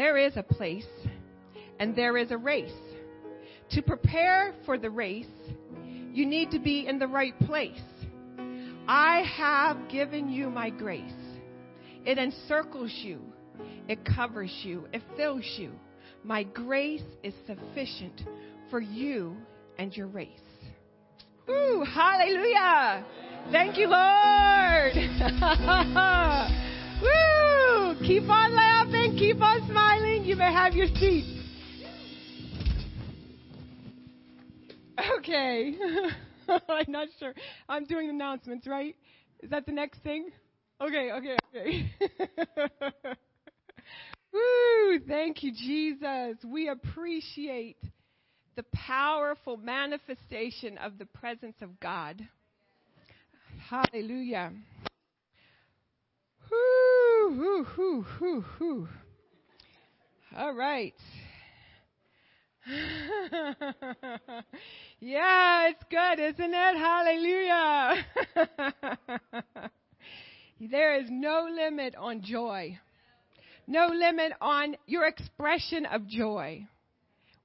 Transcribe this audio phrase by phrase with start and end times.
[0.00, 0.88] There is a place
[1.78, 2.72] and there is a race.
[3.72, 5.26] To prepare for the race,
[6.10, 7.82] you need to be in the right place.
[8.88, 11.12] I have given you my grace.
[12.06, 13.20] It encircles you,
[13.88, 15.70] it covers you, it fills you.
[16.24, 18.22] My grace is sufficient
[18.70, 19.36] for you
[19.76, 20.30] and your race.
[21.50, 23.04] Ooh, hallelujah!
[23.52, 24.94] Thank you, Lord.
[27.02, 27.94] Woo!
[28.06, 30.24] Keep on laughing, keep on smiling.
[30.24, 31.40] You may have your seat.
[35.16, 35.74] Okay.
[36.48, 37.34] I'm not sure.
[37.68, 38.96] I'm doing announcements, right?
[39.42, 40.30] Is that the next thing?
[40.80, 41.90] Okay, okay, okay.
[44.32, 44.98] Woo!
[45.06, 46.36] Thank you, Jesus.
[46.44, 47.78] We appreciate
[48.56, 52.26] the powerful manifestation of the presence of God.
[53.68, 54.52] Hallelujah.
[56.50, 58.88] Whoo, whoo, whoo, whoo.
[60.36, 60.94] All right.
[65.00, 66.76] yeah, it's good, isn't it?
[66.76, 68.06] Hallelujah.
[70.70, 72.78] there is no limit on joy.
[73.66, 76.66] No limit on your expression of joy.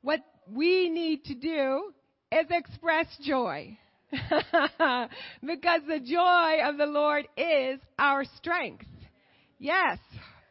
[0.01, 1.93] What we need to do
[2.31, 3.77] is express joy.
[4.11, 8.85] because the joy of the Lord is our strength.
[9.59, 9.99] Yes.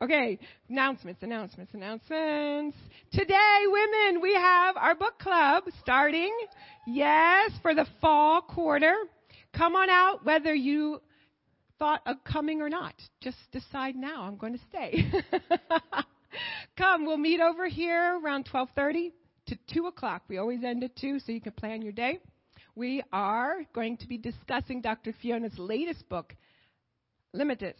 [0.02, 0.38] Okay,
[0.68, 2.76] announcements, announcements, announcements.
[3.12, 6.34] Today, women, we have our book club starting.
[6.86, 8.94] Yes, for the fall quarter.
[9.56, 11.00] Come on out, whether you
[11.78, 12.94] thought of coming or not.
[13.20, 14.22] Just decide now.
[14.22, 15.10] I'm going to stay.
[16.76, 19.12] Come, we'll meet over here around 12:30
[19.46, 20.22] to 2 o'clock.
[20.28, 22.18] We always end at 2, so you can plan your day.
[22.74, 25.14] We are going to be discussing Dr.
[25.22, 26.34] Fiona's latest book,
[27.32, 27.76] Limitless.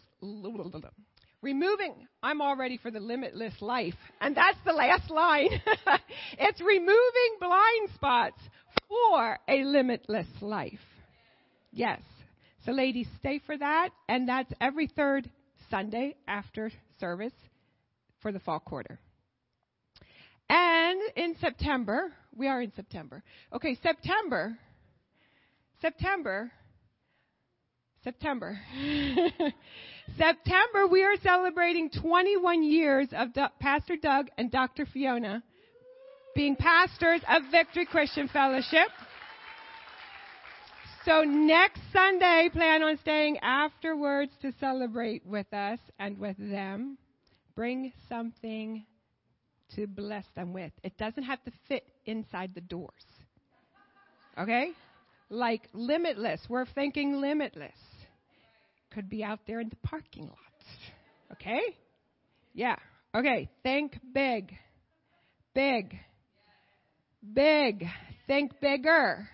[1.45, 3.93] Removing, I'm all ready for the limitless life.
[4.19, 5.51] And that's the last line.
[6.39, 8.41] it's removing blind spots
[8.89, 10.81] for a limitless life.
[11.71, 12.01] Yes.
[12.65, 13.91] So, ladies, stay for that.
[14.09, 15.29] And that's every third
[15.69, 17.35] Sunday after service
[18.23, 18.99] for the fall quarter.
[20.49, 23.23] And in September, we are in September.
[23.53, 24.57] Okay, September,
[25.83, 26.51] September,
[28.03, 28.59] September.
[30.17, 34.87] September, we are celebrating 21 years of Pastor Doug and Dr.
[34.87, 35.43] Fiona
[36.35, 38.89] being pastors of Victory Christian Fellowship.
[41.05, 46.97] So next Sunday, plan on staying afterwards to celebrate with us and with them.
[47.55, 48.85] Bring something
[49.77, 50.73] to bless them with.
[50.83, 52.93] It doesn't have to fit inside the doors.
[54.39, 54.73] Okay?
[55.29, 56.41] Like limitless.
[56.49, 57.75] We're thinking limitless
[58.95, 60.67] could be out there in the parking lots.
[61.33, 61.61] Okay?
[62.55, 62.77] Yeah.
[63.15, 63.51] Okay.
[63.63, 64.55] Think big.
[65.55, 65.99] Big.
[67.33, 67.85] Big.
[68.27, 69.29] Think bigger.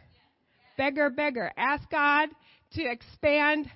[0.76, 1.52] Bigger, bigger.
[1.56, 2.30] Ask God
[2.72, 3.70] to expand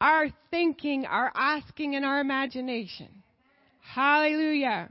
[0.00, 3.08] our thinking, our asking, and our imagination.
[3.80, 4.88] Hallelujah.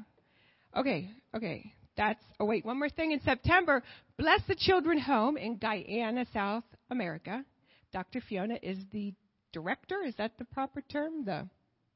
[0.75, 1.71] Okay, okay.
[1.95, 3.11] That's, oh wait, one more thing.
[3.11, 3.83] In September,
[4.17, 7.43] Bless the Children Home in Guyana, South America.
[7.91, 8.21] Dr.
[8.21, 9.13] Fiona is the
[9.55, 10.03] director.
[10.05, 11.23] Is that the proper term?
[11.23, 11.47] The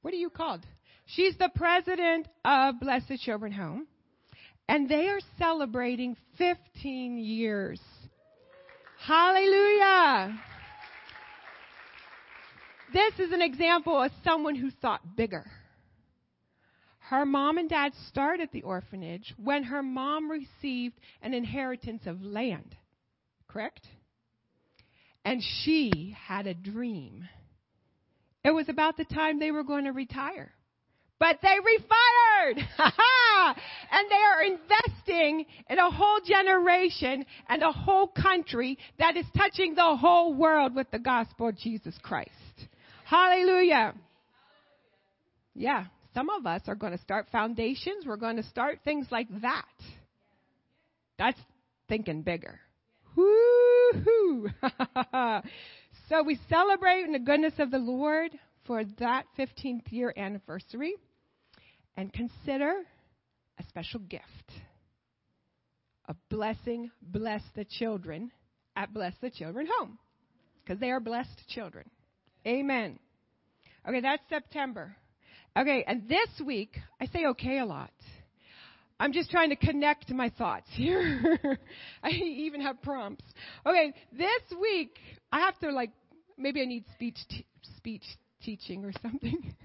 [0.02, 0.66] what are you called?
[1.06, 3.86] She's the president of Blessed Children Home,
[4.70, 7.82] and they are celebrating 15 years.
[9.06, 10.40] Hallelujah!
[12.94, 15.46] This is an example of someone who thought bigger.
[17.00, 22.76] Her mom and dad started the orphanage when her mom received an inheritance of land.
[23.48, 23.86] Correct?
[25.26, 27.28] And she had a dream
[28.44, 30.52] it was about the time they were going to retire.
[31.20, 32.58] But they refired!
[33.92, 39.76] and they are investing in a whole generation and a whole country that is touching
[39.76, 42.32] the whole world with the gospel of Jesus Christ.
[43.06, 43.94] Hallelujah.
[45.54, 48.06] Yeah, some of us are going to start foundations.
[48.06, 49.66] We're going to start things like that.
[51.18, 51.40] That's
[51.90, 52.62] thinking bigger.
[53.18, 54.50] Woo-hoo.
[56.10, 58.32] So we celebrate in the goodness of the Lord
[58.66, 60.96] for that 15th year anniversary
[61.96, 62.74] and consider
[63.60, 64.26] a special gift.
[66.08, 68.32] A blessing, bless the children
[68.76, 70.00] at Bless the Children Home
[70.64, 71.88] because they are blessed children.
[72.48, 72.98] Amen.
[73.88, 74.96] Okay, that's September.
[75.56, 77.92] Okay, and this week, I say okay a lot.
[79.00, 81.40] I'm just trying to connect my thoughts here.
[82.04, 83.24] I even have prompts.
[83.66, 84.98] Okay, this week,
[85.32, 85.92] I have to like,
[86.38, 87.46] maybe I need speech, t-
[87.78, 88.04] speech
[88.44, 89.56] teaching or something.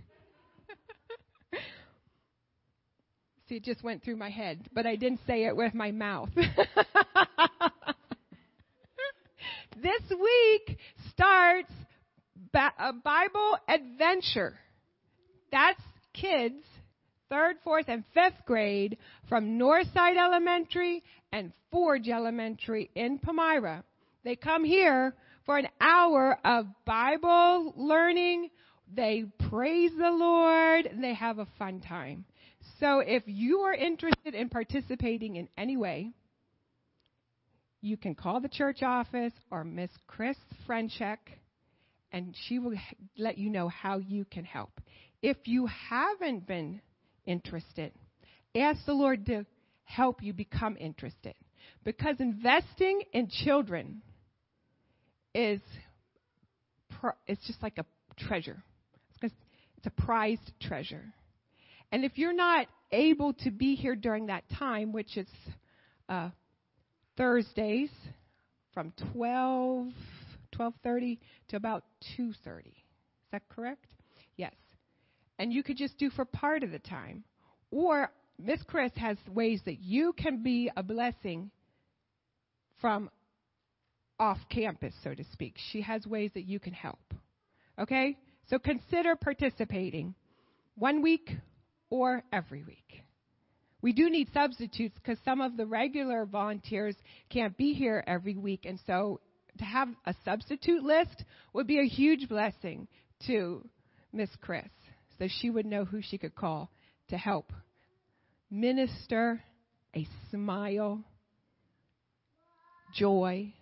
[3.48, 6.30] See, it just went through my head, but I didn't say it with my mouth.
[6.36, 6.46] this
[10.10, 10.78] week
[11.10, 11.72] starts
[12.52, 14.54] ba- a Bible adventure.
[15.52, 15.80] That's
[16.14, 16.62] kids,
[17.34, 18.96] third, fourth, and fifth grade
[19.28, 23.82] from Northside Elementary and Forge Elementary in Palmyra.
[24.22, 28.50] They come here for an hour of Bible learning.
[28.94, 32.24] They praise the Lord they have a fun time.
[32.78, 36.12] So if you are interested in participating in any way,
[37.80, 40.36] you can call the church office or Miss Chris
[40.68, 41.18] Frenchek,
[42.12, 42.74] and she will
[43.18, 44.80] let you know how you can help.
[45.20, 46.80] If you haven't been
[47.26, 47.92] interested,
[48.56, 49.46] ask the Lord to
[49.84, 51.34] help you become interested.
[51.84, 54.02] Because investing in children
[55.34, 55.60] is
[57.26, 57.84] it's just like a
[58.16, 58.62] treasure.
[59.22, 61.04] It's a prized treasure.
[61.92, 65.28] And if you're not able to be here during that time, which is
[66.08, 66.30] uh,
[67.16, 67.90] Thursdays
[68.72, 69.88] from 12
[70.56, 71.18] 12:30
[71.48, 71.84] to about
[72.16, 72.66] 2:30.
[72.66, 72.74] Is
[73.32, 73.86] that correct?
[74.36, 74.54] Yes.
[75.38, 77.24] And you could just do for part of the time.
[77.70, 81.50] Or Miss Chris has ways that you can be a blessing
[82.80, 83.10] from
[84.18, 85.56] off campus, so to speak.
[85.72, 87.14] She has ways that you can help.
[87.78, 88.16] Okay?
[88.48, 90.14] So consider participating
[90.76, 91.30] one week
[91.90, 93.02] or every week.
[93.82, 96.96] We do need substitutes because some of the regular volunteers
[97.28, 98.64] can't be here every week.
[98.64, 99.20] And so
[99.58, 102.88] to have a substitute list would be a huge blessing
[103.26, 103.62] to
[104.12, 104.64] Miss Chris.
[105.18, 106.70] So she would know who she could call
[107.08, 107.52] to help
[108.50, 109.42] minister
[109.94, 111.02] a smile,
[112.94, 113.52] joy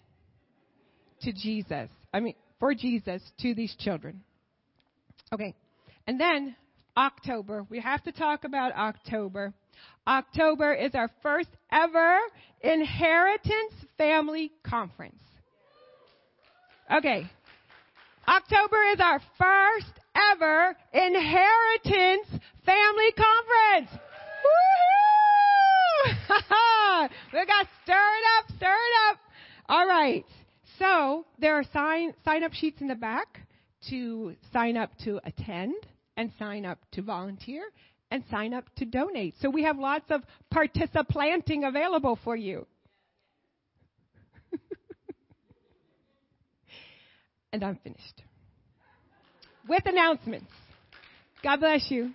[1.22, 1.88] to Jesus.
[2.12, 4.22] I mean, for Jesus to these children.
[5.32, 5.55] Okay.
[6.07, 6.57] And then
[6.96, 7.66] October.
[7.68, 9.53] We have to talk about October.
[10.07, 12.18] October is our first ever
[12.61, 15.20] Inheritance Family Conference.
[16.94, 17.28] Okay.
[18.28, 22.28] October is our first ever Inheritance
[22.64, 23.90] Family Conference.
[27.32, 29.18] We got stirred up, stirred up.
[29.68, 30.24] All right.
[30.78, 33.40] So there are sign sign up sheets in the back
[33.88, 35.74] to sign up to attend
[36.16, 37.64] and sign up to volunteer
[38.10, 39.34] and sign up to donate.
[39.40, 42.66] So we have lots of participlanting available for you.
[47.52, 48.22] and I'm finished.
[49.68, 50.50] With announcements.
[51.42, 52.10] God bless you.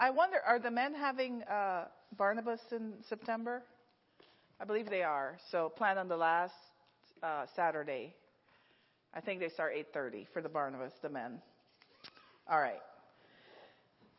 [0.00, 1.86] I wonder, are the men having uh,
[2.16, 3.62] Barnabas in September?
[4.60, 5.38] I believe they are.
[5.50, 6.54] So plan on the last
[7.22, 8.14] uh, Saturday
[9.12, 11.40] I think they start 8:30 for the Barnabas, the men.
[12.48, 12.80] All right.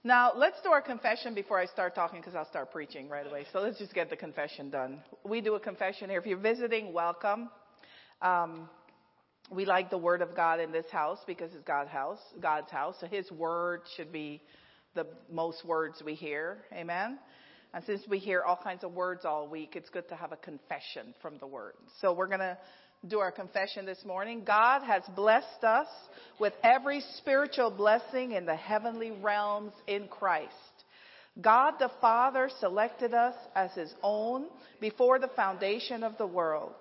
[0.04, 3.46] Now, let's do our confession before I start talking because I'll start preaching right away.
[3.54, 5.00] So let's just get the confession done.
[5.24, 6.20] We do a confession here.
[6.20, 7.52] If you're visiting, welcome.
[8.20, 8.68] Um,
[9.52, 12.96] we like the word of God in this house because it's God's house, God's house.
[13.00, 14.42] So his word should be
[14.96, 16.64] the most words we hear.
[16.74, 17.20] Amen.
[17.72, 20.38] And since we hear all kinds of words all week, it's good to have a
[20.38, 21.76] confession from the word.
[22.00, 22.58] So we're going to
[23.08, 24.44] do our confession this morning.
[24.46, 25.88] God has blessed us
[26.40, 30.52] with every spiritual blessing in the heavenly realms in Christ.
[31.42, 34.46] God the Father selected us as His own
[34.80, 36.74] before the foundation of the world.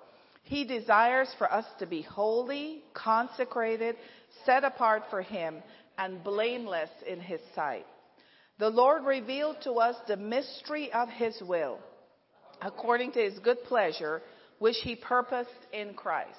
[0.43, 3.97] He desires for us to be holy, consecrated,
[4.45, 5.57] set apart for Him,
[5.97, 7.87] and blameless in His sight.
[8.59, 11.79] The Lord revealed to us the mystery of His will,
[12.61, 14.21] according to His good pleasure
[14.61, 16.39] which he purposed in Christ.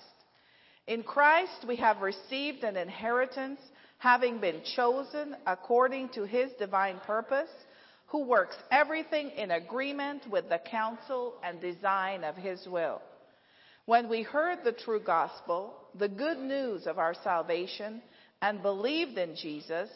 [0.87, 3.59] In Christ we have received an inheritance,
[3.97, 7.49] having been chosen according to his divine purpose,
[8.07, 13.01] who works everything in agreement with the counsel and design of his will.
[13.85, 18.01] When we heard the true gospel, the good news of our salvation,
[18.41, 19.89] and believed in Jesus,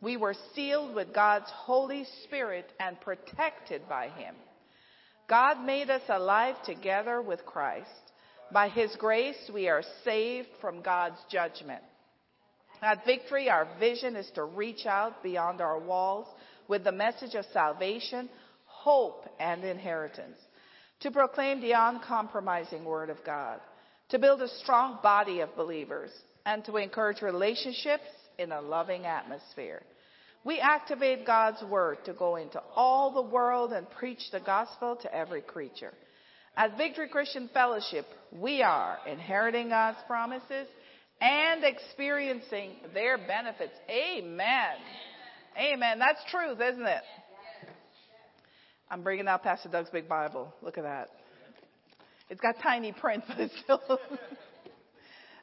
[0.00, 4.34] we were sealed with God's Holy Spirit and protected by him.
[5.30, 7.86] God made us alive together with Christ.
[8.52, 11.84] By His grace, we are saved from God's judgment.
[12.82, 16.26] At Victory, our vision is to reach out beyond our walls
[16.66, 18.28] with the message of salvation,
[18.64, 20.36] hope, and inheritance.
[21.02, 23.60] To proclaim the uncompromising Word of God.
[24.08, 26.10] To build a strong body of believers.
[26.44, 28.02] And to encourage relationships
[28.36, 29.82] in a loving atmosphere.
[30.44, 35.14] We activate God's Word to go into all the world and preach the gospel to
[35.14, 35.92] every creature.
[36.56, 40.66] At Victory Christian Fellowship, we are inheriting God's promises
[41.20, 43.74] and experiencing their benefits.
[43.90, 44.76] Amen.
[45.58, 45.98] Amen.
[45.98, 47.02] That's truth, isn't it?
[48.90, 50.52] I'm bringing out Pastor Doug's big Bible.
[50.62, 51.08] Look at that.
[52.30, 53.80] It's got tiny print, but it's still.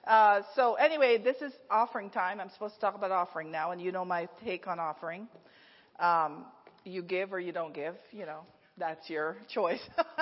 [0.07, 2.39] uh, so anyway, this is offering time.
[2.39, 5.27] I'm supposed to talk about offering now, and you know my take on offering.
[5.99, 6.45] Um,
[6.85, 7.95] you give or you don't give.
[8.11, 8.41] You know,
[8.77, 9.81] that's your choice.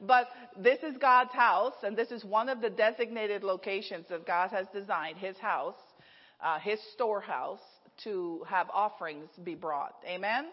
[0.00, 4.50] But this is God's house, and this is one of the designated locations that God
[4.50, 5.76] has designed, His house,
[6.42, 7.60] uh, His storehouse,
[8.04, 9.94] to have offerings be brought.
[10.06, 10.46] Amen?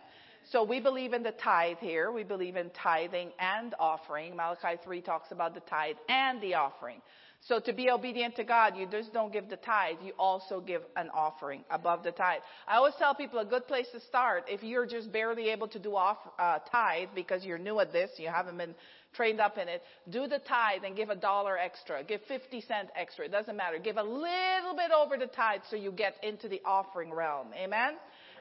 [0.51, 2.11] So we believe in the tithe here.
[2.11, 4.35] We believe in tithing and offering.
[4.35, 7.01] Malachi 3 talks about the tithe and the offering.
[7.47, 10.81] So to be obedient to God, you just don't give the tithe, you also give
[10.97, 12.41] an offering above the tithe.
[12.67, 15.79] I always tell people a good place to start, if you're just barely able to
[15.79, 18.75] do off, uh, tithe because you're new at this, you haven't been
[19.13, 22.03] trained up in it, do the tithe and give a dollar extra.
[22.03, 23.25] Give 50 cent extra.
[23.25, 23.79] It doesn't matter.
[23.79, 27.47] Give a little bit over the tithe so you get into the offering realm.
[27.55, 27.93] Amen?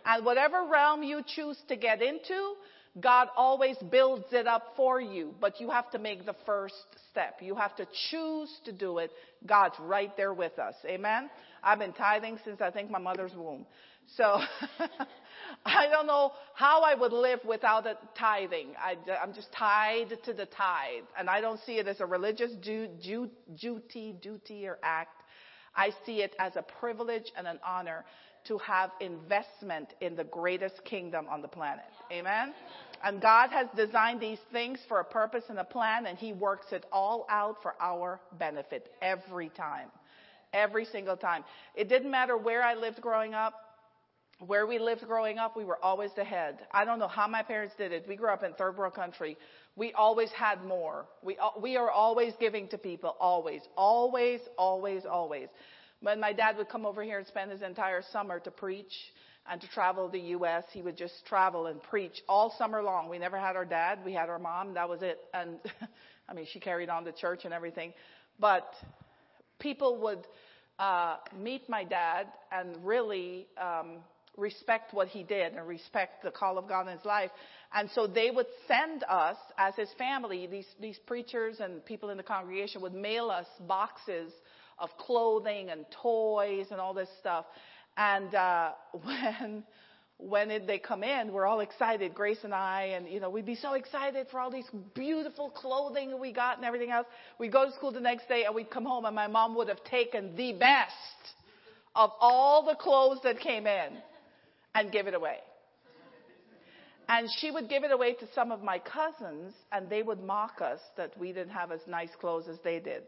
[0.04, 2.54] And whatever realm you choose to get into,
[3.00, 6.74] God always builds it up for you, but you have to make the first
[7.10, 7.38] step.
[7.42, 9.10] You have to choose to do it.
[9.44, 10.74] God's right there with us.
[10.86, 11.28] Amen?
[11.62, 13.66] I've been tithing since I think my mother's womb.
[14.16, 14.40] So,
[15.66, 18.68] I don't know how I would live without a tithing.
[18.78, 21.04] I, am just tied to the tithe.
[21.18, 25.22] And I don't see it as a religious duty, duty or act.
[25.74, 28.04] I see it as a privilege and an honor
[28.48, 31.84] to have investment in the greatest kingdom on the planet.
[32.12, 32.54] Amen?
[33.04, 36.66] And God has designed these things for a purpose and a plan, and He works
[36.72, 39.88] it all out for our benefit every time.
[40.52, 41.44] Every single time.
[41.74, 43.54] It didn't matter where I lived growing up
[44.44, 46.58] where we lived growing up, we were always ahead.
[46.70, 48.04] I don't know how my parents did it.
[48.06, 49.38] We grew up in third world country.
[49.76, 51.06] We always had more.
[51.22, 53.16] We, we are always giving to people.
[53.18, 53.62] Always.
[53.76, 55.48] Always, always, always.
[56.00, 58.92] When my dad would come over here and spend his entire summer to preach
[59.50, 63.08] and to travel the U.S., he would just travel and preach all summer long.
[63.08, 64.00] We never had our dad.
[64.04, 64.74] We had our mom.
[64.74, 65.18] That was it.
[65.32, 65.58] And
[66.28, 67.92] I mean, she carried on the church and everything.
[68.38, 68.66] But
[69.58, 70.26] people would
[70.78, 73.98] uh, meet my dad and really um,
[74.36, 77.30] respect what he did and respect the call of God in his life.
[77.72, 82.16] And so they would send us, as his family, these, these preachers and people in
[82.16, 84.32] the congregation would mail us boxes
[84.78, 87.46] of clothing and toys and all this stuff.
[87.96, 88.72] And uh,
[89.04, 89.64] when
[90.18, 93.44] when it, they come in, we're all excited, Grace and I, and you know, we'd
[93.44, 97.06] be so excited for all these beautiful clothing we got and everything else.
[97.38, 99.68] We'd go to school the next day and we'd come home and my mom would
[99.68, 100.92] have taken the best
[101.94, 103.90] of all the clothes that came in
[104.74, 105.36] and give it away.
[107.08, 110.60] And she would give it away to some of my cousins, and they would mock
[110.60, 113.04] us that we didn't have as nice clothes as they did.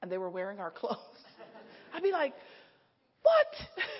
[0.00, 0.96] And they were wearing our clothes.
[1.94, 2.32] I'd be like,
[3.22, 3.46] what?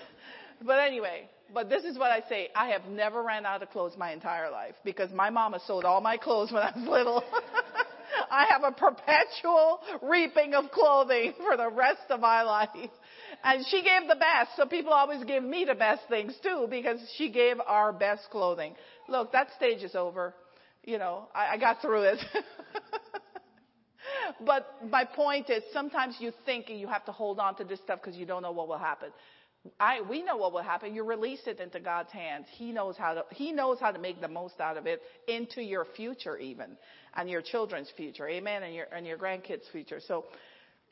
[0.67, 2.49] but anyway, but this is what I say.
[2.55, 6.01] I have never ran out of clothes my entire life because my mama sewed all
[6.01, 7.25] my clothes when I was little.
[8.31, 12.91] I have a perpetual reaping of clothing for the rest of my life.
[13.45, 16.99] And she gave the best, so people always give me the best things too because
[17.17, 18.75] she gave our best clothing.
[19.09, 20.35] Look, that stage is over.
[20.85, 22.19] You know, I, I got through it.
[24.45, 28.01] But my point is sometimes you think you have to hold on to this stuff
[28.03, 29.11] because you don't know what will happen.
[29.79, 30.95] I, we know what will happen.
[30.95, 32.47] You release it into God's hands.
[32.57, 35.63] He knows how to, He knows how to make the most out of it into
[35.63, 36.77] your future even,
[37.15, 38.29] and your children's future.
[38.29, 38.65] Amen.
[38.65, 40.01] And your, and your grandkids' future.
[40.07, 40.25] So,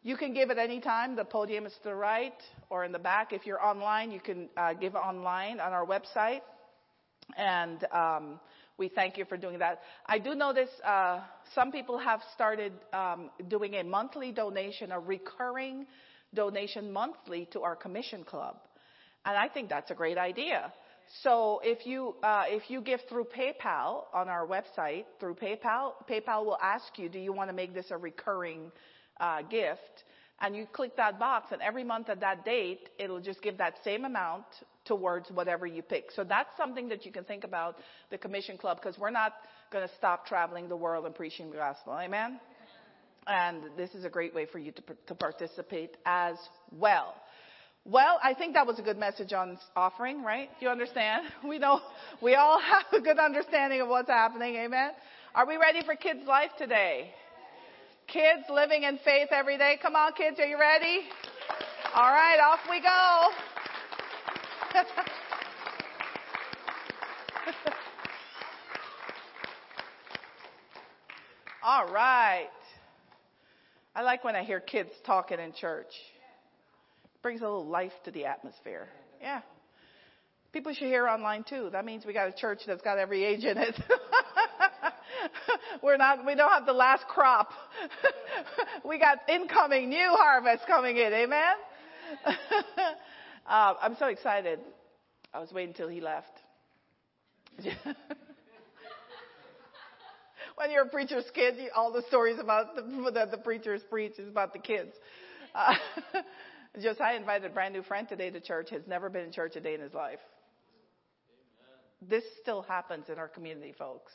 [0.02, 1.14] you can give at any time.
[1.14, 2.32] The podium is to the right
[2.70, 3.34] or in the back.
[3.34, 6.40] If you're online, you can uh, give online on our website.
[7.36, 8.40] And um,
[8.80, 9.82] we thank you for doing that.
[10.06, 11.20] I do notice uh,
[11.54, 15.86] some people have started um, doing a monthly donation, a recurring
[16.34, 18.56] donation monthly to our commission club.
[19.26, 20.72] And I think that's a great idea.
[21.22, 26.44] So if you uh, if you give through PayPal on our website through PayPal, PayPal
[26.46, 28.72] will ask you, do you want to make this a recurring
[29.20, 30.04] uh, gift,
[30.40, 33.74] and you click that box, and every month at that date, it'll just give that
[33.84, 34.44] same amount
[34.84, 36.10] towards whatever you pick.
[36.16, 37.76] So that's something that you can think about
[38.10, 39.34] the Commission Club, because we're not
[39.70, 41.98] going to stop traveling the world and preaching the gospel.
[42.00, 42.40] Amen?
[43.26, 46.36] And this is a great way for you to, to participate as
[46.72, 47.14] well.
[47.84, 50.50] Well, I think that was a good message on offering, right?
[50.60, 51.26] You understand?
[51.48, 51.80] We know,
[52.20, 54.56] we all have a good understanding of what's happening.
[54.56, 54.90] Amen.
[55.34, 57.12] Are we ready for kids' life today?
[58.12, 59.78] Kids living in faith every day.
[59.80, 60.40] Come on, kids.
[60.40, 61.02] Are you ready?
[61.94, 63.28] All right, off we go.
[71.62, 72.48] All right.
[73.94, 75.92] I like when I hear kids talking in church.
[77.22, 78.88] Brings a little life to the atmosphere.
[79.20, 79.42] Yeah.
[80.52, 81.68] People should hear online too.
[81.70, 83.80] That means we got a church that's got every age in it.
[85.82, 87.52] We're not, we don't have the last crop.
[88.84, 91.12] we got incoming new harvest coming in.
[91.12, 91.54] Amen.
[93.46, 94.60] uh, I'm so excited.
[95.32, 96.32] I was waiting till he left.
[100.56, 104.18] when you're a preacher's kid, you, all the stories about the, the, the preachers preach
[104.18, 104.92] is about the kids.
[105.54, 105.74] Uh,
[106.80, 109.60] Josiah invited a brand new friend today to church, has never been in church a
[109.60, 110.20] day in his life.
[112.08, 114.12] This still happens in our community, folks.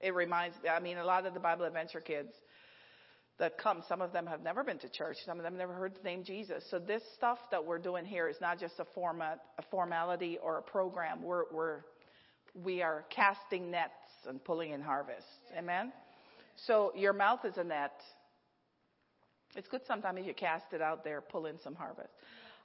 [0.00, 2.30] It reminds me, I mean, a lot of the Bible Adventure kids
[3.38, 5.94] that come, some of them have never been to church, some of them never heard
[5.94, 6.62] the name Jesus.
[6.70, 10.58] So this stuff that we're doing here is not just a format, a formality or
[10.58, 11.22] a program.
[11.22, 11.80] We're, we're,
[12.54, 13.92] we are casting nets
[14.28, 15.26] and pulling in harvest.
[15.58, 15.92] Amen?
[16.66, 17.92] So your mouth is a net.
[19.56, 22.10] It's good sometimes if you cast it out there, pull in some harvest.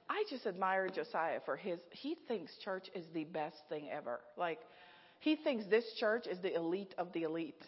[0.08, 4.20] I just admire Josiah for his, he thinks church is the best thing ever.
[4.36, 4.60] Like,
[5.20, 7.62] he thinks this church is the elite of the elite.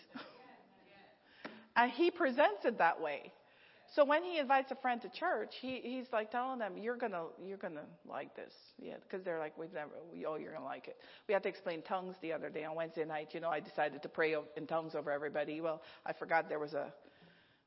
[1.76, 3.32] and he presents it that way.
[3.94, 7.24] So when he invites a friend to church, he, he's like telling them, "You're gonna,
[7.42, 10.88] you're gonna like this, yeah," because they're like, "We've never, we, oh, you're gonna like
[10.88, 13.28] it." We had to explain tongues the other day on Wednesday night.
[13.32, 15.62] You know, I decided to pray in tongues over everybody.
[15.62, 16.92] Well, I forgot there was a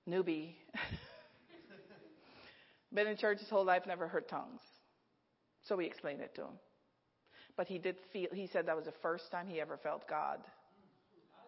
[0.07, 0.53] newbie.
[2.93, 4.61] Been in church his whole life, never heard tongues.
[5.63, 6.59] So we explained it to him.
[7.57, 10.39] But he did feel, he said that was the first time he ever felt God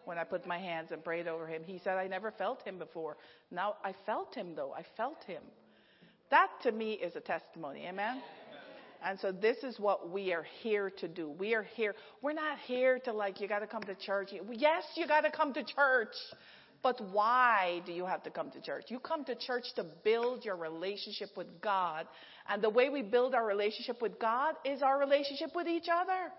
[0.04, 1.62] when I put my hands and prayed over him.
[1.64, 3.16] He said, I never felt him before.
[3.50, 4.72] Now I felt him though.
[4.72, 5.42] I felt him.
[6.30, 7.86] That to me is a testimony.
[7.88, 8.20] Amen?
[9.06, 11.28] And so this is what we are here to do.
[11.28, 11.94] We are here.
[12.22, 14.30] We're not here to like, you got to come to church.
[14.50, 16.14] Yes, you got to come to church.
[16.84, 18.84] But why do you have to come to church?
[18.88, 22.06] You come to church to build your relationship with God.
[22.46, 26.30] And the way we build our relationship with God is our relationship with each other.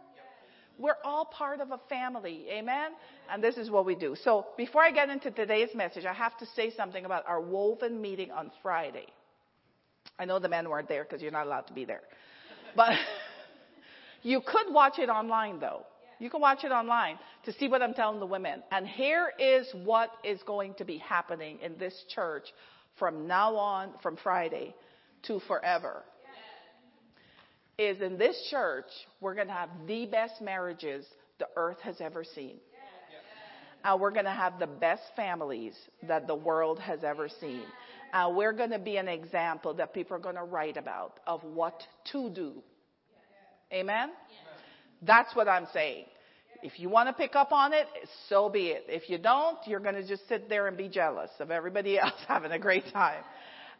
[0.77, 2.45] We're all part of a family.
[2.51, 2.91] Amen?
[3.31, 4.15] And this is what we do.
[4.23, 7.99] So before I get into today's message, I have to say something about our woven
[7.99, 9.07] meeting on Friday.
[10.19, 12.01] I know the men weren't there because you're not allowed to be there.
[12.75, 12.91] But
[14.21, 15.87] you could watch it online though.
[16.19, 18.63] You can watch it online to see what I'm telling the women.
[18.71, 22.45] And here is what is going to be happening in this church
[22.97, 24.73] from now on, from Friday
[25.23, 26.03] to forever
[27.77, 28.85] is in this church,
[29.19, 31.05] we're going to have the best marriages
[31.39, 32.55] the earth has ever seen.
[33.83, 35.75] And we're going to have the best families
[36.07, 37.63] that the world has ever seen.
[38.13, 41.43] And we're going to be an example that people are going to write about of
[41.43, 42.53] what to do.
[43.71, 44.09] Amen?
[45.05, 46.05] That's what I'm saying.
[46.63, 47.85] If you want to pick up on it,
[48.27, 48.85] so be it.
[48.87, 52.13] If you don't, you're going to just sit there and be jealous of everybody else
[52.27, 53.23] having a great time.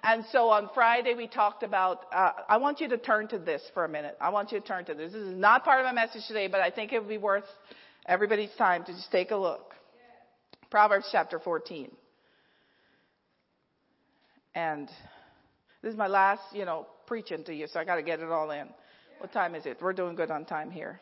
[0.03, 3.61] And so on Friday we talked about, uh, I want you to turn to this
[3.73, 4.15] for a minute.
[4.21, 5.13] I want you to turn to this.
[5.13, 7.45] This is not part of my message today, but I think it would be worth
[8.05, 9.73] everybody's time to just take a look.
[10.69, 11.89] Proverbs chapter 14.
[14.53, 14.87] And
[15.81, 18.29] this is my last, you know, preaching to you, so I got to get it
[18.29, 18.67] all in.
[19.19, 19.77] What time is it?
[19.81, 20.99] We're doing good on time here.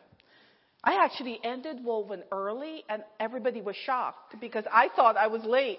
[0.84, 5.78] I actually ended woven early and everybody was shocked because I thought I was late.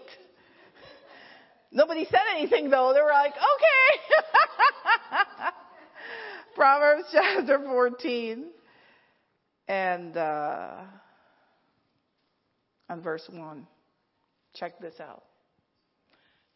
[1.71, 2.91] Nobody said anything though.
[2.93, 4.31] They were like, okay.
[6.55, 8.45] Proverbs chapter 14
[9.67, 10.77] and, uh,
[12.89, 13.67] and verse 1.
[14.55, 15.23] Check this out.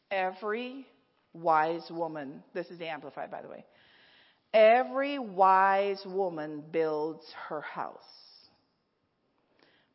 [0.09, 0.87] Every
[1.33, 3.63] wise woman, this is the Amplified by the way.
[4.53, 8.01] Every wise woman builds her house,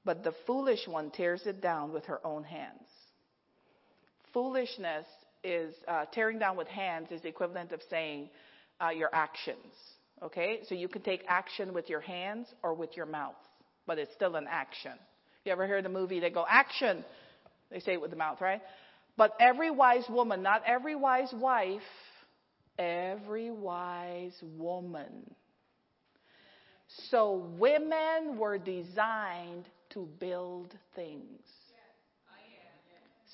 [0.05, 2.89] but the foolish one tears it down with her own hands.
[4.33, 5.07] Foolishness
[5.43, 8.29] is uh, tearing down with hands is the equivalent of saying
[8.81, 9.75] uh, your actions.
[10.23, 13.35] Okay, so you can take action with your hands or with your mouth,
[13.87, 14.93] but it's still an action.
[15.45, 16.21] You ever hear the movie?
[16.21, 17.05] They go action.
[17.71, 18.63] They say it with the mouth, right?
[19.17, 21.83] But every wise woman, not every wise wife,
[22.79, 25.35] every wise woman.
[27.11, 29.65] So women were designed
[29.95, 31.41] to build things.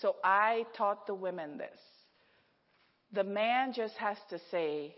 [0.01, 1.79] So I taught the women this.
[3.13, 4.95] The man just has to say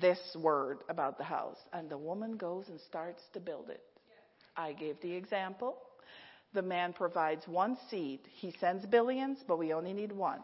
[0.00, 3.82] this word about the house, and the woman goes and starts to build it.
[4.56, 5.76] I gave the example.
[6.54, 8.20] The man provides one seed.
[8.36, 10.38] He sends billions, but we only need one.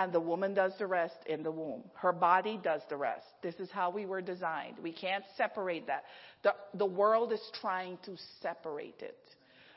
[0.00, 1.82] And the woman does the rest in the womb.
[1.92, 3.26] Her body does the rest.
[3.42, 4.76] This is how we were designed.
[4.82, 6.04] We can't separate that.
[6.42, 9.18] The, the world is trying to separate it.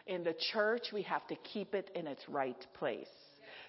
[0.08, 3.06] In the church, we have to keep it in its right place.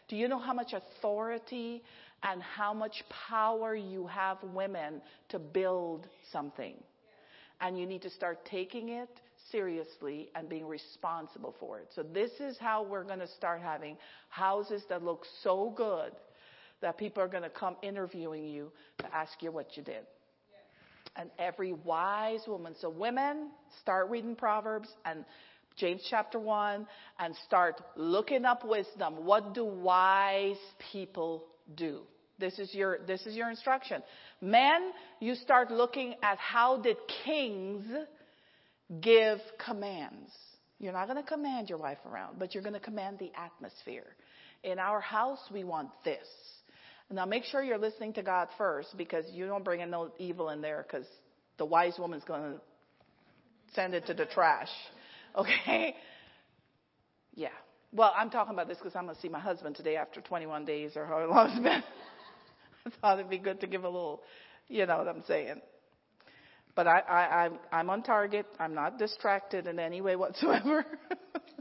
[0.09, 1.83] Do you know how much authority
[2.23, 6.77] and how much power you have, women, to build something?
[7.61, 9.09] And you need to start taking it
[9.51, 11.89] seriously and being responsible for it.
[11.97, 13.97] So, this is how we're going to start having
[14.29, 16.13] houses that look so good
[16.81, 20.05] that people are going to come interviewing you to ask you what you did.
[21.16, 23.51] And every wise woman, so women,
[23.81, 25.25] start reading Proverbs and
[25.77, 26.87] James chapter 1
[27.18, 29.25] and start looking up wisdom.
[29.25, 30.57] What do wise
[30.93, 31.45] people
[31.77, 32.01] do?
[32.39, 34.03] This is your, this is your instruction.
[34.41, 37.85] Men, you start looking at how did kings
[39.01, 40.31] give commands.
[40.79, 44.16] You're not going to command your wife around, but you're going to command the atmosphere.
[44.62, 46.27] In our house, we want this.
[47.11, 50.51] Now make sure you're listening to God first because you don't bring in no evil
[50.51, 51.07] in there because
[51.59, 52.61] the wise woman's going to
[53.75, 54.69] send it to the trash.
[55.37, 55.97] Okay?
[57.35, 57.49] Yeah.
[57.93, 60.65] Well, I'm talking about this because I'm going to see my husband today after 21
[60.65, 61.83] days or however long it's been.
[62.87, 64.23] I thought it'd be good to give a little,
[64.69, 65.61] you know what I'm saying.
[66.77, 68.47] But I, I, I'm, I'm on target.
[68.61, 70.87] I'm not distracted in any way whatsoever.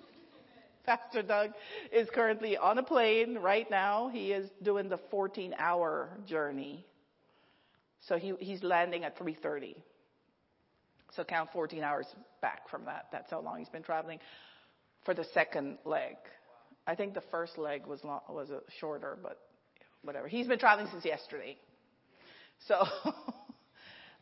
[0.86, 1.52] Pastor Doug
[1.92, 4.10] is currently on a plane right now.
[4.10, 6.86] He is doing the 14 hour journey.
[8.08, 9.76] So he, he's landing at 3.30.
[11.16, 12.08] So count 14 hours
[12.42, 13.08] back from that.
[13.12, 14.20] That's how long he's been traveling
[15.06, 16.16] for the second leg.
[16.86, 19.40] I think the first leg was long, was shorter, but
[20.04, 20.28] whatever.
[20.28, 21.56] He's been traveling since yesterday.
[22.68, 22.84] So,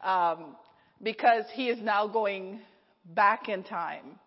[0.07, 0.55] um,
[1.01, 2.59] because he is now going
[3.15, 4.19] back in time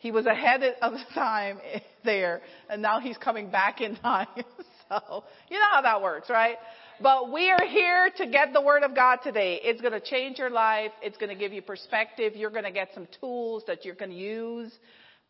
[0.00, 1.58] he was ahead of the time
[2.04, 2.40] there,
[2.70, 4.28] and now he's coming back in time.
[4.88, 6.56] so, you know how that works, right?
[7.02, 9.60] But we are here to get the Word of God today.
[9.62, 10.90] It's going to change your life.
[11.02, 12.34] It's going to give you perspective.
[12.34, 14.72] You're going to get some tools that you're going to use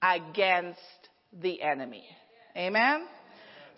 [0.02, 0.78] against
[1.32, 2.04] the enemy.
[2.56, 3.06] Amen?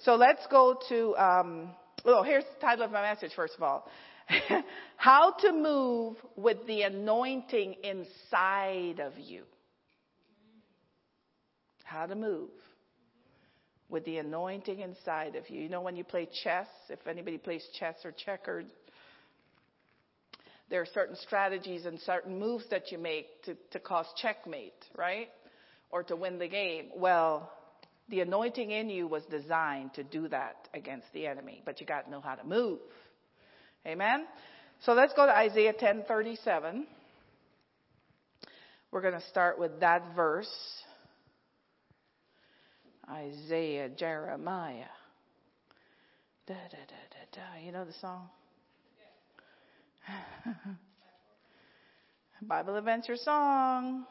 [0.05, 1.71] So let's go to, um,
[2.05, 3.89] oh, here's the title of my message, first of all.
[4.97, 9.45] How to move with the anointing inside of you
[11.93, 12.51] how to move
[13.89, 15.61] with the anointing inside of you.
[15.61, 18.65] You know, when you play chess, if anybody plays chess or checkers,
[20.71, 25.29] there are certain strategies and certain moves that you make to, to cause checkmate, right?
[25.91, 26.87] Or to win the game.
[26.97, 27.53] Well,
[28.09, 32.07] the anointing in you was designed to do that against the enemy, but you got
[32.07, 32.79] to know how to move.
[33.87, 34.25] Amen?
[34.87, 36.85] So let's go to Isaiah 10:37.
[38.91, 40.51] We're going to start with that verse.
[43.11, 44.85] Isaiah, Jeremiah.
[46.47, 47.65] Da, da, da, da, da.
[47.65, 48.29] You know the song?
[52.43, 54.05] Bible Adventure song.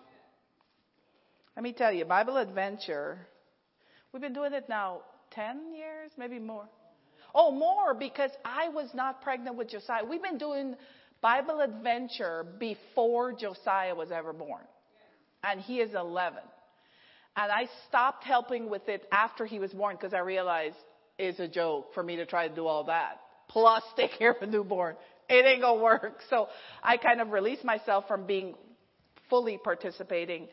[1.55, 3.27] Let me tell you, Bible Adventure,
[4.11, 6.67] we've been doing it now 10 years, maybe more.
[7.33, 10.03] Oh, more because I was not pregnant with Josiah.
[10.05, 10.75] We've been doing
[11.21, 14.63] Bible Adventure before Josiah was ever born.
[15.43, 16.39] And he is 11.
[17.35, 20.75] And I stopped helping with it after he was born because I realized
[21.17, 23.21] it's a joke for me to try to do all that.
[23.47, 24.95] Plus take care of a newborn.
[25.29, 26.19] It ain't gonna work.
[26.29, 26.47] So
[26.83, 28.55] I kind of released myself from being
[29.29, 30.47] fully participating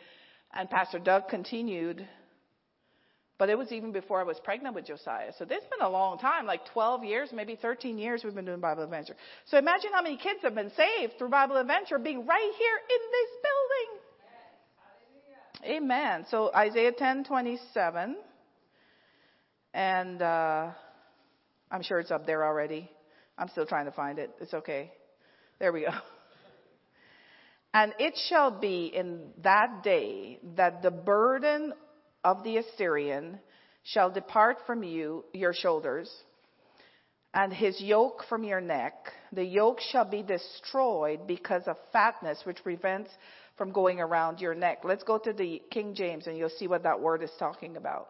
[0.55, 2.07] and Pastor Doug continued.
[3.39, 5.33] But it was even before I was pregnant with Josiah.
[5.39, 8.45] So this has been a long time, like 12 years, maybe 13 years we've been
[8.45, 9.15] doing Bible Adventure.
[9.47, 13.03] So imagine how many kids have been saved through Bible Adventure being right here in
[13.13, 14.08] this building.
[15.65, 16.25] Amen.
[16.31, 18.15] So Isaiah 10:27,
[19.75, 20.71] and uh,
[21.71, 22.89] I'm sure it's up there already.
[23.37, 24.31] I'm still trying to find it.
[24.41, 24.93] It's okay.
[25.59, 25.91] There we go.
[27.75, 31.75] And it shall be in that day that the burden
[32.25, 33.39] of the Assyrian
[33.83, 36.11] shall depart from you, your shoulders,
[37.35, 38.95] and his yoke from your neck.
[39.33, 43.11] The yoke shall be destroyed because of fatness, which prevents
[43.59, 44.79] from going around your neck.
[44.85, 48.09] Let's go to the King James and you'll see what that word is talking about.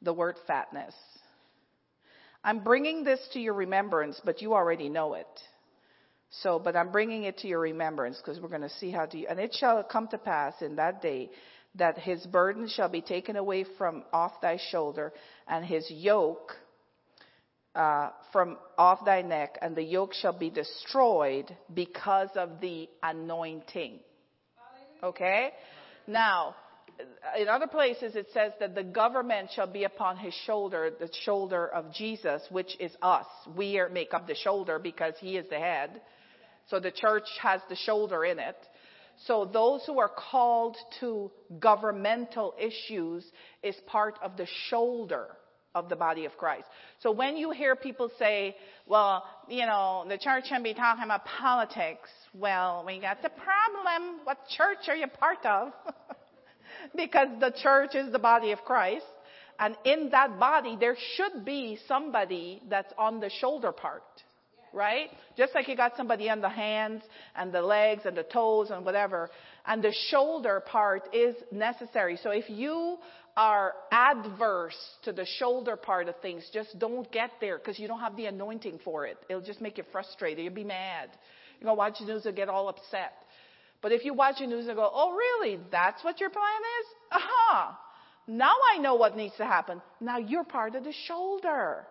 [0.00, 0.94] The word fatness.
[2.42, 5.28] I'm bringing this to your remembrance, but you already know it.
[6.30, 9.26] So, but I'm bringing it to your remembrance because we're going to see how to,
[9.26, 11.30] and it shall come to pass in that day
[11.74, 15.12] that his burden shall be taken away from off thy shoulder,
[15.46, 16.52] and his yoke
[17.74, 23.98] uh, from off thy neck, and the yoke shall be destroyed because of the anointing.
[25.02, 25.50] Okay?
[26.06, 26.54] Now,
[27.38, 31.66] in other places it says that the government shall be upon his shoulder, the shoulder
[31.68, 33.26] of Jesus, which is us.
[33.56, 36.02] We are, make up the shoulder because he is the head.
[36.68, 38.56] So the church has the shoulder in it.
[39.26, 43.24] So those who are called to governmental issues
[43.62, 45.28] is part of the shoulder
[45.74, 46.66] of the body of Christ.
[47.00, 48.56] So when you hear people say,
[48.86, 54.20] well, you know, the church can be talking about politics, well, we got the problem.
[54.24, 55.72] What church are you part of?
[56.96, 59.06] because the church is the body of Christ.
[59.58, 64.02] And in that body, there should be somebody that's on the shoulder part.
[64.74, 65.10] Right?
[65.36, 67.02] Just like you got somebody on the hands
[67.36, 69.28] and the legs and the toes and whatever.
[69.66, 72.18] And the shoulder part is necessary.
[72.22, 72.96] So if you
[73.36, 78.00] are adverse to the shoulder part of things, just don't get there because you don't
[78.00, 79.16] have the anointing for it.
[79.28, 80.44] It'll just make you frustrated.
[80.44, 81.08] You'll be mad.
[81.58, 83.14] You're going to watch the news and get all upset.
[83.80, 85.58] But if you watch the news and go, oh, really?
[85.70, 86.44] That's what your plan
[86.80, 86.86] is?
[87.12, 87.78] Aha.
[88.28, 89.82] Now I know what needs to happen.
[90.00, 91.86] Now you're part of the shoulder.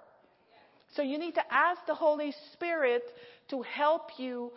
[0.96, 3.04] So you need to ask the Holy Spirit
[3.50, 4.52] to help you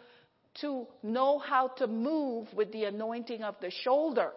[0.61, 4.31] to know how to move with the anointing of the shoulder.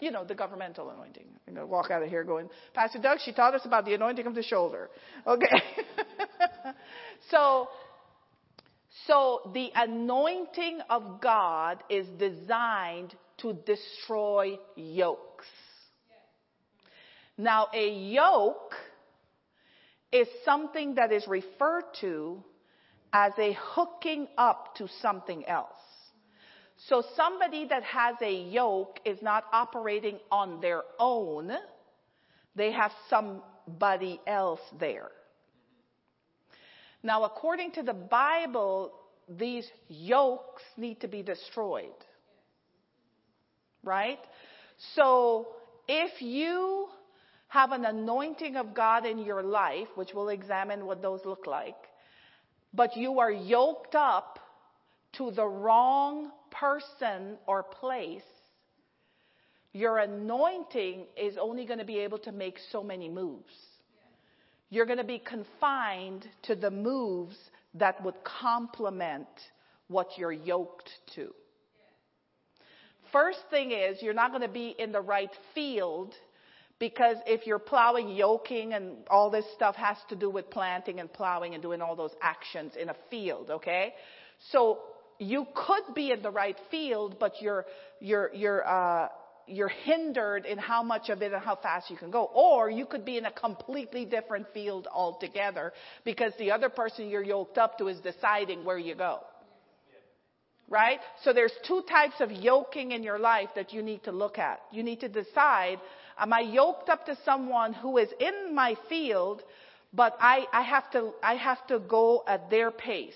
[0.00, 1.26] You know, the governmental anointing.
[1.46, 4.26] Going to walk out of here going, Pastor Doug, she taught us about the anointing
[4.26, 4.90] of the shoulder.
[5.26, 5.46] Okay.
[7.30, 7.68] so,
[9.06, 15.46] so the anointing of God is designed to destroy yokes.
[17.36, 18.74] Now, a yoke
[20.12, 22.42] is something that is referred to
[23.12, 25.70] as a hooking up to something else.
[26.76, 31.52] So somebody that has a yoke is not operating on their own.
[32.54, 35.10] They have somebody else there.
[37.02, 38.92] Now, according to the Bible,
[39.28, 41.86] these yokes need to be destroyed.
[43.82, 44.18] Right?
[44.94, 45.48] So,
[45.88, 46.88] if you
[47.48, 51.76] have an anointing of God in your life, which we'll examine what those look like,
[52.74, 54.40] but you are yoked up
[55.12, 58.22] to the wrong person or place,
[59.72, 63.52] your anointing is only going to be able to make so many moves.
[64.70, 67.36] You're going to be confined to the moves
[67.74, 69.28] that would complement
[69.88, 71.32] what you're yoked to.
[73.12, 76.14] First thing is, you're not going to be in the right field
[76.78, 81.12] because if you're plowing, yoking, and all this stuff has to do with planting and
[81.12, 83.94] plowing and doing all those actions in a field, okay?
[84.50, 84.80] So
[85.18, 87.64] you could be in the right field, but you're,
[88.00, 89.08] you're, you're, uh,
[89.46, 92.24] you're hindered in how much of it and how fast you can go.
[92.34, 95.72] Or you could be in a completely different field altogether
[96.04, 99.20] because the other person you're yoked up to is deciding where you go.
[100.68, 100.98] Right?
[101.22, 104.60] So there's two types of yoking in your life that you need to look at.
[104.72, 105.78] You need to decide,
[106.18, 109.42] am I yoked up to someone who is in my field,
[109.92, 113.14] but I, I have to, I have to go at their pace?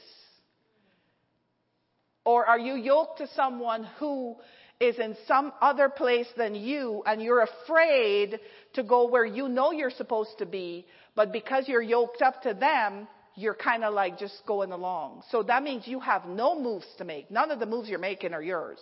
[2.24, 4.36] Or are you yoked to someone who
[4.78, 8.40] is in some other place than you and you're afraid
[8.74, 12.54] to go where you know you're supposed to be, but because you're yoked up to
[12.54, 13.06] them,
[13.36, 15.22] you're kind of like just going along.
[15.30, 17.30] So that means you have no moves to make.
[17.30, 18.78] None of the moves you're making are yours.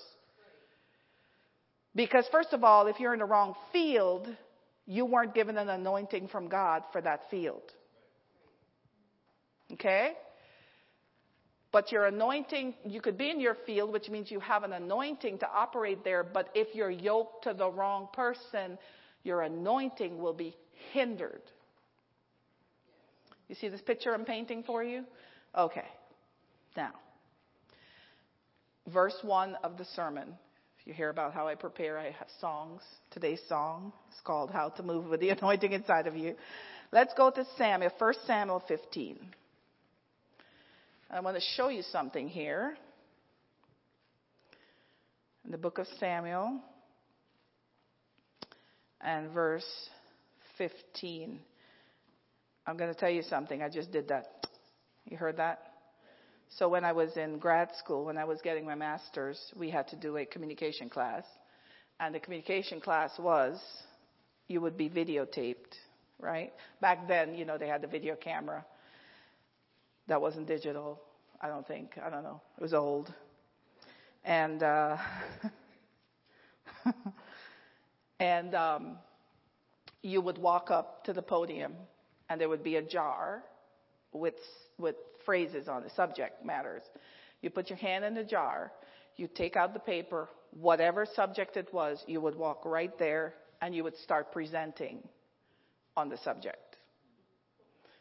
[1.94, 4.28] Because first of all, if you're in the wrong field,
[4.86, 7.62] you weren't given an anointing from God for that field.
[9.72, 10.12] Okay?
[11.70, 15.38] But your anointing, you could be in your field, which means you have an anointing
[15.38, 18.78] to operate there, but if you're yoked to the wrong person,
[19.22, 20.56] your anointing will be
[20.92, 21.42] hindered.
[23.48, 25.04] You see this picture I'm painting for you?
[25.56, 25.84] Okay.
[26.76, 26.92] Now,
[28.86, 30.34] verse 1 of the sermon.
[30.80, 32.82] If you hear about how I prepare, I have songs.
[33.10, 36.34] Today's song is called How to Move with the Anointing Inside of You.
[36.92, 39.18] Let's go to Samuel, 1 Samuel 15.
[41.10, 42.76] I want to show you something here.
[45.46, 46.60] In the book of Samuel
[49.00, 49.64] and verse
[50.58, 51.40] 15.
[52.66, 53.62] I'm going to tell you something.
[53.62, 54.46] I just did that.
[55.06, 55.60] You heard that?
[56.58, 59.88] So when I was in grad school, when I was getting my master's, we had
[59.88, 61.24] to do a communication class.
[62.00, 63.58] And the communication class was
[64.46, 65.72] you would be videotaped,
[66.20, 66.52] right?
[66.82, 68.66] Back then, you know, they had the video camera
[70.08, 71.00] that wasn't digital,
[71.40, 71.98] I don't think.
[72.04, 72.40] I don't know.
[72.56, 73.12] It was old.
[74.24, 74.96] And uh,
[78.20, 78.98] And um,
[80.02, 81.74] you would walk up to the podium,
[82.28, 83.42] and there would be a jar
[84.12, 84.34] with
[84.78, 86.82] with phrases on the subject matters.
[87.42, 88.72] You put your hand in the jar,
[89.16, 93.74] you take out the paper, whatever subject it was, you would walk right there and
[93.74, 94.98] you would start presenting
[95.96, 96.67] on the subject.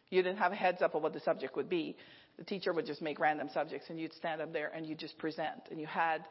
[0.09, 1.95] You didn't have a heads up of what the subject would be.
[2.37, 5.17] The teacher would just make random subjects and you'd stand up there and you just
[5.17, 5.61] present.
[5.71, 6.23] And you had,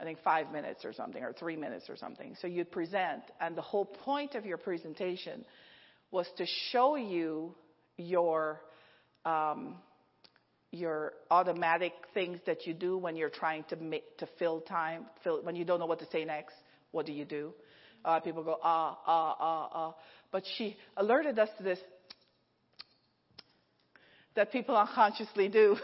[0.00, 2.36] I think, five minutes or something, or three minutes or something.
[2.40, 5.44] So you'd present, and the whole point of your presentation
[6.10, 7.54] was to show you
[7.96, 8.60] your
[9.24, 9.76] um,
[10.70, 15.42] your automatic things that you do when you're trying to make to fill time, fill
[15.42, 16.54] when you don't know what to say next.
[16.90, 17.54] What do you do?
[18.04, 19.94] Uh, people go ah ah ah ah.
[20.30, 21.78] But she alerted us to this
[24.36, 25.76] that people unconsciously do.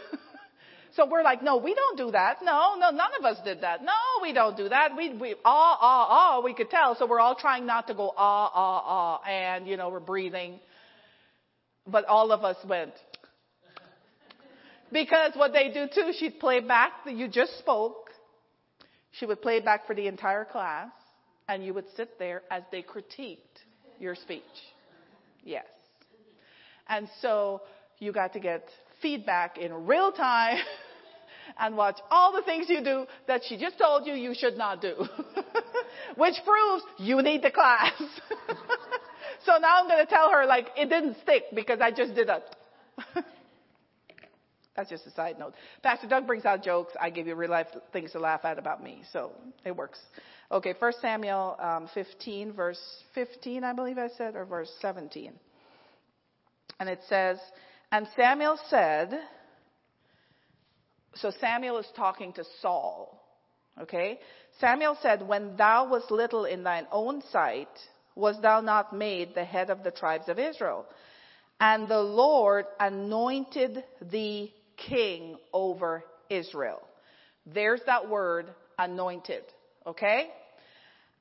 [0.95, 2.37] so we're like, no, we don't do that.
[2.43, 3.83] No, no, none of us did that.
[3.83, 4.95] No, we don't do that.
[4.95, 6.41] We we ah ah ah.
[6.43, 6.95] We could tell.
[6.95, 10.59] So we're all trying not to go ah ah ah, and you know we're breathing.
[11.87, 12.93] But all of us went.
[14.91, 18.09] Because what they do too, she'd play back that you just spoke.
[19.11, 20.89] She would play back for the entire class,
[21.47, 23.37] and you would sit there as they critiqued
[23.99, 24.43] your speech.
[25.43, 25.65] Yes.
[26.87, 27.61] And so
[28.01, 28.67] you got to get
[29.01, 30.57] feedback in real time
[31.59, 34.81] and watch all the things you do that she just told you you should not
[34.81, 34.95] do.
[36.17, 37.93] Which proves you need the class.
[39.45, 42.27] so now I'm going to tell her like it didn't stick because I just did
[42.27, 42.41] a
[44.75, 45.53] That's just a side note.
[45.83, 46.93] Pastor Doug brings out jokes.
[46.99, 49.03] I give you real life things to laugh at about me.
[49.13, 49.31] So
[49.63, 49.99] it works.
[50.51, 52.81] Okay, 1 Samuel um, 15, verse
[53.13, 55.33] 15, I believe I said, or verse 17.
[56.79, 57.37] And it says,
[57.91, 59.19] And Samuel said,
[61.15, 63.21] so Samuel is talking to Saul.
[63.81, 64.19] Okay?
[64.59, 67.69] Samuel said, When thou was little in thine own sight,
[68.15, 70.85] was thou not made the head of the tribes of Israel?
[71.59, 76.81] And the Lord anointed thee king over Israel.
[77.45, 78.47] There's that word,
[78.79, 79.43] anointed.
[79.85, 80.29] Okay?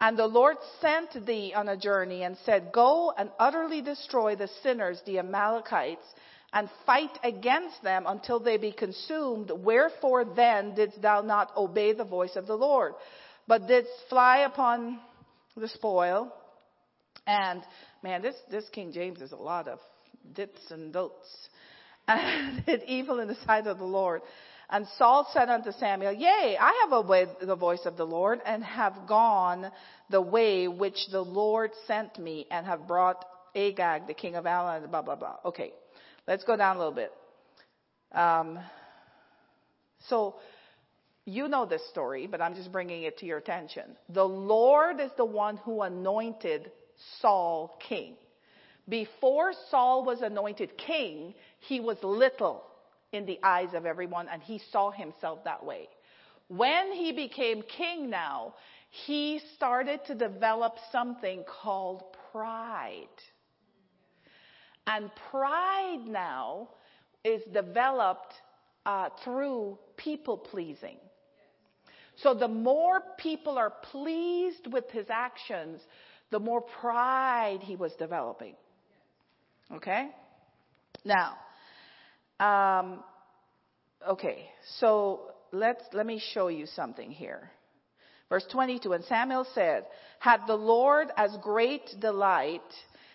[0.01, 4.49] And the Lord sent thee on a journey and said, Go and utterly destroy the
[4.63, 6.07] sinners, the Amalekites,
[6.53, 9.51] and fight against them until they be consumed.
[9.55, 12.95] Wherefore then didst thou not obey the voice of the Lord,
[13.47, 14.99] but didst fly upon
[15.57, 16.33] the spoil?
[17.27, 17.63] And
[18.03, 19.79] man, this, this King James is a lot of
[20.35, 21.49] dits and dots
[22.09, 24.23] and did evil in the sight of the Lord.
[24.69, 28.63] And Saul said unto Samuel, Yea, I have obeyed the voice of the Lord, and
[28.63, 29.71] have gone
[30.11, 33.25] the way which the Lord sent me, and have brought
[33.57, 35.37] Agag, the king of Aram, blah, blah, blah.
[35.45, 35.73] Okay,
[36.31, 37.13] let's go down a little bit.
[38.13, 38.59] Um,
[40.09, 40.37] so,
[41.27, 43.97] you know this story, but I'm just bringing it to your attention.
[44.09, 46.71] The Lord is the one who anointed
[47.21, 48.15] Saul king.
[48.89, 52.65] Before Saul was anointed king, he was little
[53.13, 55.89] in the eyes of everyone and he saw himself that way.
[56.49, 58.55] When he became king now,
[58.91, 62.03] he started to develop something called
[62.33, 63.07] pride.
[64.91, 66.69] And pride now
[67.25, 68.35] is developed
[68.85, 70.97] uh, through people pleasing.
[72.17, 75.81] So the more people are pleased with his actions,
[76.33, 78.55] the more pride he was developing.
[79.73, 80.09] Okay?
[81.05, 81.37] Now,
[82.41, 83.05] um,
[84.09, 85.21] okay, so
[85.53, 87.49] let's, let me show you something here.
[88.29, 89.87] Verse 22, and Samuel said,
[90.19, 92.61] Had the Lord as great delight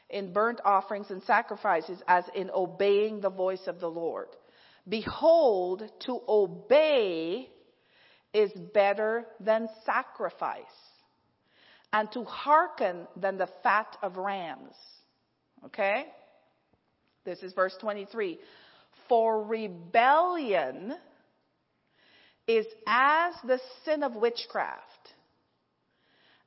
[0.09, 4.27] in burnt offerings and sacrifices as in obeying the voice of the Lord.
[4.87, 7.49] Behold, to obey
[8.33, 10.63] is better than sacrifice,
[11.93, 14.75] and to hearken than the fat of rams.
[15.65, 16.05] Okay?
[17.23, 18.37] This is verse 23.
[19.07, 20.93] For rebellion
[22.47, 24.81] is as the sin of witchcraft,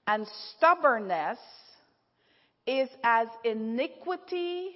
[0.06, 1.38] and stubbornness
[2.68, 4.70] is as iniquity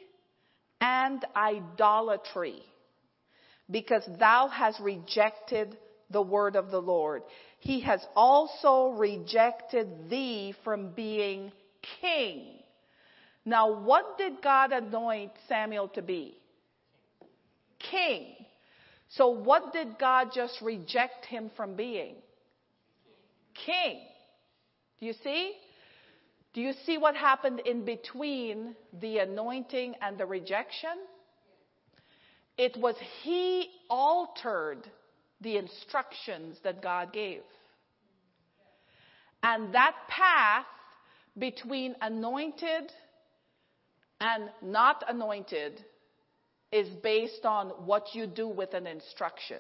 [0.81, 2.63] and idolatry,
[3.71, 5.77] because thou hast rejected
[6.11, 7.23] the word of the Lord.
[7.61, 11.53] He has also rejected thee from being
[12.01, 12.63] king
[13.45, 16.37] now, what did God anoint Samuel to be?
[17.91, 18.35] King.
[19.11, 22.15] So, what did God just reject him from being?
[23.67, 24.01] King.
[25.01, 25.53] Do you see?
[26.53, 30.91] Do you see what happened in between the anointing and the rejection?
[32.59, 34.83] It was he altered
[35.41, 37.41] the instructions that God gave.
[39.43, 40.67] And that path
[41.39, 42.93] between anointed
[44.21, 45.85] and not anointed
[46.71, 49.59] is based on what you do with an instruction.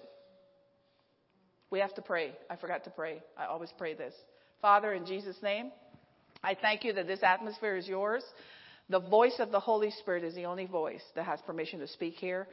[1.70, 2.32] We have to pray.
[2.50, 3.22] I forgot to pray.
[3.36, 4.14] I always pray this.
[4.60, 5.72] Father, in Jesus' name,
[6.42, 8.24] I thank you that this atmosphere is yours.
[8.88, 12.14] The voice of the Holy Spirit is the only voice that has permission to speak
[12.14, 12.48] here.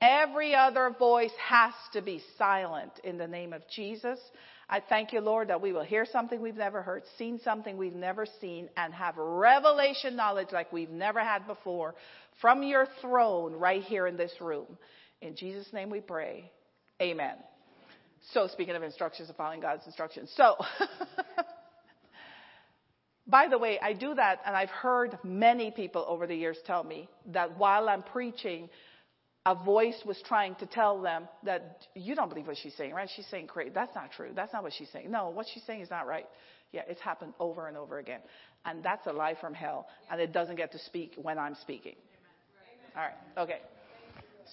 [0.00, 4.18] Every other voice has to be silent in the name of Jesus.
[4.68, 7.94] I thank you, Lord, that we will hear something we've never heard, seen something we've
[7.94, 11.94] never seen, and have revelation knowledge like we've never had before
[12.40, 14.66] from your throne right here in this room.
[15.20, 16.50] In Jesus' name we pray.
[17.00, 17.36] Amen.
[18.32, 20.32] So, speaking of instructions of following God's instructions.
[20.34, 20.56] So,
[23.26, 26.84] by the way, I do that, and I've heard many people over the years tell
[26.84, 28.68] me that while I'm preaching,
[29.46, 33.08] a voice was trying to tell them that you don't believe what she's saying, right?
[33.14, 33.70] She's saying crazy.
[33.74, 34.30] That's not true.
[34.34, 35.10] That's not what she's saying.
[35.10, 36.26] No, what she's saying is not right.
[36.72, 38.20] Yeah, it's happened over and over again.
[38.64, 39.86] And that's a lie from hell.
[40.10, 41.94] And it doesn't get to speak when I'm speaking.
[42.96, 43.42] All right.
[43.42, 43.60] Okay.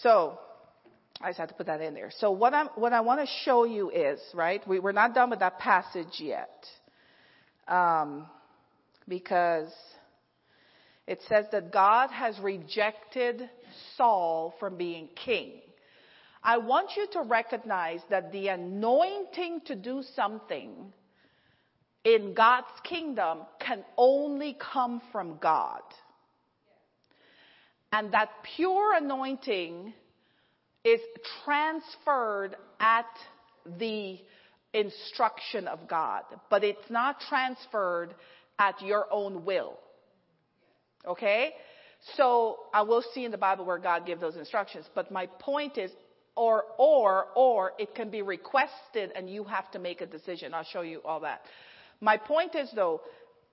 [0.01, 0.39] So,
[1.22, 2.11] I just had to put that in there.
[2.17, 5.30] So what, I'm, what I want to show you is, right, we, we're not done
[5.30, 6.65] with that passage yet.
[7.67, 8.26] Um,
[9.08, 9.72] because
[11.08, 13.49] it says that God has rejected
[13.97, 15.62] Saul from being king.
[16.43, 20.93] I want you to recognize that the anointing to do something
[22.04, 25.82] in God's kingdom can only come from God.
[27.91, 29.93] And that pure anointing
[30.84, 31.02] is
[31.43, 33.06] transferred at
[33.78, 34.18] the
[34.74, 38.16] instruction of God, but it's not transferred
[38.62, 39.80] at your own will.
[41.05, 41.53] Okay?
[42.16, 45.78] So I will see in the Bible where God gave those instructions, but my point
[45.78, 45.91] is,
[46.36, 50.53] or, or, or it can be requested and you have to make a decision.
[50.53, 51.41] I'll show you all that.
[51.99, 53.01] My point is though,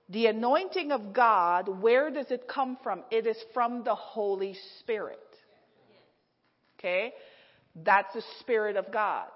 [0.09, 3.03] the anointing of God, where does it come from?
[3.11, 5.19] It is from the Holy Spirit.
[6.77, 7.13] Okay?
[7.75, 9.27] That's the Spirit of God.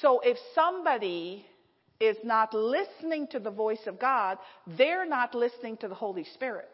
[0.00, 1.46] So if somebody
[2.00, 6.68] is not listening to the voice of God, they're not listening to the Holy Spirit.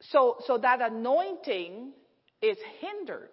[0.00, 1.92] So, so that anointing
[2.42, 3.30] is hindered.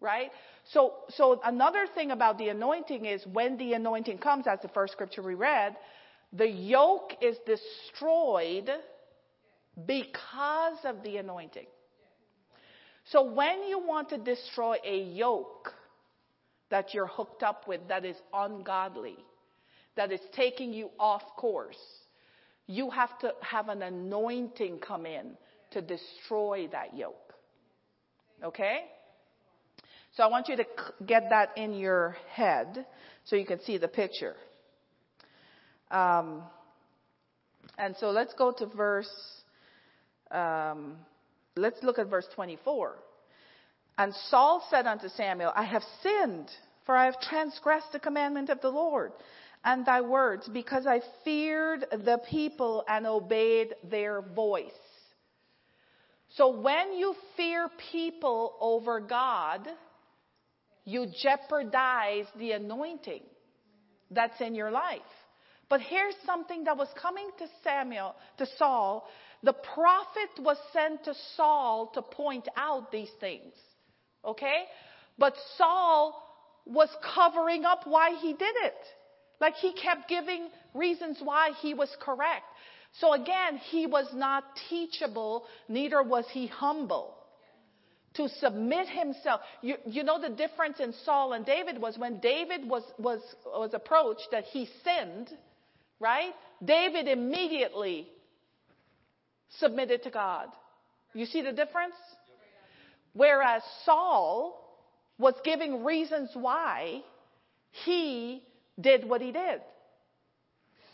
[0.00, 0.30] Right?
[0.72, 4.92] So, so another thing about the anointing is when the anointing comes, as the first
[4.92, 5.76] scripture we read,
[6.32, 8.68] the yoke is destroyed
[9.86, 11.66] because of the anointing.
[13.06, 15.72] So when you want to destroy a yoke
[16.70, 19.16] that you're hooked up with that is ungodly,
[19.96, 21.76] that is taking you off course,
[22.66, 25.36] you have to have an anointing come in
[25.72, 27.34] to destroy that yoke.
[28.42, 28.80] Okay?
[30.16, 30.64] So I want you to
[31.04, 32.86] get that in your head
[33.24, 34.36] so you can see the picture.
[35.90, 36.42] Um,
[37.78, 39.10] and so let's go to verse,
[40.30, 40.96] um,
[41.56, 42.94] let's look at verse 24.
[43.96, 46.50] And Saul said unto Samuel, I have sinned,
[46.84, 49.12] for I have transgressed the commandment of the Lord
[49.64, 54.72] and thy words, because I feared the people and obeyed their voice.
[56.36, 59.66] So when you fear people over God,
[60.84, 63.22] you jeopardize the anointing
[64.10, 65.00] that's in your life.
[65.70, 69.08] But here's something that was coming to Samuel, to Saul.
[69.42, 73.54] The prophet was sent to Saul to point out these things.
[74.26, 74.64] Okay?
[75.18, 76.20] But Saul
[76.66, 78.74] was covering up why he did it.
[79.40, 82.44] Like he kept giving reasons why he was correct.
[83.00, 87.16] So again, he was not teachable, neither was he humble.
[88.14, 89.40] To submit himself.
[89.60, 93.70] You, you know the difference in Saul and David was when David was, was, was
[93.74, 95.30] approached that he sinned,
[95.98, 96.32] right?
[96.64, 98.06] David immediately
[99.58, 100.46] submitted to God.
[101.12, 101.96] You see the difference?
[103.14, 104.60] Whereas Saul
[105.18, 107.02] was giving reasons why
[107.84, 108.42] he
[108.80, 109.60] did what he did,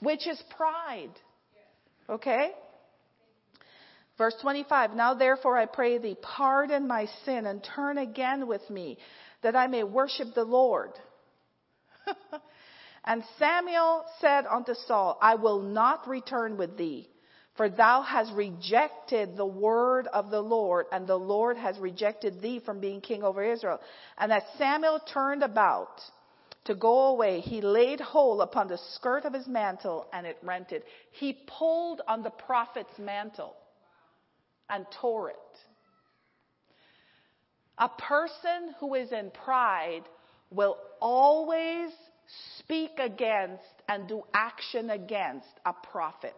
[0.01, 1.13] which is pride.
[2.09, 2.53] Okay?
[4.19, 8.99] Verse 25, now therefore I pray thee, pardon my sin and turn again with me,
[9.43, 10.91] that I may worship the Lord.
[13.05, 17.09] and Samuel said unto Saul, I will not return with thee,
[17.61, 22.59] for thou hast rejected the word of the Lord, and the Lord has rejected thee
[22.59, 23.83] from being king over Israel.
[24.17, 26.01] And as Samuel turned about,
[26.65, 30.85] to go away, he laid hold upon the skirt of his mantle and it rented.
[31.11, 33.55] He pulled on the prophet's mantle
[34.71, 35.37] and tore it.
[37.77, 40.05] A person who is in pride
[40.51, 41.91] will always
[42.59, 46.33] speak against and do action against a prophet.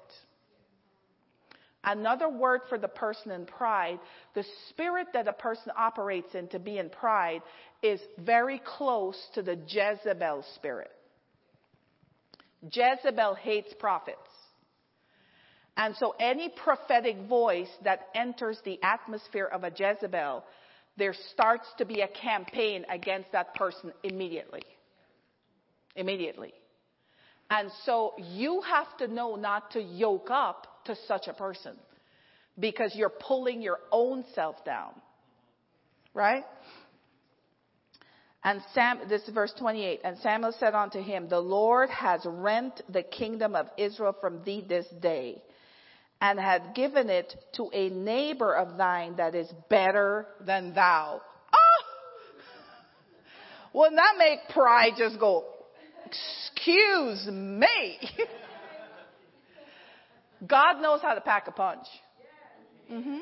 [1.84, 3.98] Another word for the person in pride,
[4.34, 7.42] the spirit that a person operates in to be in pride
[7.82, 10.92] is very close to the Jezebel spirit.
[12.70, 14.18] Jezebel hates prophets.
[15.76, 20.44] And so any prophetic voice that enters the atmosphere of a Jezebel,
[20.96, 24.62] there starts to be a campaign against that person immediately.
[25.96, 26.52] Immediately.
[27.50, 31.74] And so you have to know not to yoke up to such a person
[32.58, 34.92] because you're pulling your own self down.
[36.14, 36.44] Right?
[38.44, 40.00] And Sam, this is verse 28.
[40.04, 44.64] And Samuel said unto him, The Lord has rent the kingdom of Israel from thee
[44.68, 45.40] this day,
[46.20, 51.20] and had given it to a neighbor of thine that is better than thou.
[51.52, 51.58] Ah!
[53.72, 55.44] Wouldn't that make pride just go,
[56.04, 57.98] excuse me?
[60.46, 61.86] God knows how to pack a punch.
[62.90, 63.18] Mm-hmm.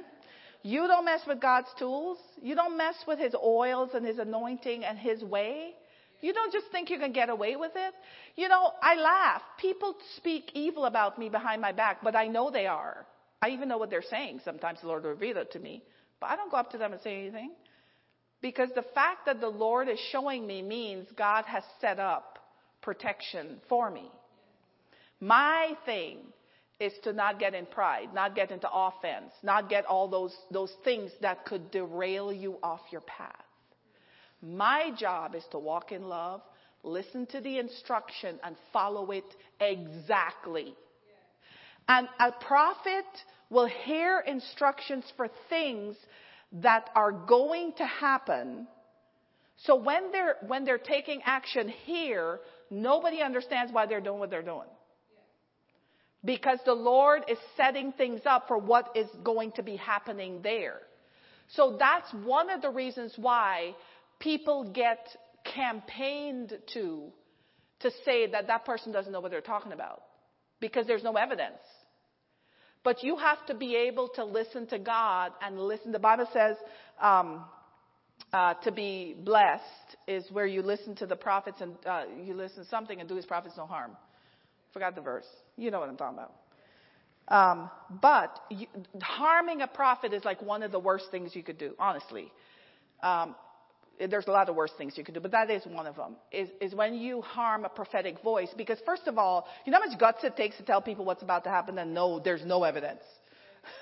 [0.62, 2.18] You don't mess with God's tools.
[2.42, 5.72] You don't mess with His oils and His anointing and His way.
[6.20, 7.94] You don't just think you can get away with it.
[8.36, 9.42] You know, I laugh.
[9.58, 13.06] People speak evil about me behind my back, but I know they are.
[13.40, 14.40] I even know what they're saying.
[14.44, 15.82] Sometimes the Lord will reveal it to me.
[16.20, 17.52] But I don't go up to them and say anything.
[18.42, 22.38] Because the fact that the Lord is showing me means God has set up
[22.82, 24.10] protection for me.
[25.20, 26.18] My thing
[26.80, 30.72] is to not get in pride, not get into offense, not get all those, those
[30.82, 33.44] things that could derail you off your path.
[34.42, 36.40] My job is to walk in love,
[36.82, 39.24] listen to the instruction, and follow it
[39.60, 40.74] exactly.
[41.86, 43.04] And a prophet
[43.50, 45.96] will hear instructions for things
[46.52, 48.66] that are going to happen.
[49.58, 52.40] So when they're, when they're taking action here,
[52.70, 54.68] nobody understands why they're doing what they're doing
[56.24, 60.80] because the Lord is setting things up for what is going to be happening there.
[61.48, 63.74] So that's one of the reasons why
[64.18, 64.98] people get
[65.44, 67.10] campaigned to
[67.80, 70.02] to say that that person doesn't know what they're talking about
[70.60, 71.58] because there's no evidence.
[72.84, 75.92] But you have to be able to listen to God and listen.
[75.92, 76.56] The Bible says
[77.00, 77.44] um,
[78.32, 82.64] uh, to be blessed is where you listen to the prophets and uh, you listen
[82.64, 83.92] to something and do his prophets no harm.
[84.72, 85.26] Forgot the verse.
[85.56, 86.32] You know what I'm talking about.
[87.28, 87.70] Um,
[88.02, 88.66] but you,
[89.00, 92.32] harming a prophet is like one of the worst things you could do, honestly.
[93.02, 93.36] Um,
[94.08, 96.16] there's a lot of worse things you could do, but that is one of them.
[96.32, 99.88] Is, is when you harm a prophetic voice, because first of all, you know how
[99.88, 102.64] much guts it takes to tell people what's about to happen, and no, there's no
[102.64, 103.02] evidence.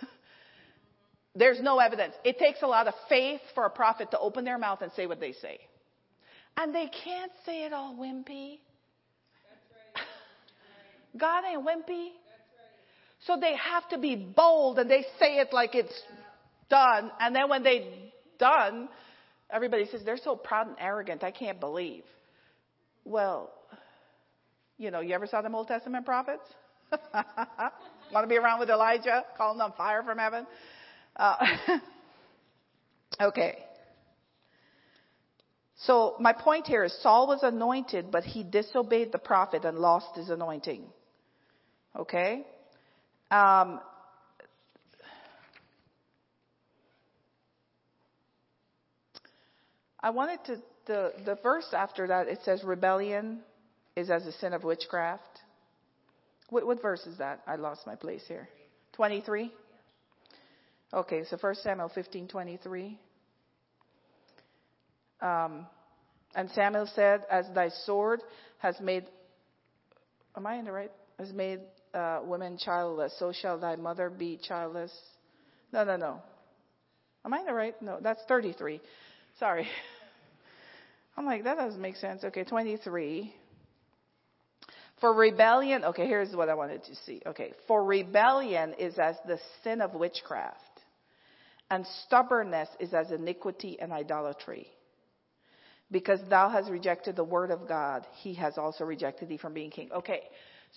[1.34, 2.14] there's no evidence.
[2.24, 5.06] It takes a lot of faith for a prophet to open their mouth and say
[5.06, 5.58] what they say,
[6.56, 8.58] and they can't say it all wimpy.
[11.16, 12.10] God ain't wimpy.
[13.26, 16.02] So they have to be bold and they say it like it's
[16.70, 17.10] done.
[17.20, 18.88] And then when they done,
[19.50, 21.24] everybody says they're so proud and arrogant.
[21.24, 22.04] I can't believe.
[23.04, 23.50] Well,
[24.76, 26.44] you know, you ever saw them Old Testament prophets?
[28.12, 30.46] Want to be around with Elijah, calling on fire from heaven?
[31.16, 31.36] Uh,
[33.20, 33.58] okay.
[35.84, 40.16] So my point here is Saul was anointed, but he disobeyed the prophet and lost
[40.16, 40.84] his anointing.
[41.96, 42.46] Okay?
[43.30, 43.80] Um,
[50.00, 50.56] I wanted to,
[50.86, 53.40] the, the verse after that, it says rebellion
[53.96, 55.40] is as a sin of witchcraft.
[56.50, 57.42] What, what verse is that?
[57.46, 58.48] I lost my place here.
[58.92, 59.52] 23?
[60.94, 62.98] Okay, so 1 Samuel 15, 23.
[65.20, 65.66] Um,
[66.34, 68.22] and Samuel said, As thy sword
[68.58, 69.04] has made,
[70.36, 70.92] am I in the right?
[71.18, 71.60] Has made
[71.94, 74.92] uh, women childless, so shall thy mother be childless.
[75.72, 76.22] No, no, no.
[77.24, 77.80] Am I in the right?
[77.82, 78.80] No, that's 33.
[79.38, 79.66] Sorry.
[81.16, 82.24] I'm like, that doesn't make sense.
[82.24, 83.34] Okay, 23.
[85.00, 87.22] For rebellion, okay, here's what I wanted to see.
[87.26, 90.56] Okay, for rebellion is as the sin of witchcraft,
[91.70, 94.66] and stubbornness is as iniquity and idolatry.
[95.90, 99.70] Because thou hast rejected the word of God, he has also rejected thee from being
[99.70, 99.90] king.
[99.92, 100.22] Okay,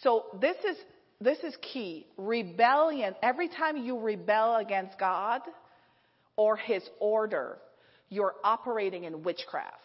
[0.01, 0.77] so this is
[1.21, 2.07] this is key.
[2.17, 5.41] Rebellion, every time you rebel against God
[6.35, 7.59] or his order,
[8.09, 9.77] you're operating in witchcraft.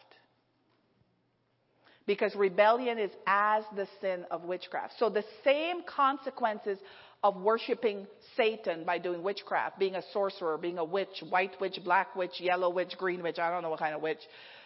[2.07, 4.95] Because rebellion is as the sin of witchcraft.
[4.99, 6.79] So the same consequences
[7.23, 8.07] of worshiping
[8.37, 12.71] Satan by doing witchcraft, being a sorcerer, being a witch, white witch, black witch, yellow
[12.71, 14.21] witch, green witch, I don't know what kind of witch,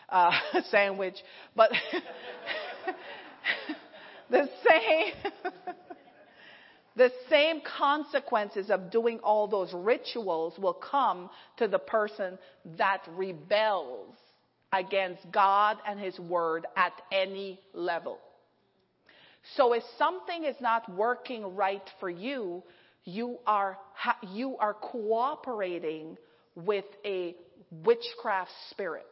[0.09, 0.30] uh,
[0.70, 1.16] sandwich,
[1.56, 1.70] but
[4.30, 5.52] the same
[6.96, 12.38] the same consequences of doing all those rituals will come to the person
[12.76, 14.16] that rebels
[14.72, 18.18] against God and his word at any level.
[19.56, 22.62] So if something is not working right for you,
[23.04, 23.78] you are
[24.32, 26.16] you are cooperating
[26.54, 27.34] with a
[27.70, 29.06] witchcraft spirit.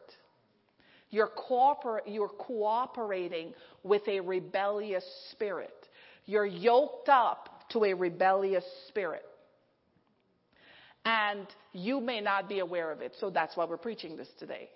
[1.11, 3.53] You're, cooper- you're cooperating
[3.83, 5.73] with a rebellious spirit.
[6.25, 9.23] You're yoked up to a rebellious spirit.
[11.05, 13.13] And you may not be aware of it.
[13.19, 14.69] So that's why we're preaching this today.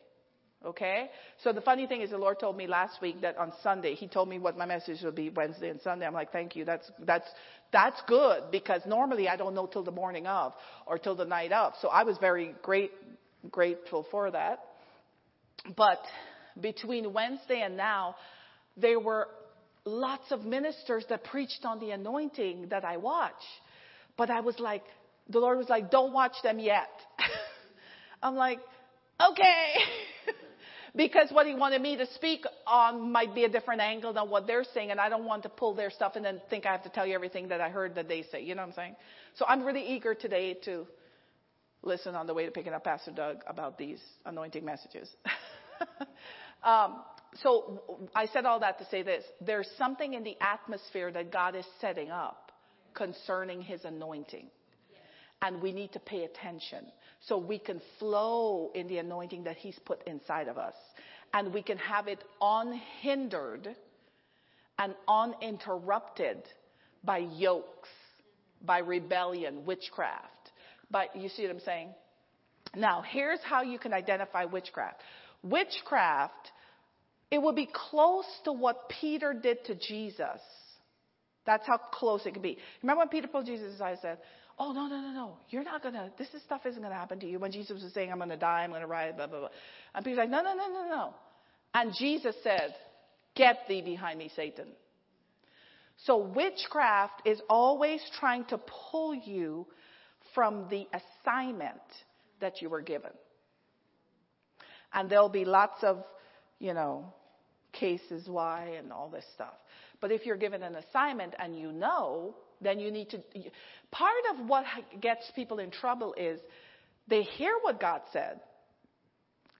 [0.65, 1.09] Okay?
[1.43, 4.07] So the funny thing is the Lord told me last week that on Sunday, He
[4.07, 6.05] told me what my message would be Wednesday and Sunday.
[6.05, 6.63] I'm like, thank you.
[6.63, 7.27] That's, that's,
[7.71, 10.53] that's good because normally I don't know till the morning of
[10.85, 11.73] or till the night of.
[11.81, 12.91] So I was very great,
[13.51, 14.59] grateful for that.
[15.75, 15.99] But
[16.59, 18.15] between Wednesday and now,
[18.77, 19.27] there were
[19.85, 23.31] lots of ministers that preached on the anointing that I watch.
[24.17, 24.83] But I was like,
[25.29, 26.89] the Lord was like, don't watch them yet.
[28.23, 28.59] I'm like,
[29.21, 29.73] okay.
[30.95, 34.47] because what he wanted me to speak on might be a different angle than what
[34.47, 36.83] they're saying, and I don't want to pull their stuff and then think I have
[36.83, 38.43] to tell you everything that I heard that they say.
[38.43, 38.95] You know what I'm saying?
[39.35, 40.85] So I'm really eager today to
[41.81, 45.09] listen on the way to picking up Pastor Doug about these anointing messages.
[46.63, 47.01] um,
[47.41, 47.81] so
[48.15, 49.23] I said all that to say this.
[49.41, 52.51] There's something in the atmosphere that God is setting up
[52.93, 54.47] concerning his anointing.
[55.41, 56.85] And we need to pay attention
[57.27, 60.75] so we can flow in the anointing that he's put inside of us.
[61.33, 63.75] And we can have it unhindered
[64.79, 66.43] and uninterrupted
[67.03, 67.89] by yokes,
[68.61, 70.51] by rebellion, witchcraft.
[70.89, 71.89] But you see what I'm saying?
[72.75, 75.01] Now, here's how you can identify witchcraft.
[75.43, 76.51] Witchcraft
[77.33, 80.39] it would be close to what Peter did to Jesus.
[81.47, 82.59] That's how close it could be.
[82.83, 84.17] Remember when Peter pulled Jesus aside and said,
[84.59, 85.37] Oh, no, no, no, no.
[85.49, 87.39] You're not going to, this stuff isn't going to happen to you.
[87.39, 89.49] When Jesus was saying, I'm going to die, I'm going to rise, blah, blah, blah.
[89.95, 91.13] And Peter's like, No, no, no, no, no.
[91.73, 92.75] And Jesus said,
[93.35, 94.67] Get thee behind me, Satan.
[96.05, 98.59] So witchcraft is always trying to
[98.91, 99.65] pull you
[100.35, 101.81] from the assignment
[102.41, 103.11] that you were given.
[104.93, 106.03] And there'll be lots of,
[106.59, 107.11] you know,
[107.73, 109.53] cases why and all this stuff.
[109.99, 113.21] But if you're given an assignment and you know, then you need to.
[113.91, 114.65] Part of what
[115.01, 116.39] gets people in trouble is
[117.07, 118.39] they hear what God said.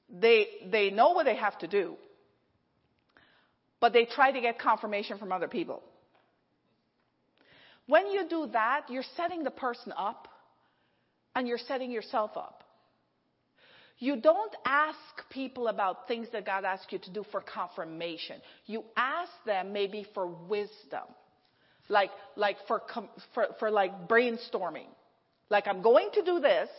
[0.10, 1.96] They, they know what they have to do.
[3.80, 5.84] But they try to get confirmation from other people.
[7.88, 10.30] When you do that, you're setting the person up
[11.36, 12.63] and you're setting yourself up.
[14.00, 14.98] You don't ask
[15.30, 18.42] people about things that God asks you to do for confirmation.
[18.66, 21.08] You ask them maybe for wisdom.
[21.90, 22.82] Like, like for,
[23.34, 24.88] for, for like brainstorming.
[25.50, 26.70] Like I'm going to do this.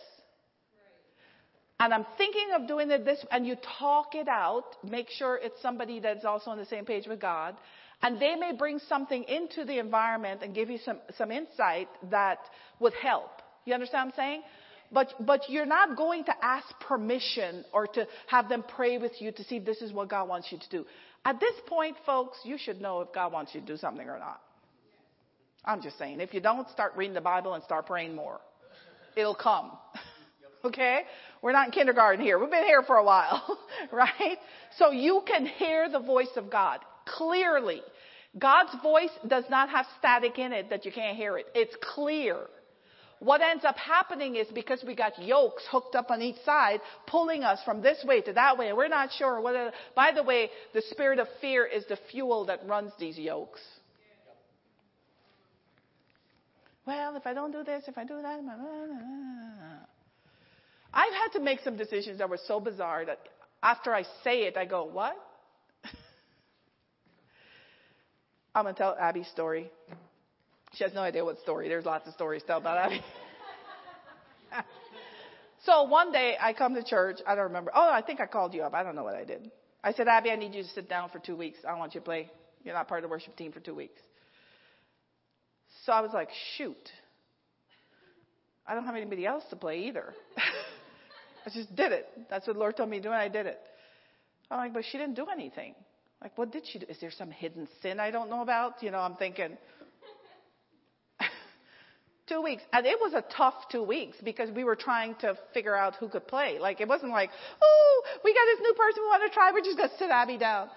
[1.80, 4.64] And I'm thinking of doing it this, and you talk it out.
[4.88, 7.56] Make sure it's somebody that's also on the same page with God.
[8.00, 12.38] And they may bring something into the environment and give you some, some insight that
[12.78, 13.30] would help.
[13.64, 14.42] You understand what I'm saying?
[14.94, 19.32] But, but you're not going to ask permission or to have them pray with you
[19.32, 20.86] to see if this is what God wants you to do.
[21.24, 24.18] At this point, folks, you should know if God wants you to do something or
[24.18, 24.40] not.
[25.64, 28.40] I'm just saying, if you don't, start reading the Bible and start praying more.
[29.16, 29.72] It'll come.
[30.64, 31.00] okay?
[31.42, 32.38] We're not in kindergarten here.
[32.38, 33.58] We've been here for a while,
[33.92, 34.38] right?
[34.76, 37.80] So you can hear the voice of God clearly.
[38.38, 41.46] God's voice does not have static in it that you can't hear it.
[41.54, 42.36] It's clear.
[43.20, 47.42] What ends up happening is because we got yokes hooked up on each side, pulling
[47.42, 50.50] us from this way to that way, and we're not sure whether, by the way,
[50.72, 53.60] the spirit of fear is the fuel that runs these yokes.
[56.86, 58.40] Well, if I don't do this, if I do that,
[60.92, 63.20] I've had to make some decisions that were so bizarre that
[63.62, 65.16] after I say it, I go, what?
[68.54, 69.70] I'm going to tell Abby's story.
[70.76, 71.68] She has no idea what story.
[71.68, 73.00] There's lots of stories to tell about Abby.
[75.64, 77.18] so one day I come to church.
[77.26, 77.70] I don't remember.
[77.74, 78.74] Oh, I think I called you up.
[78.74, 79.50] I don't know what I did.
[79.82, 81.58] I said, Abby, I need you to sit down for two weeks.
[81.64, 82.30] I don't want you to play.
[82.64, 84.00] You're not part of the worship team for two weeks.
[85.84, 86.90] So I was like, shoot.
[88.66, 90.14] I don't have anybody else to play either.
[91.46, 92.08] I just did it.
[92.30, 93.58] That's what the Lord told me to do, and I did it.
[94.50, 95.74] I'm like, but she didn't do anything.
[96.22, 96.86] Like, what did she do?
[96.88, 98.82] Is there some hidden sin I don't know about?
[98.82, 99.58] You know, I'm thinking,
[102.26, 102.62] Two weeks.
[102.72, 106.08] And it was a tough two weeks because we were trying to figure out who
[106.08, 106.58] could play.
[106.58, 107.30] Like, it wasn't like,
[107.62, 109.52] oh, we got this new person we want to try.
[109.52, 110.68] We're just going to sit Abby down.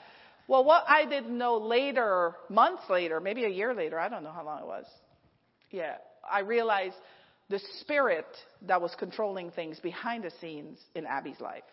[0.48, 4.32] Well, what I didn't know later, months later, maybe a year later, I don't know
[4.32, 4.86] how long it was.
[5.72, 5.95] Yeah,
[6.30, 6.95] I realized
[7.49, 8.26] the spirit
[8.64, 11.64] that was controlling things behind the scenes in Abby's life.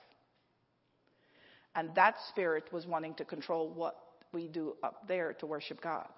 [1.74, 3.96] And that spirit was wanting to control what
[4.32, 6.08] we do up there to worship God.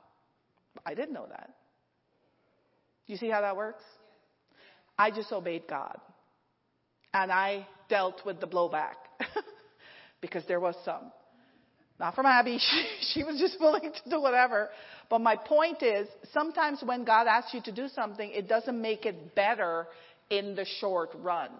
[0.85, 1.51] I didn't know that.
[3.07, 3.85] You see how that works?
[4.99, 5.99] I just obeyed God.
[7.13, 8.97] And I dealt with the blowback
[10.21, 11.13] because there was some.
[11.99, 12.59] Not from Abby.
[12.71, 14.69] She, she was just willing to do whatever.
[15.09, 19.07] But my point is, sometimes when God asks you to do something, it doesn't make
[19.07, 19.87] it better
[20.29, 21.51] in the short run.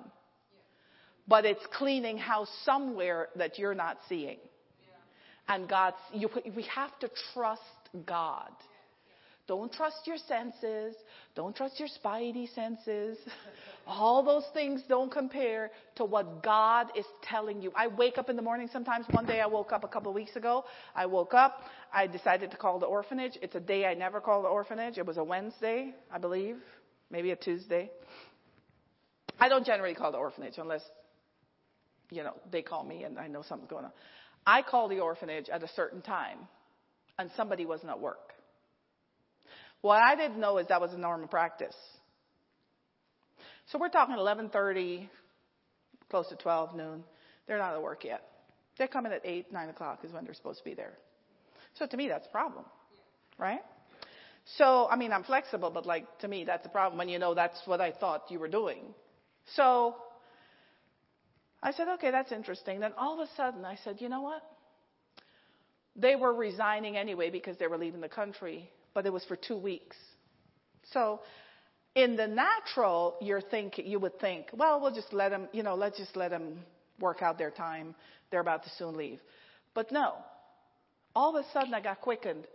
[1.29, 4.39] But it's cleaning house somewhere that you're not seeing.
[5.49, 7.63] And God, you, we have to trust
[8.05, 8.51] God.
[9.47, 10.97] Don't trust your senses.
[11.37, 13.17] Don't trust your spidey senses.
[13.87, 17.73] All those things don't compare to what God is telling you.
[17.77, 19.07] I wake up in the morning sometimes.
[19.11, 20.65] One day I woke up a couple of weeks ago.
[20.97, 21.61] I woke up.
[21.95, 23.39] I decided to call the orphanage.
[23.41, 24.99] It's a day I never call the orphanage.
[24.99, 26.57] It was a Wednesday, I believe.
[27.11, 27.91] Maybe a Tuesday.
[29.39, 30.83] I don't generally call the orphanage unless,
[32.11, 33.93] you know, they call me and I know something's going on.
[34.45, 36.39] I call the orphanage at a certain time
[37.19, 38.26] and somebody wasn't at work.
[39.87, 41.77] What I didn't know is that was a normal practice.
[43.67, 45.09] So we're talking 11:30,
[46.11, 47.05] close to 12 noon.
[47.47, 48.23] They're not at work yet.
[48.77, 50.99] They're coming at 8, 9 o'clock is when they're supposed to be there.
[51.75, 52.65] So to me, that's a problem,
[53.39, 53.61] right?
[54.57, 57.35] So I mean, I'm flexible, but like to me, that's a problem when you know
[57.35, 58.93] that's what I thought you were doing.
[59.55, 59.95] So
[61.63, 62.81] I said, okay, that's interesting.
[62.81, 64.43] Then all of a sudden, I said, you know what?
[65.95, 69.59] They were resigning anyway because they were leaving the country, but it was for two
[69.59, 69.95] weeks.
[70.95, 71.21] So
[71.95, 75.75] in the natural, you're think, you would think, well, we'll just let them, you know,
[75.75, 76.61] let's just let them
[76.99, 77.95] work out their time.
[78.31, 79.21] They're about to soon leave.
[79.75, 80.15] But no.
[81.15, 82.47] All of a sudden, I got quickened.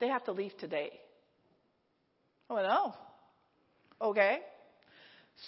[0.00, 0.88] They have to leave today.
[2.48, 2.94] I went, oh,
[4.00, 4.38] okay.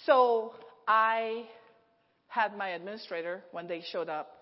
[0.05, 0.53] So
[0.87, 1.45] I
[2.27, 4.32] had my administrator, when they showed up,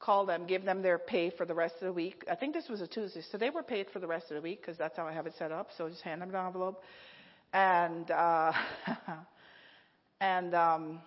[0.00, 2.24] call them, give them their pay for the rest of the week.
[2.30, 4.40] I think this was a Tuesday, so they were paid for the rest of the
[4.40, 5.68] week because that's how I have it set up.
[5.76, 6.82] So just hand them an envelope
[7.52, 8.52] and uh,
[10.20, 11.00] and um,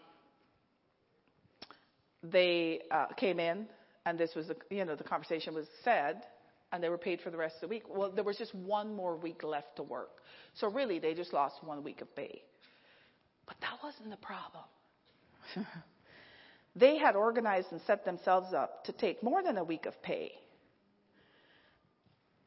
[2.23, 3.67] they uh, came in,
[4.05, 6.23] and this was, a, you know, the conversation was said,
[6.71, 7.83] and they were paid for the rest of the week.
[7.89, 10.21] Well, there was just one more week left to work,
[10.55, 12.41] so really they just lost one week of pay.
[13.45, 14.63] But that wasn't the problem.
[16.75, 20.31] they had organized and set themselves up to take more than a week of pay.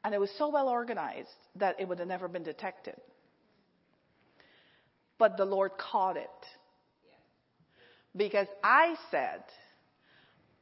[0.03, 2.95] And it was so well organized that it would have never been detected.
[5.17, 6.29] But the Lord caught it.
[8.15, 9.43] Because I said,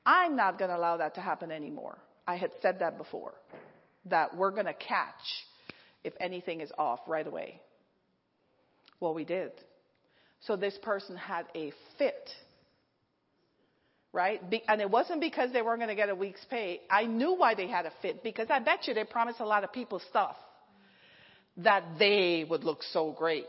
[0.06, 1.98] I'm not going to allow that to happen anymore.
[2.27, 3.34] I had said that before.
[4.06, 5.45] That we're going to catch
[6.03, 7.61] if anything is off right away.
[8.99, 9.52] Well, we did.
[10.41, 12.30] So this person had a fit.
[14.14, 14.48] Right?
[14.49, 16.81] Be- and it wasn't because they weren't going to get a week's pay.
[16.90, 19.64] I knew why they had a fit because I bet you they promised a lot
[19.64, 20.35] of people stuff
[21.57, 23.48] that they would look so great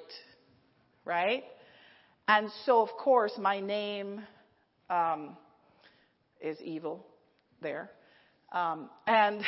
[1.05, 1.45] right?
[2.27, 4.23] And so, of course, my name
[4.89, 5.37] um,
[6.41, 7.07] is evil
[7.61, 7.91] there.
[8.53, 9.43] Um, and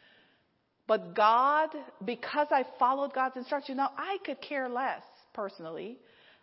[0.86, 1.70] but God,
[2.04, 5.02] because I followed God's instruction, now I could care less
[5.32, 5.98] personally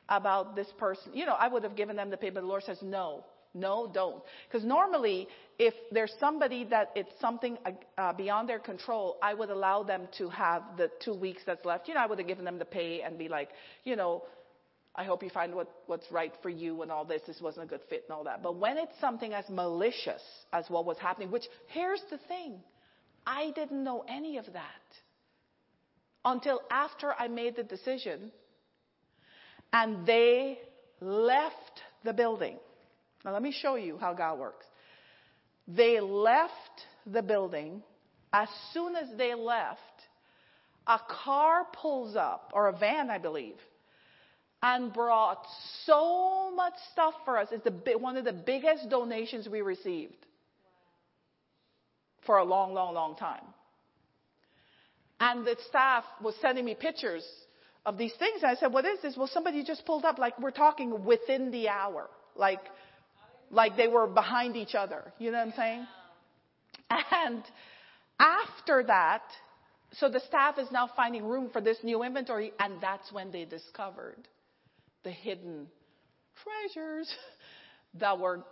[0.07, 1.13] about this person.
[1.13, 3.25] You know, I would have given them the pay, but the Lord says no.
[3.53, 4.21] No, don't.
[4.47, 5.27] Because normally,
[5.57, 7.57] if there's somebody that it's something
[7.97, 11.87] uh, beyond their control, I would allow them to have the two weeks that's left.
[11.87, 13.49] You know, I would have given them the pay and be like,
[13.83, 14.23] you know,
[14.95, 17.21] I hope you find what, what's right for you and all this.
[17.25, 18.43] This wasn't a good fit and all that.
[18.43, 20.21] But when it's something as malicious
[20.53, 22.59] as what was happening, which here's the thing
[23.25, 24.63] I didn't know any of that
[26.25, 28.31] until after I made the decision
[29.71, 30.59] and they
[30.99, 32.57] left the building.
[33.25, 34.65] Now, let me show you how God works.
[35.67, 36.53] They left
[37.05, 37.83] the building.
[38.31, 39.79] As soon as they left,
[40.87, 43.55] a car pulls up, or a van, I believe,
[44.61, 45.45] and brought
[45.85, 47.49] so much stuff for us.
[47.51, 50.25] It's the, one of the biggest donations we received
[52.25, 53.43] for a long, long, long time.
[55.19, 57.25] And the staff was sending me pictures
[57.85, 58.41] of these things.
[58.41, 59.15] And I said, What is this?
[59.17, 60.17] Well, somebody just pulled up.
[60.17, 62.09] Like, we're talking within the hour.
[62.35, 62.61] Like,
[63.51, 65.13] like they were behind each other.
[65.19, 65.87] You know what I'm saying?
[66.89, 67.43] And
[68.19, 69.23] after that,
[69.93, 73.45] so the staff is now finding room for this new inventory, and that's when they
[73.45, 74.27] discovered
[75.03, 75.67] the hidden
[76.43, 77.11] treasures
[77.95, 78.43] that were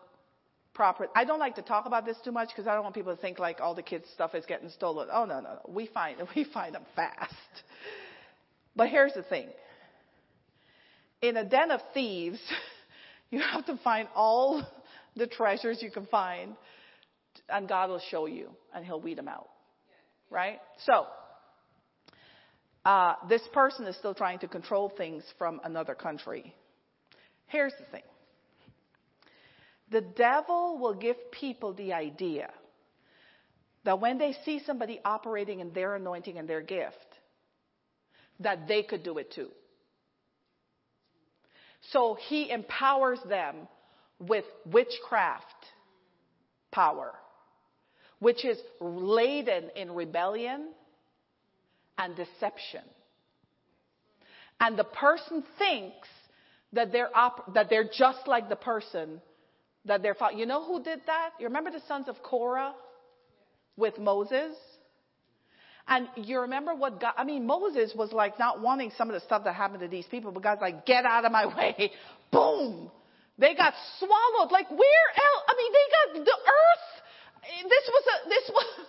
[0.73, 1.07] proper.
[1.15, 3.21] I don't like to talk about this too much because I don't want people to
[3.21, 5.09] think like all the kids' stuff is getting stolen.
[5.11, 5.61] Oh no, no, no.
[5.67, 7.33] We find we find them fast.
[8.75, 9.47] But here's the thing.
[11.21, 12.39] In a den of thieves,
[13.31, 14.63] you have to find all
[15.17, 16.55] the treasures you can find,
[17.49, 19.49] and God will show you, and He'll weed them out.
[20.29, 20.59] Right?
[20.85, 21.05] So,
[22.85, 26.53] uh, this person is still trying to control things from another country.
[27.47, 28.03] Here's the thing
[29.89, 32.49] the devil will give people the idea
[33.85, 36.95] that when they see somebody operating in their anointing and their gift,
[38.41, 39.49] that they could do it too.
[41.91, 43.67] So he empowers them
[44.19, 45.43] with witchcraft
[46.71, 47.13] power,
[48.19, 50.69] which is laden in rebellion
[51.97, 52.81] and deception.
[54.59, 56.07] And the person thinks
[56.73, 59.21] that they're, op- that they're just like the person
[59.85, 60.39] that they're following.
[60.39, 61.31] You know who did that?
[61.39, 62.73] You remember the sons of Korah
[63.75, 64.55] with Moses?
[65.87, 69.21] And you remember what God, I mean, Moses was like not wanting some of the
[69.21, 71.91] stuff that happened to these people, but God's like, get out of my way.
[72.31, 72.91] Boom.
[73.37, 74.51] They got swallowed.
[74.51, 75.43] Like, where else?
[75.47, 76.87] I mean, they got the earth.
[77.69, 78.65] This was a, this was,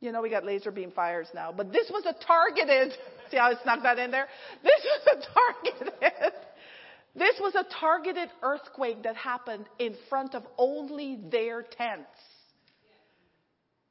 [0.00, 2.92] you know, we got laser beam fires now, but this was a targeted,
[3.30, 4.28] see how I snuck that in there?
[4.62, 6.32] This was a targeted,
[7.16, 12.08] this was a targeted earthquake that happened in front of only their tents.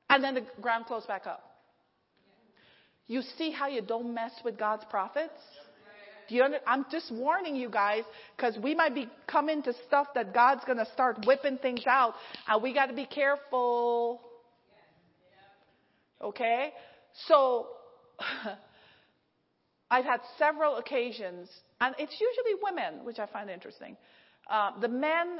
[0.10, 1.43] And then the ground closed back up.
[3.06, 5.34] You see how you don't mess with God's prophets?
[6.30, 8.03] You under, I'm just warning you guys
[8.35, 12.14] because we might be coming to stuff that God's going to start whipping things out,
[12.47, 14.22] and we got to be careful.
[16.22, 16.72] Okay?
[17.27, 17.68] So,
[19.91, 21.49] I've had several occasions,
[21.81, 23.97] and it's usually women, which I find interesting.
[24.49, 25.39] Uh, the men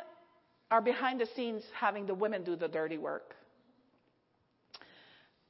[0.72, 3.36] are behind the scenes having the women do the dirty work.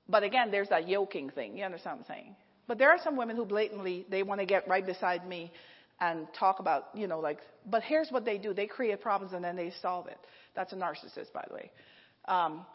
[0.08, 1.58] But again, there's that yoking thing.
[1.58, 2.36] You understand what I'm saying?
[2.70, 5.52] But there are some women who blatantly they want to get right beside me
[6.00, 7.40] and talk about, you know, like.
[7.66, 10.20] But here's what they do: they create problems and then they solve it.
[10.56, 11.72] That's a narcissist, by the way.
[12.26, 12.66] Um,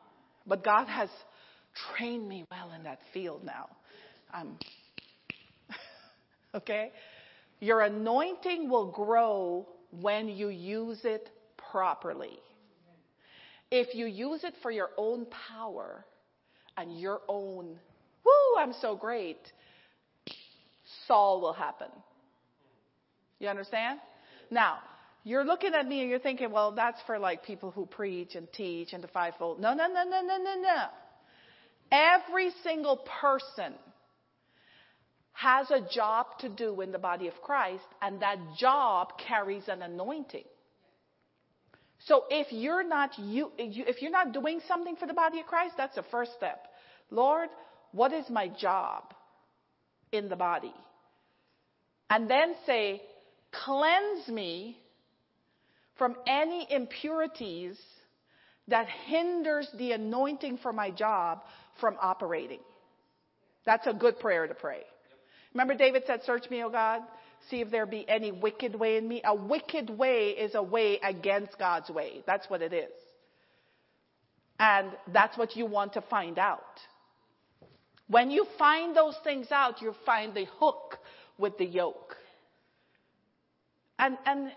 [0.46, 1.08] but God has
[1.96, 3.68] trained me well in that field now.
[6.54, 6.92] Okay,
[7.58, 9.66] your anointing will grow
[10.00, 12.38] when you use it properly.
[13.72, 16.04] If you use it for your own power,
[16.76, 17.76] and your own,
[18.24, 19.52] whoo, I'm so great,
[21.06, 21.88] Saul will happen.
[23.38, 24.00] You understand?
[24.50, 24.78] Now,
[25.24, 28.46] you're looking at me and you're thinking, well, that's for like people who preach and
[28.52, 29.60] teach and the fivefold.
[29.60, 30.84] No, no, no, no, no, no, no.
[31.90, 33.74] Every single person
[35.32, 39.82] has a job to do in the body of Christ, and that job carries an
[39.82, 40.44] anointing.
[42.06, 45.74] So if you're not you, if you're not doing something for the body of Christ,
[45.76, 46.66] that's the first step.
[47.10, 47.48] Lord,
[47.92, 49.14] what is my job
[50.12, 50.74] in the body?
[52.14, 53.02] And then say,
[53.64, 54.78] cleanse me
[55.98, 57.76] from any impurities
[58.68, 61.40] that hinders the anointing for my job
[61.80, 62.60] from operating.
[63.66, 64.82] That's a good prayer to pray.
[65.54, 67.02] Remember David said, search me, O God,
[67.50, 69.20] see if there be any wicked way in me.
[69.24, 72.22] A wicked way is a way against God's way.
[72.28, 72.92] That's what it is.
[74.60, 76.60] And that's what you want to find out.
[78.06, 80.98] When you find those things out, you find the hook
[81.38, 82.16] with the yoke.
[83.98, 84.50] And, and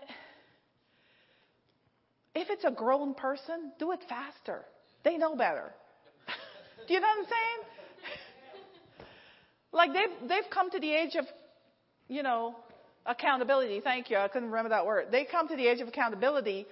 [2.34, 4.64] if it's a grown person, do it faster.
[5.04, 5.72] They know better.
[6.88, 9.06] do you know what I'm saying?
[9.72, 11.24] like they've, they've come to the age of,
[12.08, 12.56] you know,
[13.06, 13.80] accountability.
[13.80, 14.16] Thank you.
[14.18, 15.06] I couldn't remember that word.
[15.10, 16.66] They come to the age of accountability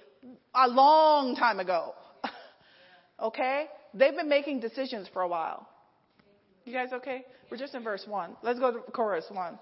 [0.53, 1.95] a long time ago.
[3.21, 3.65] okay?
[3.93, 5.67] They've been making decisions for a while.
[6.65, 7.23] You guys okay?
[7.49, 8.37] We're just in verse 1.
[8.43, 9.57] Let's go to chorus 1.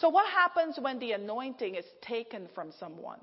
[0.00, 3.20] So, what happens when the anointing is taken from someone?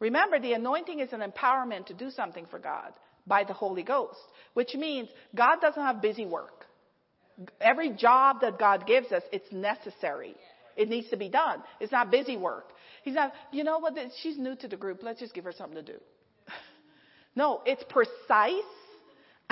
[0.00, 2.92] Remember, the anointing is an empowerment to do something for God
[3.26, 4.18] by the Holy Ghost,
[4.54, 6.66] which means God doesn't have busy work.
[7.60, 10.34] Every job that God gives us, it's necessary.
[10.76, 11.62] It needs to be done.
[11.80, 12.70] It's not busy work.
[13.04, 15.02] He's not, you know what, she's new to the group.
[15.02, 15.98] Let's just give her something to do.
[17.36, 18.64] no, it's precise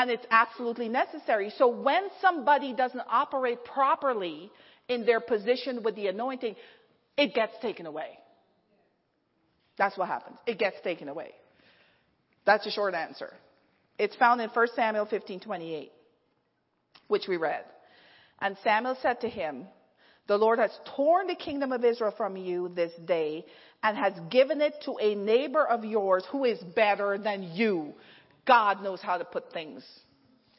[0.00, 1.52] and it's absolutely necessary.
[1.58, 4.50] So when somebody doesn't operate properly
[4.88, 6.56] in their position with the anointing,
[7.18, 8.18] it gets taken away.
[9.76, 10.38] That's what happens.
[10.46, 11.32] It gets taken away.
[12.46, 13.30] That's a short answer.
[13.98, 15.90] It's found in 1 Samuel 15:28,
[17.08, 17.66] which we read.
[18.40, 19.66] And Samuel said to him,
[20.28, 23.44] The Lord has torn the kingdom of Israel from you this day
[23.82, 27.92] and has given it to a neighbor of yours who is better than you.
[28.46, 29.84] God knows how to put things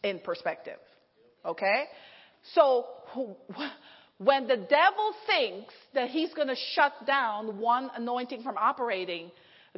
[0.03, 0.79] in perspective.
[1.45, 1.85] Okay?
[2.53, 2.85] So,
[4.17, 9.31] when the devil thinks that he's going to shut down one anointing from operating,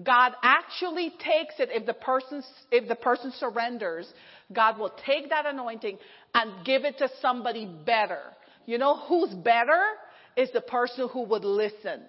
[0.04, 4.12] God actually takes it if the person if the person surrenders,
[4.52, 5.98] God will take that anointing
[6.34, 8.22] and give it to somebody better.
[8.66, 9.82] You know who's better?
[10.36, 12.02] Is the person who would listen.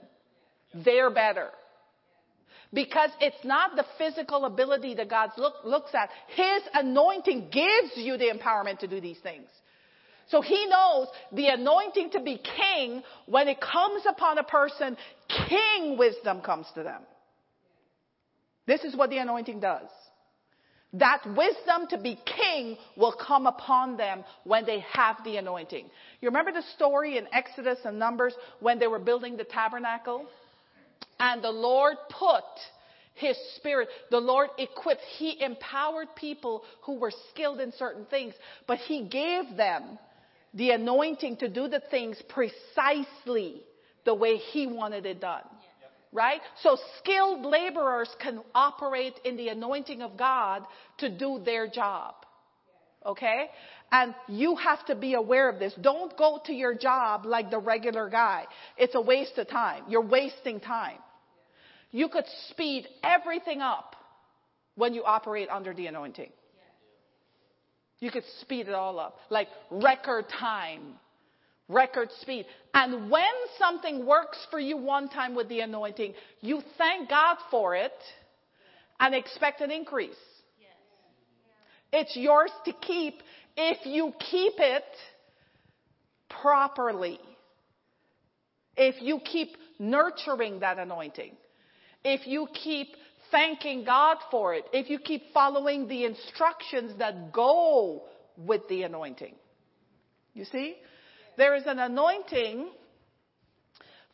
[0.75, 1.51] They're better.
[2.75, 6.11] Because it's not the physical ability that God look, looks at.
[6.35, 9.47] His anointing gives you the empowerment to do these things.
[10.29, 14.97] So he knows the anointing to be king, when it comes upon a person,
[15.49, 17.03] king wisdom comes to them.
[18.67, 19.89] This is what the anointing does.
[20.95, 25.87] That wisdom to be king will come upon them when they have the anointing.
[26.21, 30.27] You remember the story in Exodus and Numbers when they were building the tabernacle?
[31.19, 32.45] And the Lord put
[33.15, 33.89] his spirit.
[34.11, 38.35] The Lord equipped, He empowered people who were skilled in certain things,
[38.67, 39.99] but He gave them
[40.53, 43.63] the anointing to do the things precisely
[44.05, 45.45] the way He wanted it done.
[46.13, 46.41] Right?
[46.63, 50.65] So skilled laborers can operate in the anointing of God
[50.99, 52.15] to do their job.
[53.07, 53.47] Okay?
[53.93, 55.75] And you have to be aware of this.
[55.81, 58.45] Don't go to your job like the regular guy.
[58.77, 59.85] It's a waste of time.
[59.89, 60.99] You're wasting time.
[61.91, 63.95] You could speed everything up
[64.75, 66.31] when you operate under the anointing.
[68.01, 70.95] You could speed it all up, like record time,
[71.69, 72.47] record speed.
[72.75, 77.77] And when something works for you one time with the anointing, you thank God for
[77.77, 77.93] it
[78.99, 80.17] and expect an increase.
[81.97, 83.23] It's yours to keep
[83.57, 84.83] if you keep it
[86.29, 87.21] properly.
[88.77, 91.37] If you keep nurturing that anointing.
[92.05, 92.89] If you keep
[93.31, 98.03] thanking God for it, if you keep following the instructions that go
[98.37, 99.37] with the anointing.
[100.35, 100.75] You see?
[101.37, 102.71] There is an anointing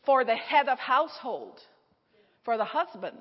[0.05, 1.59] for the head of household,
[2.45, 3.17] for the husband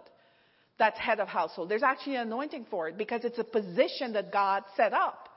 [0.81, 1.69] that's head of household.
[1.69, 5.29] There's actually an anointing for it because it's a position that God set up.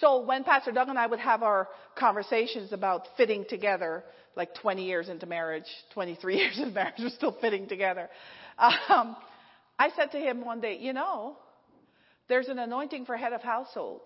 [0.00, 4.02] So when Pastor Doug and I would have our conversations about fitting together,
[4.34, 8.08] like 20 years into marriage, 23 years into marriage, we're still fitting together.
[8.58, 9.14] Um,
[9.78, 11.36] I said to him one day, you know,
[12.28, 14.02] there's an anointing for head of household.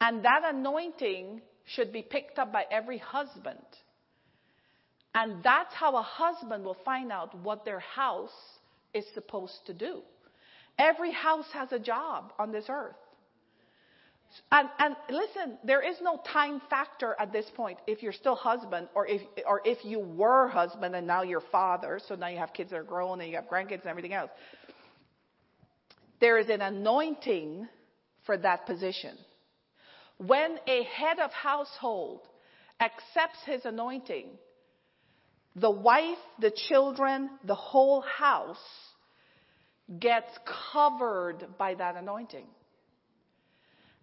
[0.00, 3.58] And that anointing should be picked up by every husband.
[5.14, 8.30] And that's how a husband will find out what their house
[8.94, 10.02] is supposed to do.
[10.78, 12.96] Every house has a job on this earth.
[14.52, 18.88] And, and listen, there is no time factor at this point if you're still husband
[18.94, 22.52] or if, or if you were husband and now you're father, so now you have
[22.52, 24.30] kids that are grown and you have grandkids and everything else.
[26.20, 27.68] There is an anointing
[28.24, 29.16] for that position.
[30.18, 32.22] When a head of household
[32.80, 34.30] accepts his anointing,
[35.56, 38.56] the wife, the children, the whole house
[39.98, 40.30] gets
[40.72, 42.46] covered by that anointing.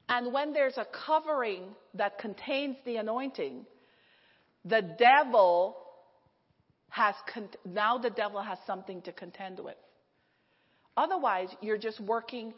[0.09, 1.63] And when there's a covering
[1.93, 3.65] that contains the anointing,
[4.65, 5.77] the devil
[6.89, 9.75] has, con- now the devil has something to contend with.
[10.97, 12.53] Otherwise, you're just working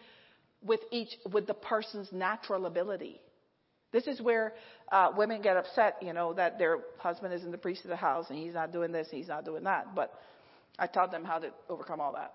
[0.61, 3.19] with each, with the person's natural ability.
[3.95, 4.51] This is where
[4.91, 7.95] uh, women get upset, you know, that their husband is in the priest of the
[7.95, 9.95] house and he's not doing this and he's not doing that.
[9.95, 10.13] But
[10.77, 12.33] I taught them how to overcome all that.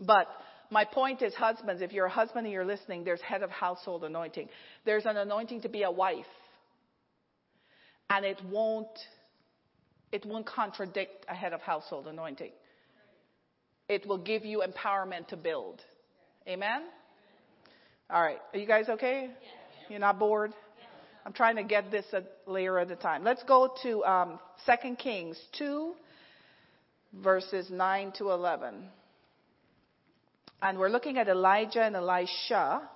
[0.00, 0.28] But
[0.70, 4.04] my point is, husbands, if you're a husband and you're listening, there's head of household
[4.04, 4.48] anointing.
[4.84, 6.24] There's an anointing to be a wife.
[8.08, 8.96] And it won't,
[10.12, 12.52] it won't contradict a head of household anointing.
[13.88, 15.82] It will give you empowerment to build.
[16.46, 16.82] Amen?
[18.08, 18.38] All right.
[18.54, 19.30] Are you guys okay?
[19.90, 20.52] You're not bored?
[21.26, 23.24] I'm trying to get this a layer at a time.
[23.24, 25.94] Let's go to um, 2 Kings 2,
[27.14, 28.84] verses 9 to 11.
[30.62, 32.88] And we're looking at Elijah and Elisha.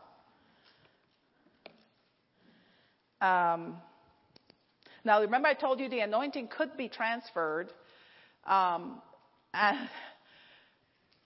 [3.21, 3.75] Um,
[5.05, 7.73] now, remember, I told you the anointing could be transferred,
[8.47, 9.03] um,
[9.53, 9.89] and,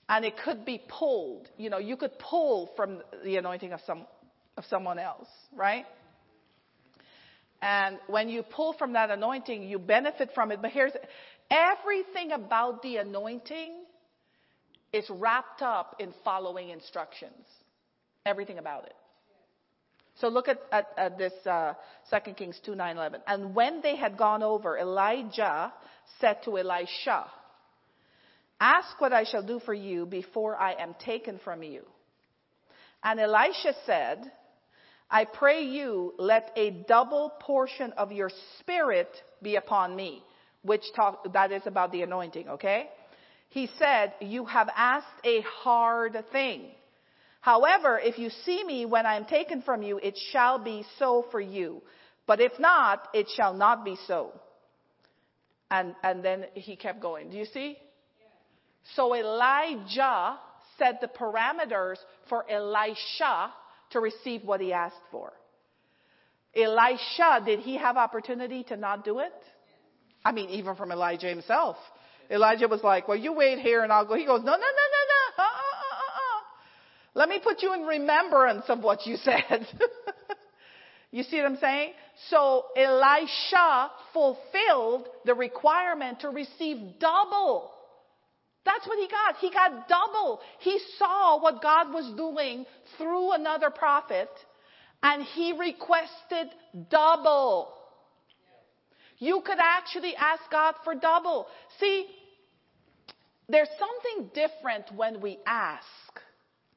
[0.08, 1.46] and it could be pulled.
[1.58, 4.06] You know, you could pull from the anointing of some
[4.58, 5.86] of someone else, right?
[7.62, 10.60] And when you pull from that anointing, you benefit from it.
[10.60, 10.92] But here's
[11.50, 13.72] everything about the anointing
[14.92, 17.32] is wrapped up in following instructions.
[18.26, 18.94] Everything about it.
[20.20, 21.74] So look at, at, at this uh,
[22.10, 23.20] 2 Kings 2 9 11.
[23.26, 25.72] And when they had gone over, Elijah
[26.20, 27.26] said to Elisha,
[28.60, 31.82] Ask what I shall do for you before I am taken from you.
[33.04, 34.32] And Elisha said,
[35.10, 39.08] I pray you, let a double portion of your spirit
[39.42, 40.22] be upon me,
[40.62, 42.90] which talk, that is about the anointing, okay?
[43.48, 46.66] He said, you have asked a hard thing.
[47.40, 51.24] However, if you see me when I am taken from you, it shall be so
[51.30, 51.80] for you.
[52.26, 54.32] But if not, it shall not be so.
[55.70, 57.30] And, and then he kept going.
[57.30, 57.78] Do you see?
[58.94, 60.38] So Elijah
[60.78, 61.96] set the parameters
[62.28, 63.52] for Elisha
[63.90, 65.32] to receive what he asked for.
[66.54, 69.32] Elisha, did he have opportunity to not do it?
[70.24, 71.76] I mean, even from Elijah himself.
[72.30, 74.14] Elijah was like, well, you wait here and I'll go.
[74.14, 75.42] He goes, no, no, no, no, no.
[75.42, 76.42] Uh, uh, uh, uh.
[77.14, 79.66] Let me put you in remembrance of what you said.
[81.10, 81.92] you see what I'm saying?
[82.28, 87.70] So Elisha fulfilled the requirement to receive double.
[88.68, 89.36] That's what he got.
[89.40, 90.40] He got double.
[90.58, 92.66] He saw what God was doing
[92.98, 94.28] through another prophet
[95.02, 96.48] and he requested
[96.90, 97.72] double.
[99.16, 101.46] You could actually ask God for double.
[101.80, 102.06] See,
[103.48, 105.86] there's something different when we ask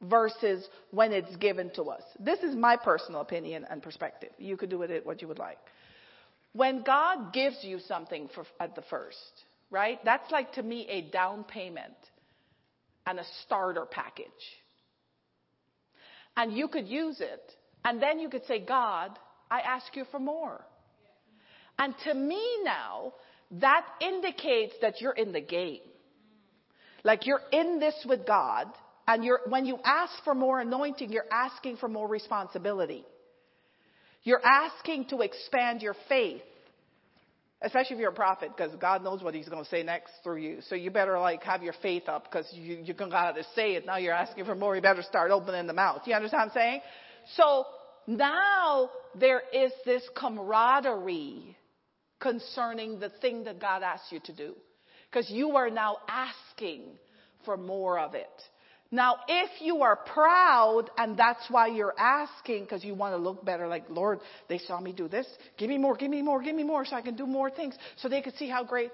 [0.01, 2.03] versus when it's given to us.
[2.19, 4.29] This is my personal opinion and perspective.
[4.39, 5.57] You could do with it what you would like.
[6.53, 9.99] When God gives you something for, at the first, right?
[10.05, 11.95] That's like to me a down payment
[13.07, 14.27] and a starter package.
[16.37, 17.51] And you could use it,
[17.83, 19.17] and then you could say, God,
[19.49, 20.63] I ask you for more.
[21.79, 23.13] And to me now,
[23.59, 25.81] that indicates that you're in the game.
[27.03, 28.67] Like you're in this with God,
[29.07, 33.03] and you're, when you ask for more anointing, you're asking for more responsibility.
[34.23, 36.43] You're asking to expand your faith.
[37.63, 40.37] Especially if you're a prophet, because God knows what He's going to say next through
[40.37, 40.57] you.
[40.67, 43.85] So you better like have your faith up, because you, you're going to say it.
[43.85, 44.75] Now you're asking for more.
[44.75, 46.01] You better start opening the mouth.
[46.05, 46.81] You understand what I'm saying?
[47.35, 47.65] So
[48.07, 48.89] now
[49.19, 51.55] there is this camaraderie
[52.19, 54.55] concerning the thing that God asks you to do.
[55.11, 56.83] Because you are now asking
[57.45, 58.27] for more of it.
[58.93, 63.43] Now, if you are proud and that's why you're asking because you want to look
[63.45, 64.19] better, like, Lord,
[64.49, 65.25] they saw me do this.
[65.57, 67.73] Give me more, give me more, give me more so I can do more things
[67.97, 68.91] so they could see how great.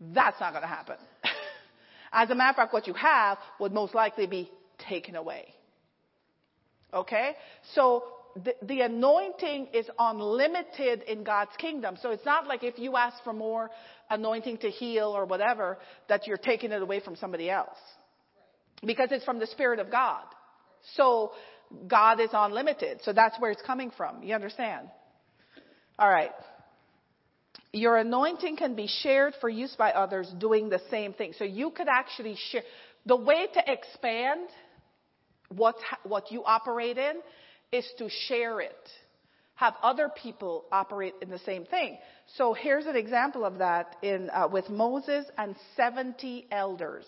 [0.00, 0.96] That's not going to happen.
[2.12, 4.50] As a matter of fact, what you have would most likely be
[4.88, 5.44] taken away.
[6.94, 7.32] Okay?
[7.74, 8.04] So
[8.42, 11.98] the, the, anointing is unlimited in God's kingdom.
[12.00, 13.70] So it's not like if you ask for more
[14.08, 15.76] anointing to heal or whatever,
[16.08, 17.76] that you're taking it away from somebody else
[18.84, 20.22] because it's from the Spirit of God.
[20.96, 21.32] So
[21.86, 23.00] God is unlimited.
[23.04, 24.22] So that's where it's coming from.
[24.22, 24.88] You understand?
[25.98, 26.30] All right.
[27.72, 31.32] Your anointing can be shared for use by others doing the same thing.
[31.36, 32.62] So you could actually share.
[33.06, 34.48] The way to expand
[35.48, 37.16] what, what you operate in
[37.72, 38.88] is to share it.
[39.56, 41.98] Have other people operate in the same thing.
[42.36, 47.04] So here's an example of that in, uh, with Moses and 70 elders.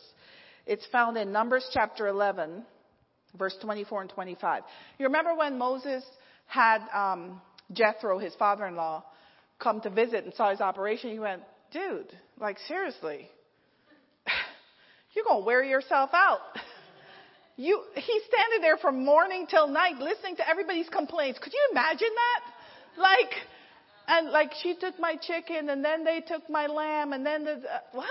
[0.66, 2.64] It's found in Numbers chapter 11,
[3.38, 4.62] verse 24 and 25.
[4.98, 6.04] You remember when Moses
[6.46, 7.40] had um,
[7.72, 9.04] Jethro, his father-in-law,
[9.60, 11.10] come to visit and saw his operation?
[11.10, 13.28] He went, dude, like seriously,
[15.14, 16.40] you're gonna wear yourself out.
[17.58, 21.38] You, he's standing there from morning till night listening to everybody's complaints.
[21.42, 23.00] Could you imagine that?
[23.00, 23.32] Like,
[24.08, 27.52] and like she took my chicken and then they took my lamb and then the,
[27.96, 28.02] uh?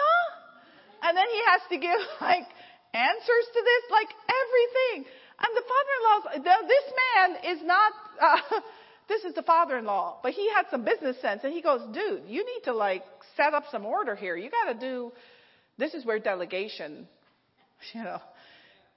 [1.01, 2.47] And then he has to give like
[2.93, 5.11] answers to this, like everything.
[5.39, 7.91] And the father-in-law, this man is not,
[8.21, 8.59] uh,
[9.09, 12.45] this is the father-in-law, but he had some business sense and he goes, dude, you
[12.45, 13.03] need to like
[13.35, 14.37] set up some order here.
[14.37, 15.11] You got to do,
[15.77, 17.07] this is where delegation,
[17.93, 18.21] you know,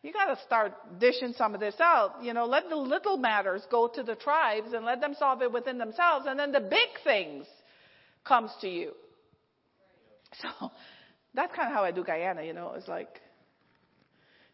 [0.02, 2.22] you got to start dishing some of this out.
[2.22, 5.52] You know, let the little matters go to the tribes and let them solve it
[5.52, 7.46] within themselves, and then the big things
[8.24, 8.92] comes to you.
[10.40, 10.70] So
[11.38, 12.42] that's kind of how I do Guyana.
[12.42, 13.20] You know, it's like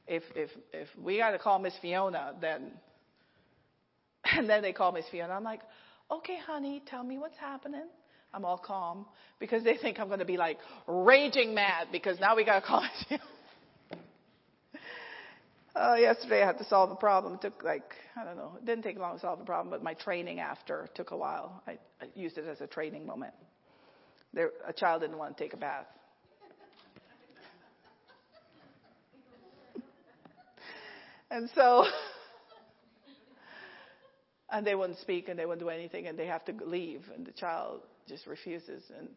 [0.07, 2.73] if if if we got to call Miss Fiona, then
[4.37, 5.33] and then they call Miss Fiona.
[5.33, 5.61] I'm like,
[6.11, 7.87] okay, honey, tell me what's happening.
[8.35, 9.07] I'm all calm
[9.39, 12.67] because they think I'm going to be like raging mad because now we got to
[12.67, 13.23] call Miss Fiona.
[15.77, 17.35] Uh, yesterday I had to solve a problem.
[17.35, 19.83] It took like, I don't know, it didn't take long to solve the problem, but
[19.83, 21.65] my training after took a while.
[21.67, 23.35] I, I used it as a training moment.
[24.33, 25.87] There, a child didn't want to take a bath.
[31.35, 31.85] And so
[34.55, 37.27] And they won't speak and they won't do anything and they have to leave and
[37.27, 38.85] the child just refuses.
[38.97, 39.09] And,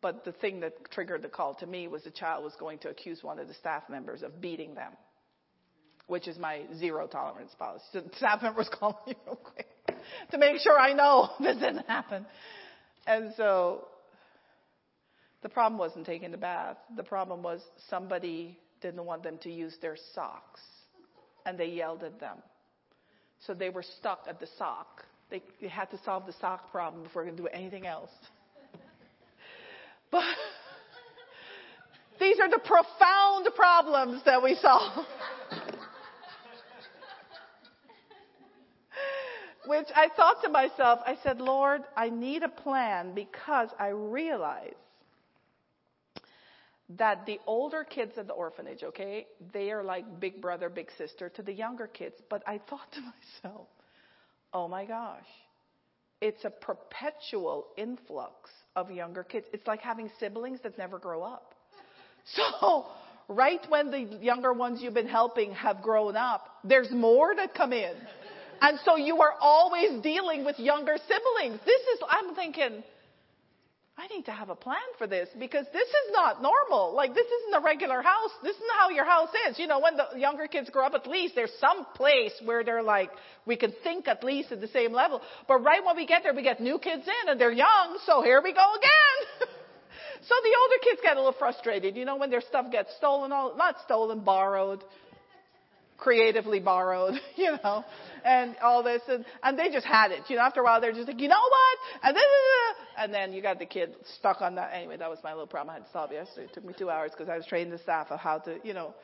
[0.00, 2.90] but the thing that triggered the call to me was the child was going to
[2.90, 4.92] accuse one of the staff members of beating them,
[6.06, 7.84] which is my zero tolerance policy.
[7.92, 9.66] So the staff members called me real quick
[10.30, 12.24] to make sure I know this didn't happen.
[13.08, 13.88] And so
[15.42, 16.76] the problem wasn't taking the bath.
[16.96, 17.60] The problem was
[17.90, 20.60] somebody didn't want them to use their socks
[21.46, 22.36] and they yelled at them.
[23.46, 25.04] So they were stuck at the sock.
[25.30, 28.10] They, they had to solve the sock problem before they could do anything else.
[30.08, 30.22] But
[32.20, 35.04] these are the profound problems that we solve.
[39.66, 44.76] Which I thought to myself, I said, Lord, I need a plan because I realize
[46.90, 51.28] that the older kids at the orphanage, okay, they are like big brother, big sister
[51.30, 52.14] to the younger kids.
[52.30, 53.00] But I thought to
[53.44, 53.68] myself,
[54.52, 55.26] oh my gosh,
[56.20, 59.46] it's a perpetual influx of younger kids.
[59.52, 61.54] It's like having siblings that never grow up.
[62.34, 62.86] So,
[63.28, 67.72] right when the younger ones you've been helping have grown up, there's more that come
[67.72, 67.94] in.
[68.60, 71.60] And so you are always dealing with younger siblings.
[71.64, 72.82] This is, I'm thinking,
[73.98, 76.94] I need to have a plan for this because this is not normal.
[76.94, 78.30] Like this isn't a regular house.
[78.42, 79.58] This isn't how your house is.
[79.58, 82.82] You know, when the younger kids grow up, at least there's some place where they're
[82.82, 83.10] like,
[83.46, 85.22] we can think at least at the same level.
[85.48, 87.98] But right when we get there, we get new kids in and they're young.
[88.04, 89.48] So here we go again.
[90.28, 91.96] so the older kids get a little frustrated.
[91.96, 94.84] You know, when their stuff gets stolen, all, not stolen, borrowed
[95.96, 97.84] creatively borrowed, you know,
[98.24, 100.20] and all this, and, and they just had it.
[100.28, 101.78] You know, after a while, they're just like, you know what?
[102.02, 102.24] And then,
[102.98, 104.70] and then you got the kid stuck on that.
[104.74, 106.46] Anyway, that was my little problem I had to solve yesterday.
[106.46, 108.74] It took me two hours because I was training the staff of how to, you
[108.74, 108.94] know,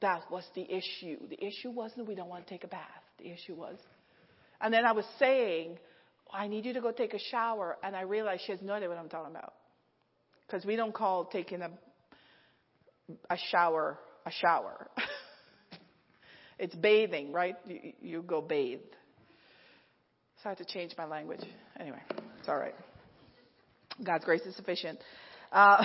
[0.00, 1.18] that was the issue.
[1.28, 2.86] The issue wasn't we don't want to take a bath.
[3.18, 3.76] The issue was,
[4.60, 5.78] and then I was saying,
[6.32, 8.88] I need you to go take a shower, and I realized she has no idea
[8.88, 9.54] what I'm talking about
[10.46, 11.70] because we don't call taking a
[13.28, 14.88] a shower a shower.
[16.60, 17.56] It's bathing, right?
[17.66, 18.80] You, you go bathe.
[20.42, 21.40] So I had to change my language.
[21.78, 22.02] Anyway,
[22.38, 22.74] it's all right.
[24.04, 24.98] God's grace is sufficient.
[25.50, 25.82] Uh,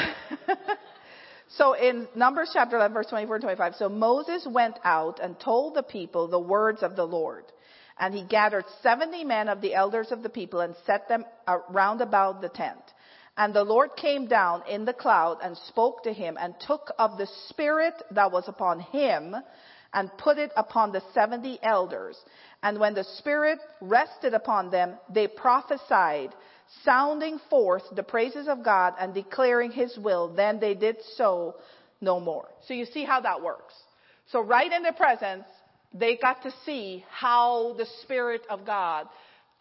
[1.57, 5.75] so in Numbers chapter 11, verse 24 and 25, so Moses went out and told
[5.75, 7.45] the people the words of the Lord.
[7.97, 11.23] And he gathered 70 men of the elders of the people and set them
[11.69, 12.81] round about the tent.
[13.37, 17.17] And the Lord came down in the cloud and spoke to him and took of
[17.17, 19.35] the spirit that was upon him
[19.95, 22.17] and put it upon the 70 elders.
[22.61, 26.35] And when the Spirit rested upon them, they prophesied,
[26.83, 30.35] sounding forth the praises of God and declaring His will.
[30.35, 31.55] Then they did so
[32.01, 32.49] no more.
[32.67, 33.73] So you see how that works.
[34.31, 35.45] So right in their presence,
[35.93, 39.07] they got to see how the Spirit of God,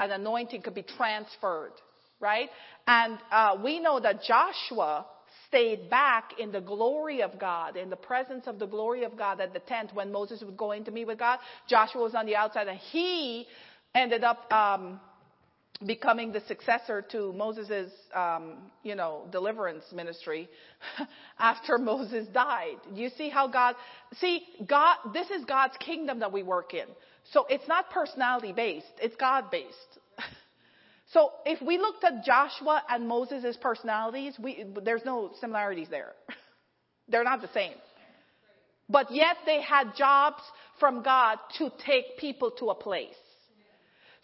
[0.00, 1.72] an anointing could be transferred,
[2.18, 2.48] right?
[2.88, 5.06] And uh, we know that Joshua
[5.54, 9.40] stayed back in the glory of God, in the presence of the glory of God
[9.40, 11.38] at the tent when Moses would go in to meet with God.
[11.68, 13.46] Joshua was on the outside and he
[13.94, 14.98] ended up um,
[15.86, 20.48] becoming the successor to Moses' um, you know, deliverance ministry
[21.38, 22.78] after Moses died.
[22.92, 23.76] You see how God,
[24.14, 26.86] see, God, this is God's kingdom that we work in.
[27.32, 29.93] So it's not personality based, it's God based.
[31.12, 36.12] So if we looked at Joshua and Moses' personalities, we, there's no similarities there.
[37.08, 37.74] They're not the same.
[38.88, 40.42] But yet they had jobs
[40.78, 43.14] from God to take people to a place.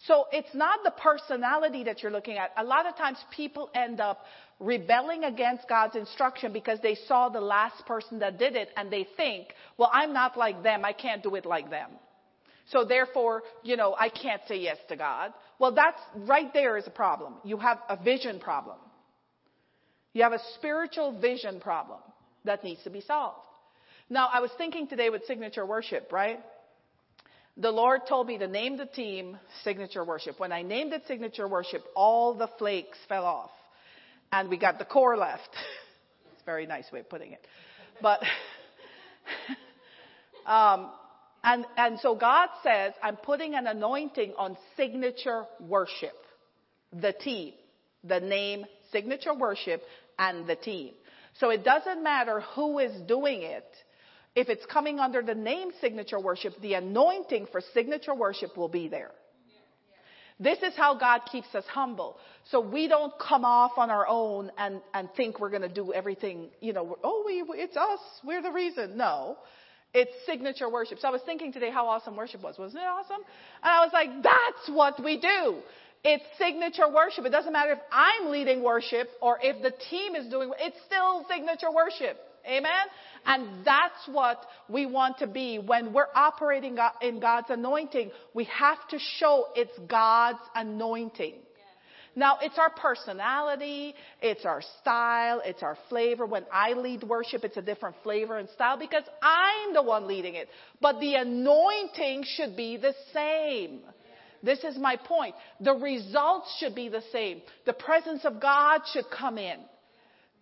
[0.07, 2.53] So it's not the personality that you're looking at.
[2.57, 4.25] A lot of times people end up
[4.59, 9.07] rebelling against God's instruction because they saw the last person that did it and they
[9.17, 10.85] think, well, I'm not like them.
[10.85, 11.91] I can't do it like them.
[12.69, 15.33] So therefore, you know, I can't say yes to God.
[15.61, 17.35] Well, that's right there is a problem.
[17.45, 18.79] You have a vision problem.
[20.15, 22.01] You have a spiritual vision problem
[22.47, 23.37] that needs to be solved.
[24.09, 26.41] Now, I was thinking today with signature worship, right?
[27.59, 30.41] The Lord told me to name the team signature worship.
[30.41, 33.51] When I named it signature worship, all the flakes fell off.
[34.33, 35.43] And we got the core left.
[36.33, 37.47] it's a very nice way of putting it.
[38.01, 38.23] But,
[40.51, 40.91] um,
[41.43, 46.15] and, and so God says, I'm putting an anointing on signature worship.
[46.93, 47.55] The team.
[48.05, 49.83] The name signature worship
[50.19, 50.93] and the team.
[51.39, 53.67] So it doesn't matter who is doing it.
[54.35, 58.89] If it's coming under the name signature worship, the anointing for signature worship will be
[58.89, 59.13] there.
[60.39, 62.17] This is how God keeps us humble.
[62.51, 65.93] So we don't come off on our own and, and think we're going to do
[65.93, 68.01] everything, you know, oh, we, it's us.
[68.25, 68.97] We're the reason.
[68.97, 69.37] No.
[69.93, 70.99] It's signature worship.
[71.01, 72.59] So I was thinking today how awesome worship was.
[72.59, 73.23] Wasn't it awesome?
[73.63, 75.63] And I was like, that's what we do.
[76.05, 77.27] It's signature worship.
[77.27, 81.27] It doesn't matter if I'm leading worship or if the team is doing, it's still
[81.29, 82.19] signature worship.
[82.47, 82.71] Amen?
[83.27, 85.59] And that's what we want to be.
[85.59, 91.35] When we're operating in God's anointing, we have to show it's God's anointing.
[92.17, 96.27] Now, it's our personality, it's our style, it's our flavor.
[96.27, 100.35] When I lead worship, it's a different flavor and style because I'm the one leading
[100.35, 100.49] it.
[100.81, 103.81] But the anointing should be the same.
[104.43, 105.35] This is my point.
[105.61, 107.43] The results should be the same.
[107.67, 109.59] The presence of God should come in.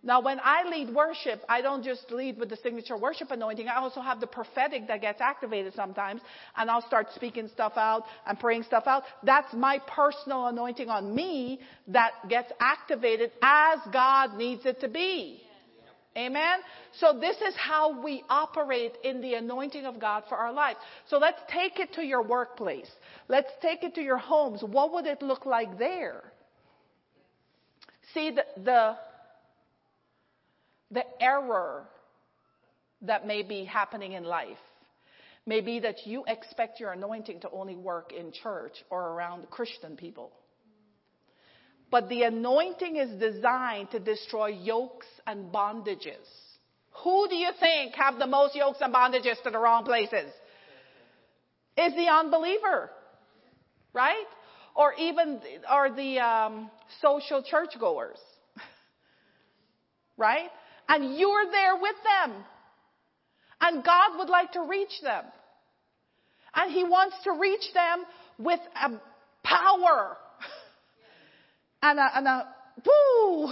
[0.01, 3.67] Now, when I lead worship, I don't just lead with the signature worship anointing.
[3.67, 6.21] I also have the prophetic that gets activated sometimes,
[6.55, 9.03] and I'll start speaking stuff out and praying stuff out.
[9.23, 11.59] That's my personal anointing on me
[11.89, 15.41] that gets activated as God needs it to be.
[16.17, 16.59] Amen?
[16.93, 20.77] So this is how we operate in the anointing of God for our life.
[21.07, 22.89] So let's take it to your workplace.
[23.27, 24.63] Let's take it to your homes.
[24.63, 26.23] What would it look like there?
[28.13, 28.95] See, the, the
[30.91, 31.87] the error
[33.01, 34.57] that may be happening in life
[35.45, 39.95] may be that you expect your anointing to only work in church or around Christian
[39.95, 40.31] people.
[41.91, 46.27] But the anointing is designed to destroy yokes and bondages.
[47.03, 50.31] Who do you think have the most yokes and bondages to the wrong places?
[51.77, 52.91] Is the unbeliever,
[53.93, 54.25] right?
[54.75, 55.39] Or even,
[55.73, 56.69] or the um,
[57.01, 58.19] social churchgoers,
[60.17, 60.49] right?
[60.89, 62.43] And you're there with them.
[63.61, 65.23] And God would like to reach them.
[66.55, 68.03] And He wants to reach them
[68.37, 68.89] with a
[69.43, 70.17] power
[71.83, 72.47] and a, and a
[72.85, 73.47] woo.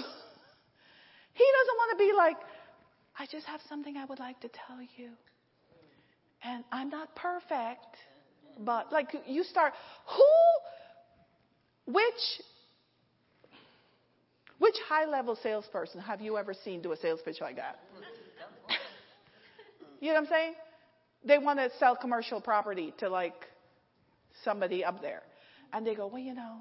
[1.34, 2.38] He doesn't want to be like,
[3.20, 5.10] I just have something I would like to tell you.
[6.44, 7.98] And I'm not perfect,
[8.60, 9.74] but like you start,
[10.08, 12.42] who, which
[14.60, 17.80] which high level salesperson have you ever seen do a sales pitch like that?
[20.00, 20.54] you know what I'm saying?
[21.24, 23.36] They want to sell commercial property to like
[24.44, 25.22] somebody up there.
[25.74, 26.58] And they go, well, you know,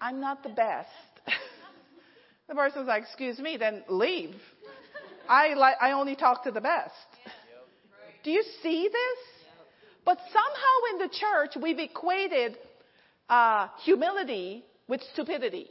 [0.00, 0.88] I'm not the best.
[2.48, 4.34] the person's like, excuse me, then leave.
[5.28, 6.94] I, like, I only talk to the best.
[8.24, 9.46] Do you see this?
[10.04, 12.56] But somehow in the church, we've equated
[13.28, 15.68] uh, humility with stupidity.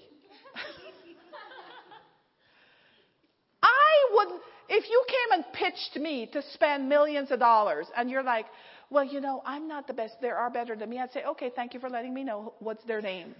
[4.12, 4.41] wouldn't,
[4.80, 8.45] if you came and pitched me to spend millions of dollars and you're like,
[8.89, 10.14] well, you know, I'm not the best.
[10.22, 10.99] There are better than me.
[10.99, 13.35] I'd say, okay, thank you for letting me know what's their name.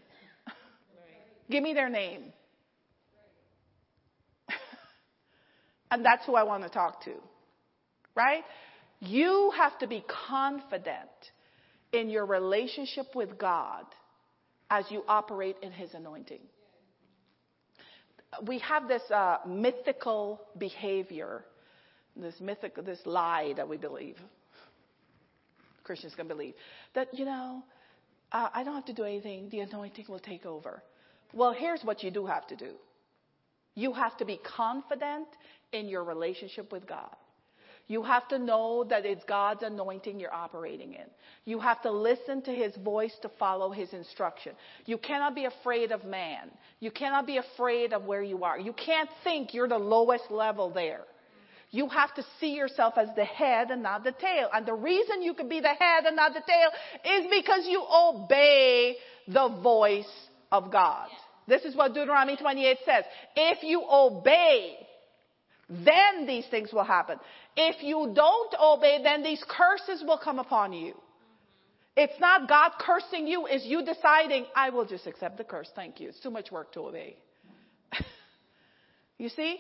[1.50, 2.34] Give me their name.
[5.92, 7.14] and that's who I want to talk to.
[8.16, 8.44] Right?
[9.00, 11.10] You have to be confident
[11.94, 13.86] in your relationship with God
[14.70, 16.42] as you operate in His anointing
[18.46, 21.46] we have this uh, mythical behavior,
[22.16, 24.18] this mythical, this lie that we believe.
[25.84, 26.54] Christians can believe
[26.94, 27.64] that you know,
[28.32, 29.50] uh, I don't have to do anything.
[29.50, 30.84] The anointing will take over.
[31.34, 32.74] Well, here's what you do have to do.
[33.76, 35.28] You have to be confident
[35.72, 37.16] in your relationship with God.
[37.90, 41.06] You have to know that it's God's anointing you're operating in.
[41.46, 44.54] You have to listen to His voice to follow His instruction.
[44.86, 46.52] You cannot be afraid of man.
[46.80, 48.60] You cannot be afraid of where you are.
[48.60, 51.02] You can't think you're the lowest level there.
[51.72, 54.50] You have to see yourself as the head and not the tail.
[54.54, 57.84] And the reason you can be the head and not the tail is because you
[57.92, 58.98] obey
[59.28, 60.06] the voice
[60.52, 61.08] of God.
[61.48, 63.04] This is what Deuteronomy 28 says.
[63.36, 64.78] If you obey,
[65.70, 67.18] then these things will happen.
[67.56, 70.96] If you don't obey, then these curses will come upon you.
[71.96, 75.70] It's not God cursing you, it's you deciding, I will just accept the curse.
[75.76, 76.10] Thank you.
[76.10, 77.18] It's too much work to obey.
[79.18, 79.58] you see?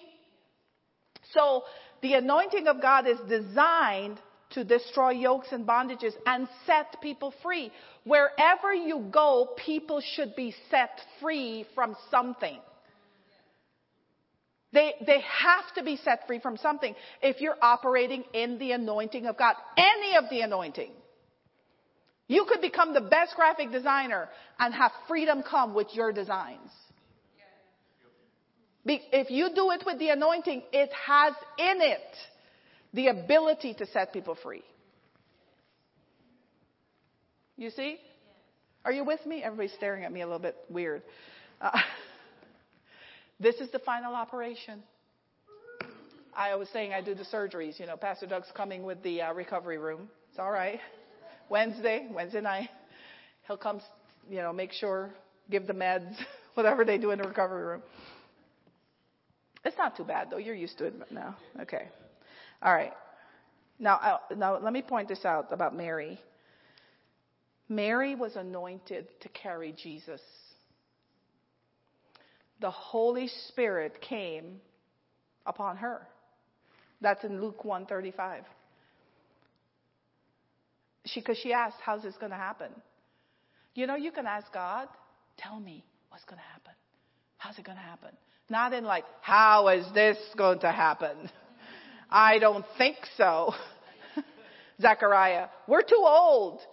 [1.33, 1.63] So
[2.01, 4.19] the anointing of God is designed
[4.51, 7.71] to destroy yokes and bondages and set people free.
[8.03, 12.57] Wherever you go, people should be set free from something.
[14.71, 19.25] They, they have to be set free from something if you're operating in the anointing
[19.25, 19.55] of God.
[19.75, 20.91] Any of the anointing.
[22.27, 24.29] You could become the best graphic designer
[24.59, 26.69] and have freedom come with your designs.
[28.85, 32.15] Be, if you do it with the anointing, it has in it
[32.93, 34.63] the ability to set people free.
[37.57, 37.97] You see?
[38.85, 39.43] Are you with me?
[39.43, 41.01] Everybody's staring at me a little bit weird.
[41.59, 41.71] Uh,
[43.39, 44.83] This is the final operation.
[46.35, 47.79] I was saying I do the surgeries.
[47.79, 50.09] You know, Pastor Doug's coming with the uh, recovery room.
[50.29, 50.79] It's all right.
[51.49, 52.69] Wednesday, Wednesday night,
[53.47, 53.81] he'll come.
[54.29, 55.11] You know, make sure,
[55.49, 56.13] give the meds,
[56.53, 57.81] whatever they do in the recovery room.
[59.63, 60.37] It's not too bad though.
[60.37, 61.35] You're used to it now.
[61.61, 61.87] Okay.
[62.61, 62.93] All right.
[63.79, 66.19] Now, uh, now let me point this out about Mary.
[67.69, 70.21] Mary was anointed to carry Jesus.
[72.59, 74.59] The Holy Spirit came
[75.45, 76.01] upon her.
[77.01, 78.43] That's in Luke 135.
[81.05, 82.69] She, cause she asked, how's this going to happen?
[83.73, 84.87] You know, you can ask God,
[85.37, 86.73] tell me what's going to happen.
[87.37, 88.09] How's it going to happen?
[88.49, 91.29] Not in like, how is this going to happen?
[92.09, 93.53] I don't think so.
[94.81, 96.59] Zechariah, we're too old.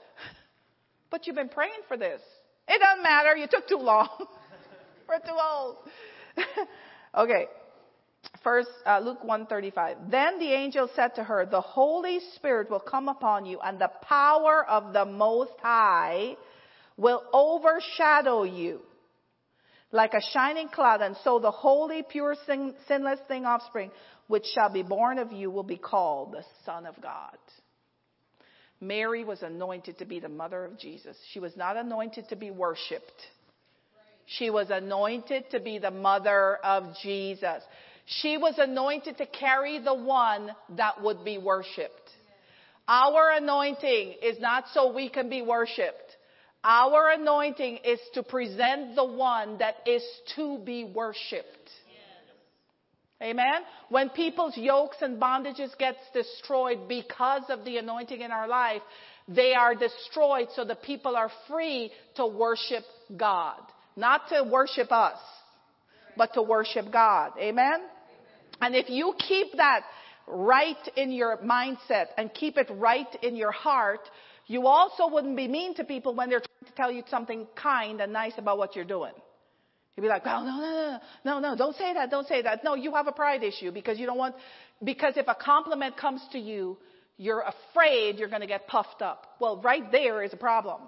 [1.09, 2.21] But you've been praying for this.
[2.67, 3.37] It doesn't matter.
[3.37, 4.27] You took too long.
[5.09, 5.77] We're too old.
[7.17, 7.47] okay.
[8.43, 10.11] First, uh, Luke 135.
[10.11, 13.91] Then the angel said to her, the Holy Spirit will come upon you and the
[14.03, 16.37] power of the Most High
[16.97, 18.81] will overshadow you
[19.93, 21.03] like a shining cloud.
[21.03, 23.91] And so the holy, pure, sin, sinless thing offspring,
[24.29, 27.37] which shall be born of you will be called the Son of God.
[28.81, 31.17] Mary was anointed to be the mother of Jesus.
[31.33, 33.23] She was not anointed to be worshiped.
[34.27, 37.63] She was anointed to be the mother of Jesus.
[38.07, 42.11] She was anointed to carry the one that would be worshiped.
[42.89, 46.17] Our anointing is not so we can be worshiped.
[46.63, 50.03] Our anointing is to present the one that is
[50.37, 51.71] to be worshiped.
[53.23, 53.63] Amen.
[53.89, 58.83] When people's yokes and bondages gets destroyed because of the anointing in our life,
[59.27, 62.85] they are destroyed so the people are free to worship
[63.17, 63.61] God.
[63.97, 65.19] Not to worship us,
[66.17, 67.33] but to worship God.
[67.41, 67.81] Amen.
[68.61, 69.83] And if you keep that
[70.27, 74.01] right in your mindset and keep it right in your heart,
[74.47, 78.01] you also wouldn't be mean to people when they're trying to tell you something kind
[78.01, 79.13] and nice about what you're doing.
[79.97, 82.63] You'd be like, well, no, no, no, no, no, don't say that, don't say that.
[82.63, 84.35] No, you have a pride issue because you don't want,
[84.85, 86.77] because if a compliment comes to you,
[87.17, 89.37] you're afraid you're going to get puffed up.
[89.41, 90.81] Well, right there is a problem.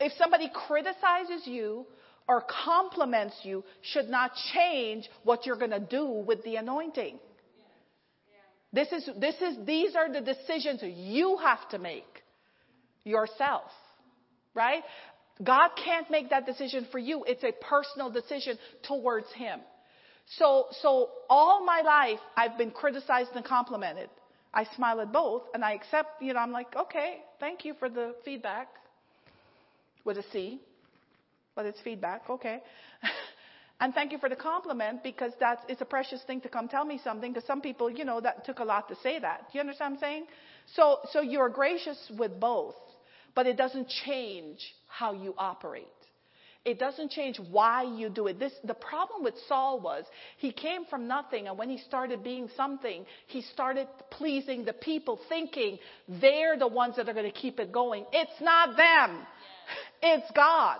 [0.00, 1.86] If somebody criticizes you
[2.28, 7.18] or compliments you should not change what you're going to do with the anointing.
[8.72, 12.22] This is, this is, these are the decisions you have to make
[13.04, 13.70] yourself,
[14.52, 14.82] right?
[15.42, 17.24] God can't make that decision for you.
[17.24, 19.60] It's a personal decision towards Him.
[20.38, 24.08] So, so all my life I've been criticized and complimented.
[24.52, 27.88] I smile at both and I accept, you know, I'm like, okay, thank you for
[27.88, 28.68] the feedback
[30.04, 30.60] with a C
[31.54, 32.60] but it's feedback, okay.
[33.80, 36.84] and thank you for the compliment because that's it's a precious thing to come tell
[36.84, 39.40] me something because some people, you know, that took a lot to say that.
[39.52, 40.24] Do you understand what I'm saying?
[40.74, 42.76] So so you're gracious with both,
[43.34, 44.58] but it doesn't change
[44.88, 45.86] how you operate.
[46.64, 48.38] It doesn't change why you do it.
[48.38, 50.06] This, the problem with Saul was
[50.38, 55.20] he came from nothing and when he started being something, he started pleasing the people
[55.28, 55.78] thinking
[56.22, 58.06] they're the ones that are going to keep it going.
[58.14, 59.26] It's not them.
[60.02, 60.78] It's God.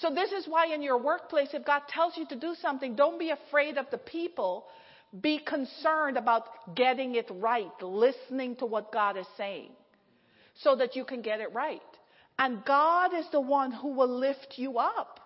[0.00, 3.18] So this is why in your workplace, if God tells you to do something, don't
[3.18, 4.66] be afraid of the people.
[5.20, 9.70] Be concerned about getting it right, listening to what God is saying
[10.62, 11.80] so that you can get it right.
[12.38, 15.20] And God is the one who will lift you up.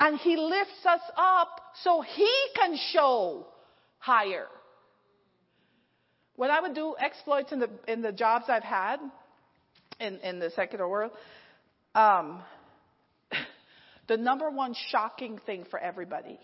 [0.00, 3.46] And He lifts us up so He can show
[3.98, 4.46] higher.
[6.36, 8.98] When I would do exploits in the, in the jobs I've had
[10.00, 11.12] in, in the secular world,
[11.94, 12.40] um,
[14.08, 16.38] the number one shocking thing for everybody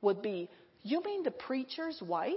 [0.00, 0.48] would be,
[0.82, 2.32] you mean the preacher's wife?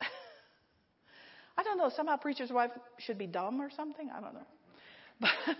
[1.56, 4.10] I don't know, somehow preacher's wife should be dumb or something.
[4.10, 4.46] I don't know.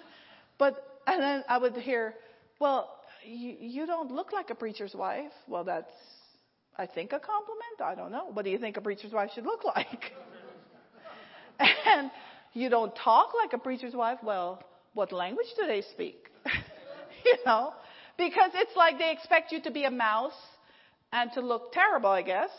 [0.58, 2.14] But, but and then I would hear,
[2.60, 2.88] well,
[3.24, 5.32] you, you don't look like a preacher's wife.
[5.48, 5.92] Well, that's,
[6.76, 7.80] I think, a compliment.
[7.84, 8.30] I don't know.
[8.32, 10.12] What do you think a preacher's wife should look like?
[11.58, 12.10] and
[12.54, 14.18] you don't talk like a preacher's wife.
[14.22, 14.62] Well,
[14.94, 16.28] what language do they speak?
[17.24, 17.72] you know,
[18.18, 20.32] because it's like they expect you to be a mouse
[21.12, 22.50] and to look terrible, I guess,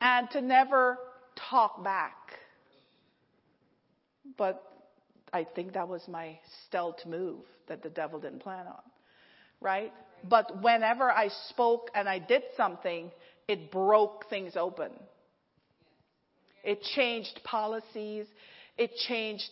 [0.00, 0.98] and to never
[1.50, 2.16] talk back.
[4.36, 4.62] But
[5.32, 8.82] I think that was my stealth move that the devil didn't plan on.
[9.60, 9.92] Right?
[10.28, 13.10] But whenever I spoke and I did something,
[13.46, 14.90] it broke things open.
[16.64, 18.26] It changed policies.
[18.76, 19.48] It changed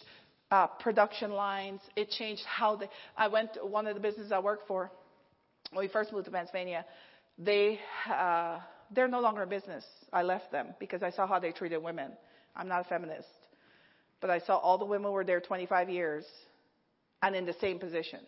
[0.51, 1.81] uh, production lines.
[1.97, 2.89] It changed how they.
[3.17, 4.91] I went to one of the businesses I worked for
[5.73, 6.85] when we first moved to Pennsylvania.
[7.39, 7.79] They
[8.11, 8.59] uh,
[8.95, 9.85] they're no longer in business.
[10.13, 12.13] I left them because I saw how they treated women.
[12.55, 13.29] I'm not a feminist.
[14.21, 16.25] But I saw all the women were there 25 years
[17.23, 18.21] and in the same position.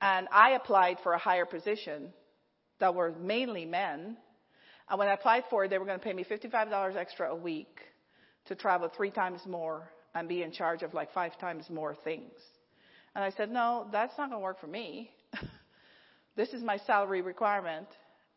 [0.00, 2.12] And I applied for a higher position
[2.78, 4.16] that were mainly men.
[4.88, 7.34] And when I applied for it, they were going to pay me $55 extra a
[7.34, 7.80] week
[8.46, 12.32] to travel three times more and be in charge of like five times more things.
[13.14, 15.10] And I said, no, that's not going to work for me.
[16.36, 17.86] this is my salary requirement.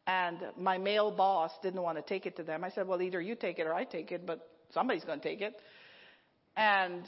[0.06, 2.64] And my male boss didn't want to take it to them.
[2.64, 5.28] I said, well, either you take it or I take it, but somebody's going to
[5.28, 5.54] take it.
[6.58, 7.04] And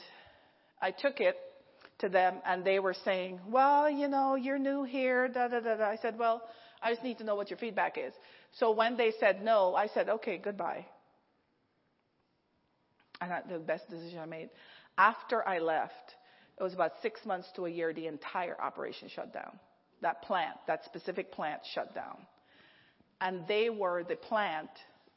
[0.82, 1.36] I took it
[2.00, 5.78] to them, and they were saying, well, you know, you're new here, da da da
[5.78, 5.86] da.
[5.86, 6.42] I said, well,
[6.82, 8.14] I just need to know what your feedback is.
[8.54, 10.86] So when they said no, I said, okay, goodbye.
[13.22, 14.50] And that's the best decision I made.
[14.98, 16.16] After I left,
[16.60, 19.60] it was about six months to a year, the entire operation shut down.
[20.02, 22.18] That plant, that specific plant shut down.
[23.22, 24.70] And they were the plant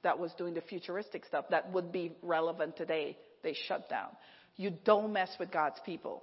[0.03, 3.17] that was doing the futuristic stuff that would be relevant today.
[3.43, 4.09] They shut down.
[4.57, 6.23] You don't mess with God's people.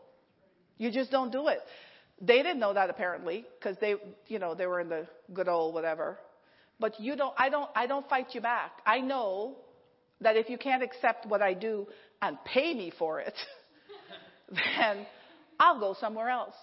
[0.77, 1.59] You just don't do it.
[2.21, 3.95] They didn't know that apparently because they,
[4.27, 6.19] you know, they were in the good old whatever.
[6.79, 8.71] But you don't, I don't, I don't fight you back.
[8.85, 9.57] I know
[10.21, 11.87] that if you can't accept what I do
[12.21, 13.33] and pay me for it,
[14.49, 15.05] then
[15.59, 16.55] I'll go somewhere else.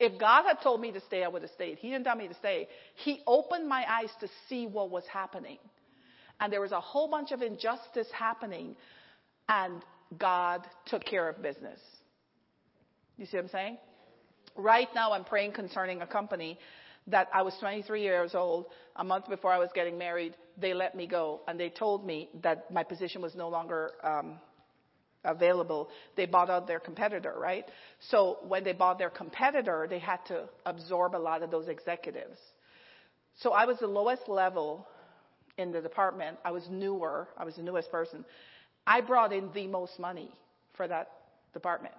[0.00, 1.78] If God had told me to stay, I would have stayed.
[1.78, 2.68] He didn't tell me to stay.
[2.94, 5.58] He opened my eyes to see what was happening.
[6.40, 8.76] And there was a whole bunch of injustice happening,
[9.48, 9.82] and
[10.16, 11.80] God took care of business.
[13.16, 13.78] You see what I'm saying?
[14.54, 16.58] Right now, I'm praying concerning a company
[17.08, 18.66] that I was 23 years old.
[18.94, 22.28] A month before I was getting married, they let me go, and they told me
[22.42, 24.38] that my position was no longer um,
[25.24, 25.88] available.
[26.16, 27.64] They bought out their competitor, right?
[28.10, 32.38] So when they bought their competitor, they had to absorb a lot of those executives.
[33.36, 34.86] So I was the lowest level
[35.56, 36.38] in the department.
[36.44, 37.28] I was newer.
[37.36, 38.24] I was the newest person.
[38.86, 40.30] I brought in the most money
[40.76, 41.10] for that
[41.52, 41.94] department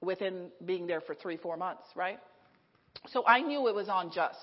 [0.00, 2.18] within being there for three, four months, right?
[3.08, 4.38] So I knew it was unjust.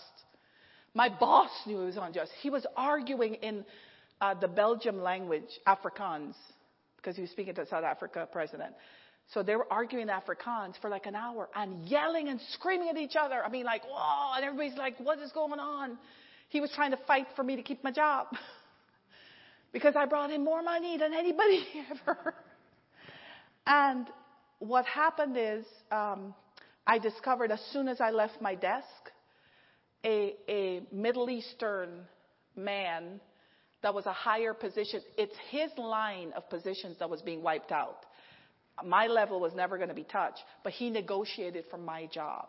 [0.94, 2.32] My boss knew it was unjust.
[2.42, 3.66] He was arguing in
[4.20, 6.36] uh, the Belgium language, Afrikaans,
[6.98, 8.74] because he was speaking to the South Africa president.
[9.34, 13.16] So they were arguing Afrikaans for like an hour and yelling and screaming at each
[13.16, 13.44] other.
[13.44, 15.98] I mean, like, whoa, and everybody's like, what is going on?
[16.50, 18.28] He was trying to fight for me to keep my job
[19.74, 22.36] because I brought in more money than anybody ever.
[23.66, 24.08] and
[24.60, 26.36] what happened is, um,
[26.86, 28.86] I discovered as soon as I left my desk,
[30.06, 31.90] a, a Middle Eastern
[32.56, 33.20] man
[33.82, 35.02] that was a higher position.
[35.18, 38.06] It's his line of positions that was being wiped out.
[38.86, 42.48] My level was never going to be touched, but he negotiated for my job.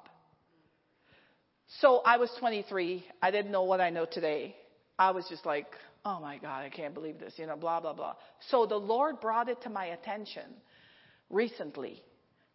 [1.80, 3.04] So I was 23.
[3.22, 4.56] I didn't know what I know today.
[4.98, 5.66] I was just like,
[6.04, 8.14] oh my God, I can't believe this, you know, blah, blah, blah.
[8.50, 10.44] So the Lord brought it to my attention
[11.30, 12.02] recently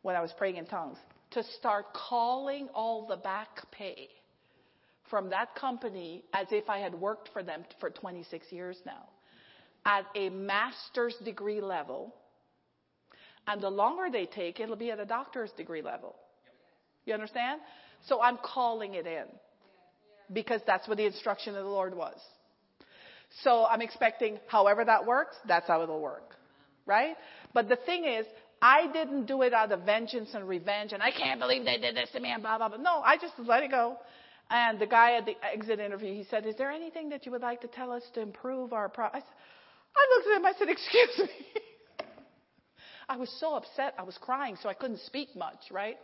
[0.01, 0.97] when I was praying in tongues
[1.31, 4.09] to start calling all the back pay
[5.09, 9.09] from that company as if I had worked for them for 26 years now
[9.85, 12.13] at a master's degree level.
[13.47, 16.15] And the longer they take, it'll be at a doctor's degree level.
[17.05, 17.61] You understand?
[18.07, 19.23] So I'm calling it in
[20.33, 22.19] because that's what the instruction of the Lord was.
[23.43, 26.35] So I'm expecting, however that works, that's how it'll work.
[26.85, 27.15] Right?
[27.53, 28.25] But the thing is,
[28.61, 31.95] I didn't do it out of vengeance and revenge, and I can't believe they did
[31.95, 32.77] this to me, and blah, blah, blah.
[32.77, 33.97] No, I just let it go.
[34.49, 37.41] And the guy at the exit interview, he said, Is there anything that you would
[37.41, 39.05] like to tell us to improve our pro-?
[39.05, 41.45] I, I looked at him, I said, Excuse me.
[43.09, 45.97] I was so upset, I was crying, so I couldn't speak much, right?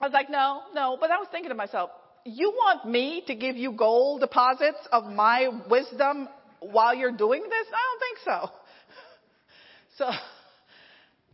[0.00, 0.96] I was like, No, no.
[1.00, 1.90] But I was thinking to myself,
[2.24, 6.28] You want me to give you gold deposits of my wisdom
[6.60, 7.66] while you're doing this?
[7.68, 8.56] I don't think so.
[9.98, 10.08] So,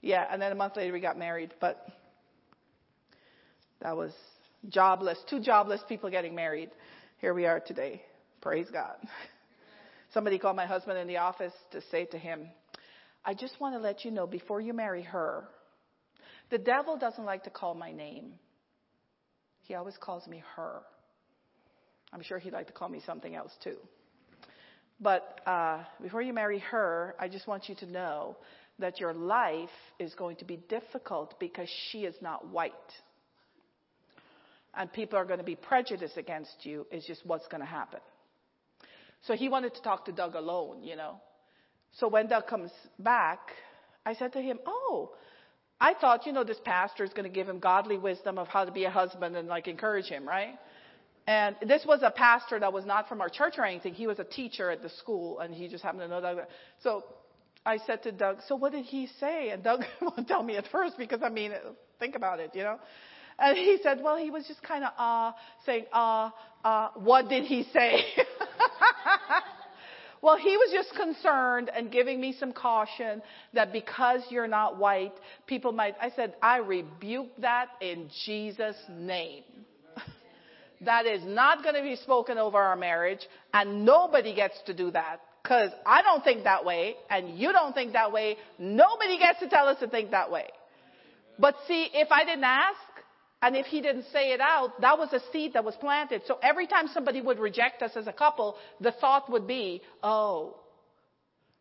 [0.01, 1.87] yeah, and then a month later we got married, but
[3.81, 4.11] that was
[4.69, 6.71] jobless, two jobless people getting married.
[7.19, 8.03] Here we are today.
[8.41, 8.97] Praise God.
[10.15, 12.49] Somebody called my husband in the office to say to him,
[13.25, 15.49] I just want to let you know before you marry her,
[16.51, 18.35] the devil doesn't like to call my name.
[19.63, 20.83] He always calls me her.
[22.13, 23.77] I'm sure he'd like to call me something else too.
[25.01, 28.37] But uh, before you marry her, I just want you to know
[28.79, 29.69] that your life
[29.99, 32.73] is going to be difficult because she is not white
[34.77, 38.01] and people are going to be prejudiced against you is just what's going to happen.
[39.23, 41.21] So he wanted to talk to Doug alone, you know.
[41.99, 43.39] So when Doug comes back,
[44.05, 45.13] I said to him, Oh,
[45.81, 48.65] I thought, you know, this pastor is going to give him godly wisdom of how
[48.65, 50.55] to be a husband and like encourage him, right?
[51.27, 53.95] And this was a pastor that was not from our church or anything.
[53.95, 56.49] He was a teacher at the school, and he just happened to know that.
[56.83, 57.05] So
[57.65, 60.69] I said to Doug, "So what did he say?" And Doug won't tell me at
[60.69, 61.53] first because I mean,
[61.99, 62.79] think about it, you know.
[63.39, 65.33] And he said, "Well, he was just kind of uh
[65.65, 66.31] saying uh
[66.65, 66.91] uh.
[66.95, 68.05] What did he say?"
[70.23, 73.23] Well, he was just concerned and giving me some caution
[73.55, 75.13] that because you're not white,
[75.47, 75.95] people might.
[76.01, 79.45] I said, I rebuke that in Jesus' name.
[80.81, 83.21] that is not going to be spoken over our marriage,
[83.53, 85.21] and nobody gets to do that.
[85.43, 88.37] Because I don't think that way, and you don't think that way.
[88.59, 90.49] Nobody gets to tell us to think that way.
[91.39, 92.81] But see, if I didn't ask,
[93.43, 96.23] and if he didn't say it out, that was a seed that was planted.
[96.27, 100.57] So every time somebody would reject us as a couple, the thought would be, oh.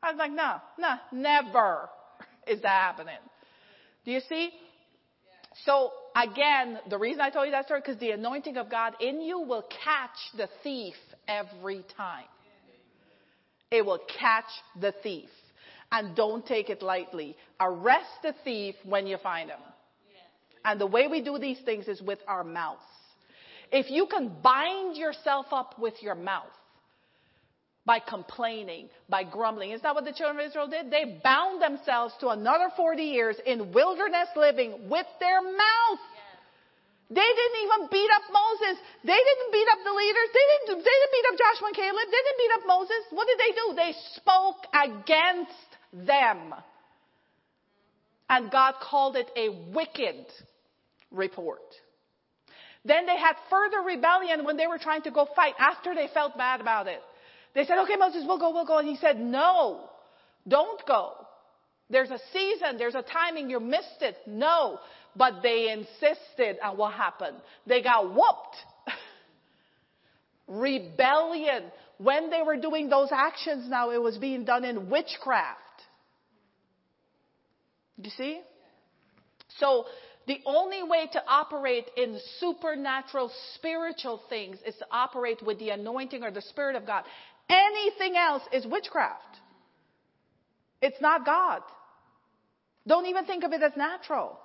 [0.02, 1.90] I was like, no, no, never
[2.48, 3.18] is that happening.
[4.06, 4.52] Do you see?
[5.66, 9.22] So again, the reason I told you that story, because the anointing of God in
[9.22, 10.96] you will catch the thief
[11.28, 12.26] every time.
[13.72, 14.46] It will catch
[14.80, 15.30] the thief.
[15.92, 17.36] And don't take it lightly.
[17.60, 19.60] Arrest the thief when you find him.
[20.66, 22.82] And the way we do these things is with our mouths.
[23.72, 26.44] If you can bind yourself up with your mouth
[27.86, 30.90] by complaining, by grumbling, is that what the children of Israel did?
[30.90, 36.04] They bound themselves to another 40 years in wilderness living with their mouth.
[37.10, 38.82] They didn't even beat up Moses.
[39.06, 40.30] They didn't beat up the leaders.
[40.34, 42.08] They didn't, they didn't beat up Joshua and Caleb.
[42.10, 43.02] They didn't beat up Moses.
[43.12, 43.66] What did they do?
[43.78, 46.56] They spoke against them.
[48.28, 50.26] And God called it a wicked
[51.12, 51.62] report.
[52.84, 56.38] Then they had further rebellion when they were trying to go fight after they felt
[56.38, 57.02] bad about it.
[57.56, 58.78] They said, okay, Moses, we'll go, we'll go.
[58.78, 59.90] And he said, no,
[60.48, 61.14] don't go.
[61.90, 64.18] There's a season, there's a timing, you missed it.
[64.28, 64.80] No.
[65.16, 67.38] But they insisted, and what happened?
[67.66, 68.58] They got whooped.
[70.48, 71.64] Rebellion.
[71.98, 75.60] When they were doing those actions now, it was being done in witchcraft.
[78.02, 78.42] You see?
[79.60, 79.86] So
[80.28, 86.24] the only way to operate in supernatural spiritual things is to operate with the anointing
[86.24, 87.04] or the Spirit of God.
[87.50, 89.38] Anything else is witchcraft.
[90.82, 91.62] It's not God.
[92.88, 94.40] Don't even think of it as natural.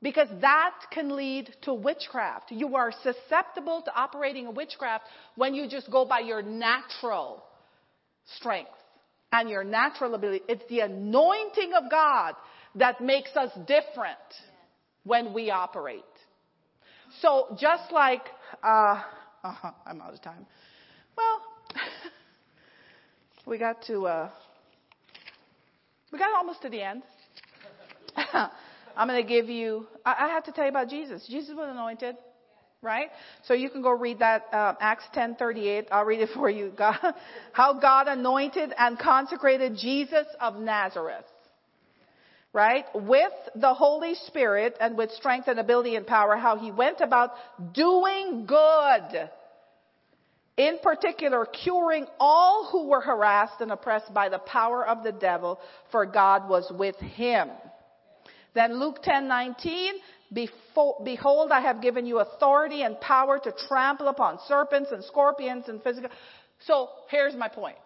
[0.00, 2.50] Because that can lead to witchcraft.
[2.50, 5.04] You are susceptible to operating in witchcraft
[5.36, 7.44] when you just go by your natural
[8.36, 8.70] strength
[9.30, 10.42] and your natural ability.
[10.48, 12.34] It's the anointing of God
[12.74, 14.18] that makes us different
[15.04, 16.04] when we operate.
[17.20, 18.22] So just like,
[18.62, 19.02] uh,
[19.44, 20.46] uh I'm out of time.
[21.16, 21.42] Well,
[23.46, 24.30] we got to, uh,
[26.12, 27.02] we got almost to the end.
[28.96, 31.26] I'm going to give you, I, I have to tell you about Jesus.
[31.28, 32.16] Jesus was anointed,
[32.82, 33.08] right?
[33.44, 35.86] So you can go read that, uh, Acts 10:38.
[35.90, 36.72] I'll read it for you.
[36.76, 36.96] God,
[37.52, 41.24] how God anointed and consecrated Jesus of Nazareth
[42.52, 42.84] right?
[42.94, 47.30] With the Holy Spirit and with strength and ability and power, how he went about
[47.72, 49.30] doing good.
[50.58, 55.58] In particular, curing all who were harassed and oppressed by the power of the devil,
[55.90, 57.48] for God was with him.
[58.54, 59.92] Then Luke 10:19,
[60.30, 65.82] behold, I have given you authority and power to trample upon serpents and scorpions and
[65.82, 66.10] physical.
[66.66, 67.78] So here's my point.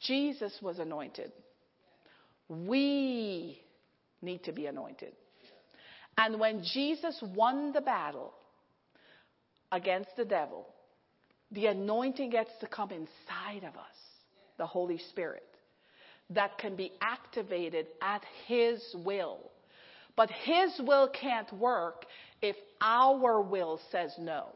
[0.00, 1.32] Jesus was anointed.
[2.52, 3.58] We
[4.20, 5.12] need to be anointed.
[6.18, 8.34] And when Jesus won the battle
[9.70, 10.66] against the devil,
[11.50, 13.96] the anointing gets to come inside of us,
[14.58, 15.48] the Holy Spirit,
[16.30, 19.50] that can be activated at His will.
[20.14, 22.04] But His will can't work
[22.42, 24.48] if our will says no.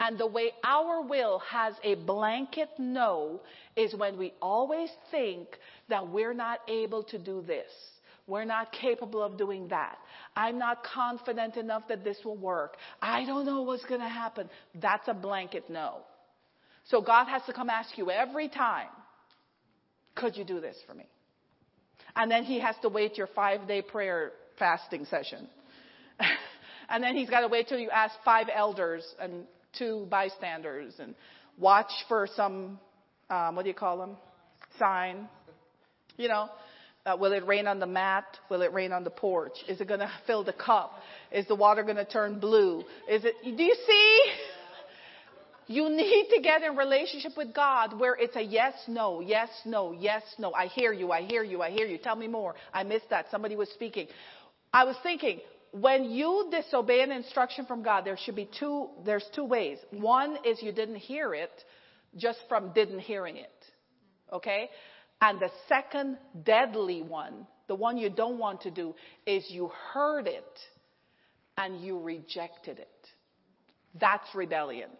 [0.00, 3.40] And the way our will has a blanket no
[3.74, 5.48] is when we always think
[5.88, 7.70] that we're not able to do this.
[8.26, 9.96] We're not capable of doing that.
[10.36, 12.76] I'm not confident enough that this will work.
[13.00, 14.50] I don't know what's going to happen.
[14.74, 16.00] That's a blanket no.
[16.84, 18.88] So God has to come ask you every time,
[20.14, 21.06] could you do this for me?
[22.16, 25.48] And then he has to wait your five day prayer fasting session.
[26.88, 29.44] and then he's got to wait till you ask five elders and
[29.78, 31.14] two bystanders and
[31.58, 32.78] watch for some,
[33.30, 34.16] um, what do you call them?
[34.78, 35.28] Sign.
[36.18, 36.48] You know,
[37.06, 38.24] uh, will it rain on the mat?
[38.50, 39.56] Will it rain on the porch?
[39.68, 40.92] Is it going to fill the cup?
[41.32, 42.80] Is the water going to turn blue?
[43.08, 44.22] Is it, do you see?
[45.68, 49.92] You need to get in relationship with God where it's a yes, no, yes, no,
[49.92, 50.52] yes, no.
[50.52, 51.98] I hear you, I hear you, I hear you.
[51.98, 52.54] Tell me more.
[52.72, 53.26] I missed that.
[53.30, 54.08] Somebody was speaking.
[54.72, 55.40] I was thinking,
[55.72, 59.78] when you disobey an instruction from God, there should be two, there's two ways.
[59.90, 61.52] One is you didn't hear it
[62.16, 63.52] just from didn't hearing it.
[64.32, 64.70] Okay?
[65.20, 68.94] And the second deadly one, the one you don't want to do,
[69.26, 70.58] is you heard it
[71.56, 72.88] and you rejected it.
[74.00, 74.90] That's rebellion.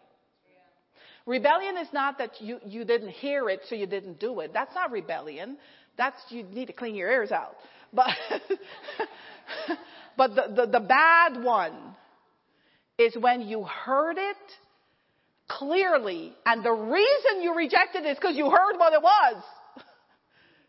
[1.24, 4.52] Rebellion is not that you, you didn't hear it, so you didn't do it.
[4.52, 5.58] That's not rebellion.
[5.98, 7.56] That's, you need to clean your ears out.
[7.92, 8.08] But,
[10.16, 11.74] but the, the, the bad one
[12.98, 14.36] is when you heard it
[15.48, 19.42] clearly, and the reason you rejected it is because you heard what it was.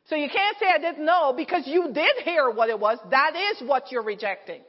[0.10, 2.98] So you can't say I didn't know because you did hear what it was.
[3.12, 4.62] That is what you're rejecting.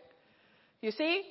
[0.83, 1.23] You see?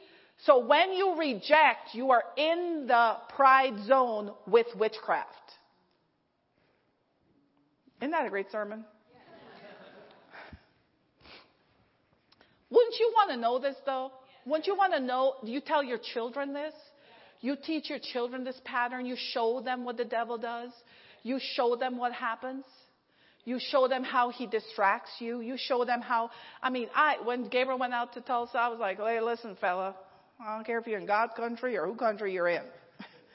[0.45, 5.29] So when you reject, you are in the pride zone with witchcraft.
[8.01, 8.83] Isn't that a great sermon?
[12.71, 14.11] Wouldn't you want to know this though?
[14.45, 15.35] Wouldn't you want to know?
[15.43, 16.73] Do you tell your children this?
[17.41, 19.05] You teach your children this pattern.
[19.05, 20.71] You show them what the devil does.
[21.21, 22.63] You show them what happens.
[23.49, 25.41] You show them how he distracts you.
[25.41, 26.29] You show them how,
[26.61, 29.95] I mean, I, when Gabriel went out to Tulsa, I was like, hey, listen, fella,
[30.39, 32.61] I don't care if you're in God's country or who country you're in.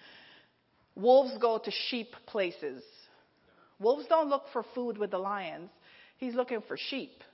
[0.94, 2.84] Wolves go to sheep places.
[3.80, 5.68] Wolves don't look for food with the lions.
[6.18, 7.24] He's looking for sheep.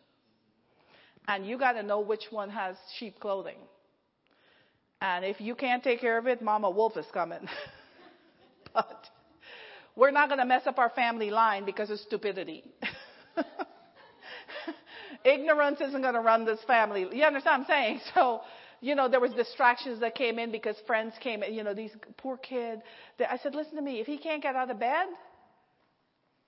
[1.28, 3.58] And you got to know which one has sheep clothing.
[5.02, 7.46] And if you can't take care of it, Mama Wolf is coming.
[8.72, 9.04] but
[9.96, 12.64] we're not going to mess up our family line because of stupidity.
[15.24, 17.06] Ignorance isn't going to run this family.
[17.12, 18.00] You understand what I'm saying?
[18.14, 18.40] So,
[18.82, 21.90] you know, there was distractions that came in because friends came in, you know, these
[22.16, 22.80] poor kid.
[23.18, 25.06] I said, listen to me, if he can't get out of bed,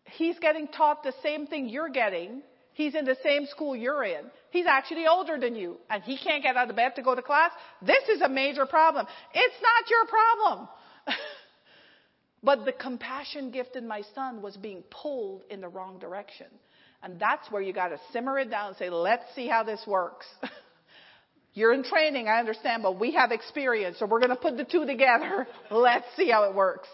[0.05, 2.43] he's getting taught the same thing you're getting.
[2.73, 4.25] He's in the same school you're in.
[4.51, 7.21] He's actually older than you and he can't get out of bed to go to
[7.21, 7.51] class.
[7.83, 9.07] This is a major problem.
[9.35, 10.69] It's not your problem.
[12.43, 16.47] but the compassion gift in my son was being pulled in the wrong direction.
[17.03, 19.83] And that's where you got to simmer it down and say, let's see how this
[19.87, 20.27] works.
[21.55, 24.65] You're in training, I understand, but we have experience, so we're going to put the
[24.65, 25.47] two together.
[25.71, 26.89] Let's see how it works.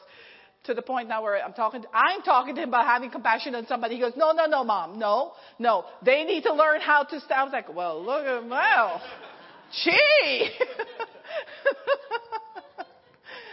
[0.64, 3.54] To the point now where I'm talking, to, I'm talking to him about having compassion
[3.54, 3.94] on somebody.
[3.94, 5.84] He goes, no, no, no, mom, no, no.
[6.04, 7.20] They need to learn how to.
[7.20, 7.30] St-.
[7.30, 9.00] I was like, well, look at well,
[9.84, 10.50] gee.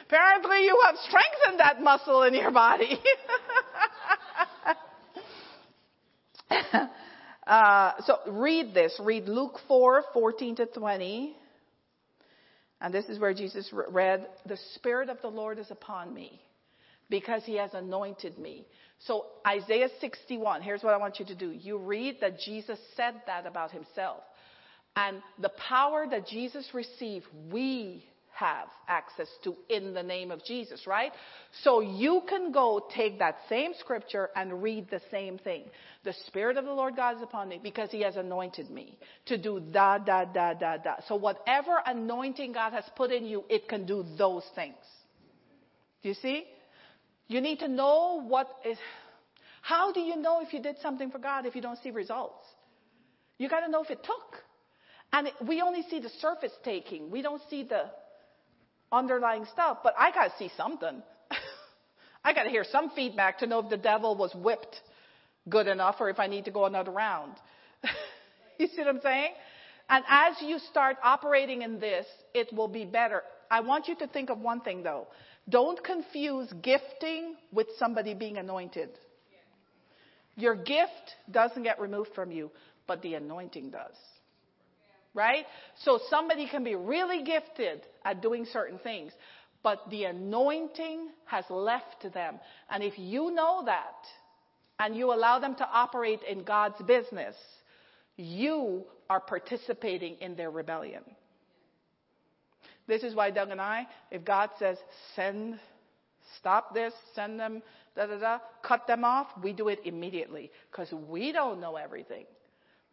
[0.07, 2.99] Apparently, you have strengthened that muscle in your body.
[7.45, 8.99] Uh, so read this.
[8.99, 11.35] Read Luke 4, 14 to 20.
[12.81, 16.41] And this is where Jesus read, The Spirit of the Lord is upon me
[17.09, 18.65] because he has anointed me.
[18.99, 21.51] So Isaiah 61, here's what I want you to do.
[21.51, 24.23] You read that Jesus said that about himself.
[24.95, 30.85] And the power that Jesus received, we have access to in the name of Jesus,
[30.85, 31.11] right?
[31.63, 35.63] So you can go take that same scripture and read the same thing.
[36.03, 38.97] The Spirit of the Lord God is upon me because He has anointed me
[39.27, 40.95] to do da, da, da, da, da.
[41.07, 44.75] So whatever anointing God has put in you, it can do those things.
[46.03, 46.43] Do you see?
[47.27, 48.77] You need to know what is,
[49.61, 52.45] how do you know if you did something for God if you don't see results?
[53.37, 54.43] You got to know if it took.
[55.13, 57.09] And we only see the surface taking.
[57.09, 57.85] We don't see the
[58.91, 61.01] underlying stuff, but I got to see something.
[62.23, 64.81] I got to hear some feedback to know if the devil was whipped
[65.49, 67.33] good enough or if I need to go another round.
[68.59, 69.31] you see what I'm saying?
[69.89, 73.21] And as you start operating in this, it will be better.
[73.51, 75.07] I want you to think of one thing though.
[75.47, 78.89] Don't confuse gifting with somebody being anointed.
[80.35, 82.51] Your gift doesn't get removed from you,
[82.87, 83.95] but the anointing does
[85.15, 85.45] right?
[85.83, 89.13] So somebody can be really gifted at doing certain things,
[89.63, 92.39] but the anointing has left them.
[92.69, 93.95] And if you know that
[94.77, 97.35] and you allow them to operate in God's business,
[98.17, 101.03] you are participating in their rebellion.
[102.87, 104.77] This is why Doug and I, if God says,
[105.15, 105.59] send,
[106.37, 107.63] stop this, send them,
[107.95, 112.25] da da da, cut them off, we do it immediately because we don't know everything.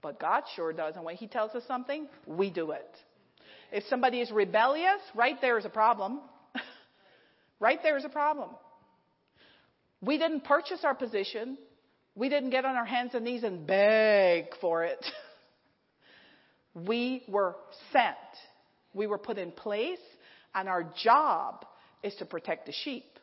[0.03, 0.97] But God sure does.
[0.97, 2.97] And when He tells us something, we do it.
[3.71, 6.21] If somebody is rebellious, right there is a problem.
[7.61, 8.51] right there is a problem.
[10.03, 11.57] We didn't purchase our position.
[12.15, 15.03] We didn't get on our hands and knees and beg for it.
[16.75, 17.57] we were
[17.93, 18.17] sent.
[18.93, 20.01] We were put in place,
[20.55, 21.65] and our job
[22.03, 23.19] is to protect the sheep.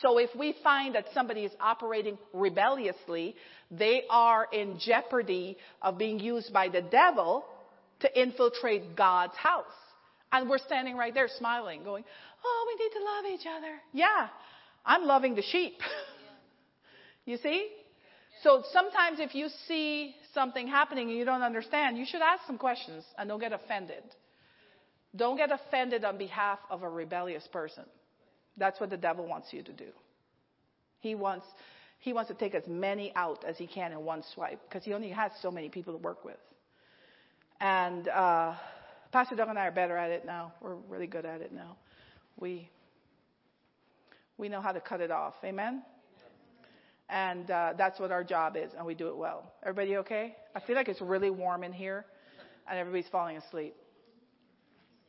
[0.00, 3.34] So if we find that somebody is operating rebelliously,
[3.70, 7.44] they are in jeopardy of being used by the devil
[8.00, 9.64] to infiltrate God's house.
[10.32, 12.04] And we're standing right there smiling, going,
[12.44, 13.76] Oh, we need to love each other.
[13.92, 14.28] Yeah,
[14.84, 15.74] I'm loving the sheep.
[17.24, 17.68] you see?
[18.42, 22.58] So sometimes if you see something happening and you don't understand, you should ask some
[22.58, 24.02] questions and don't get offended.
[25.14, 27.84] Don't get offended on behalf of a rebellious person.
[28.56, 29.88] That's what the devil wants you to do.
[31.00, 31.46] He wants,
[31.98, 34.92] he wants to take as many out as he can in one swipe because he
[34.92, 36.36] only has so many people to work with.
[37.60, 38.54] And uh,
[39.12, 40.52] Pastor Doug and I are better at it now.
[40.60, 41.76] We're really good at it now.
[42.38, 42.68] We
[44.38, 45.34] we know how to cut it off.
[45.44, 45.82] Amen.
[47.08, 49.52] And uh, that's what our job is, and we do it well.
[49.62, 50.34] Everybody okay?
[50.56, 52.06] I feel like it's really warm in here,
[52.68, 53.74] and everybody's falling asleep.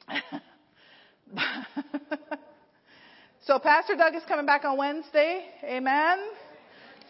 [3.46, 5.44] so Pastor Doug is coming back on Wednesday.
[5.66, 6.18] Amen.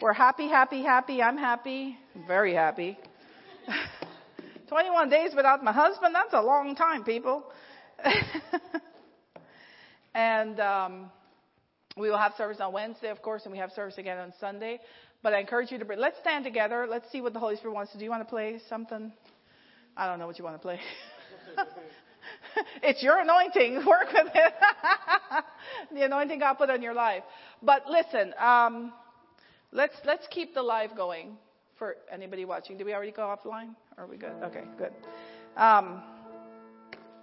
[0.00, 1.22] We're happy, happy, happy.
[1.22, 1.96] I'm happy.
[2.26, 2.98] Very happy.
[4.68, 7.44] 21 days without my husband, that's a long time, people.
[10.14, 11.10] and um,
[11.96, 14.80] we will have service on Wednesday, of course, and we have service again on Sunday.
[15.22, 16.86] But I encourage you to bring, let's stand together.
[16.90, 18.04] Let's see what the Holy Spirit wants to do.
[18.04, 19.12] You want to play something?
[19.96, 20.80] I don't know what you want to play.
[22.82, 23.76] it's your anointing.
[23.86, 24.54] Work with it.
[25.92, 27.22] the anointing God put on your life.
[27.62, 28.92] But listen, um,
[29.72, 31.36] let's let's keep the live going
[31.78, 32.78] for anybody watching.
[32.78, 33.74] Did we already go offline?
[33.98, 34.32] Are we good?
[34.44, 34.92] Okay, good.
[35.56, 36.02] Um,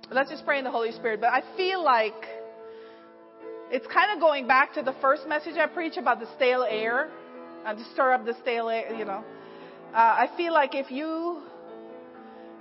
[0.09, 1.21] let's just pray in the Holy Spirit.
[1.21, 2.13] But I feel like
[3.71, 7.09] it's kind of going back to the first message I preached about the stale air
[7.65, 9.23] and to stir up the stale air, you know.
[9.93, 11.41] Uh, I feel like if you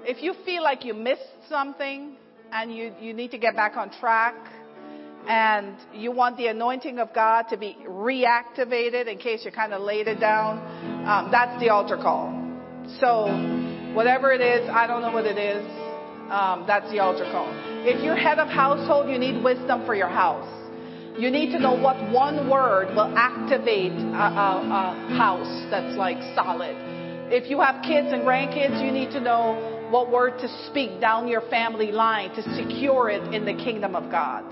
[0.02, 2.16] if you feel like you missed something
[2.52, 4.34] and you, you need to get back on track
[5.28, 9.82] and you want the anointing of God to be reactivated in case you kind of
[9.82, 10.58] laid it down,
[11.06, 12.32] um, that's the altar call.
[12.98, 13.26] So
[13.94, 15.64] whatever it is, I don't know what it is,
[16.30, 17.48] um, that's the altar call.
[17.84, 20.48] If you're head of household, you need wisdom for your house.
[21.18, 26.18] You need to know what one word will activate a, a, a house that's like
[26.34, 26.74] solid.
[27.32, 31.28] If you have kids and grandkids, you need to know what word to speak down
[31.28, 34.44] your family line to secure it in the kingdom of God.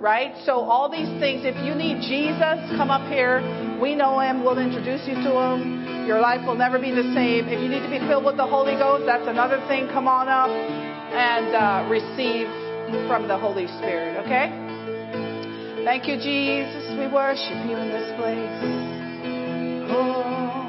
[0.00, 0.34] Right?
[0.44, 3.38] So all these things, if you need Jesus, come up here.
[3.80, 4.42] We know him.
[4.42, 6.06] We'll introduce you to him.
[6.06, 7.46] Your life will never be the same.
[7.46, 9.86] If you need to be filled with the Holy Ghost, that's another thing.
[9.94, 12.50] Come on up and uh, receive
[13.06, 14.18] from the Holy Spirit.
[14.26, 14.50] Okay?
[15.84, 16.98] Thank you, Jesus.
[16.98, 18.58] We worship you in this place.
[19.94, 20.61] Oh.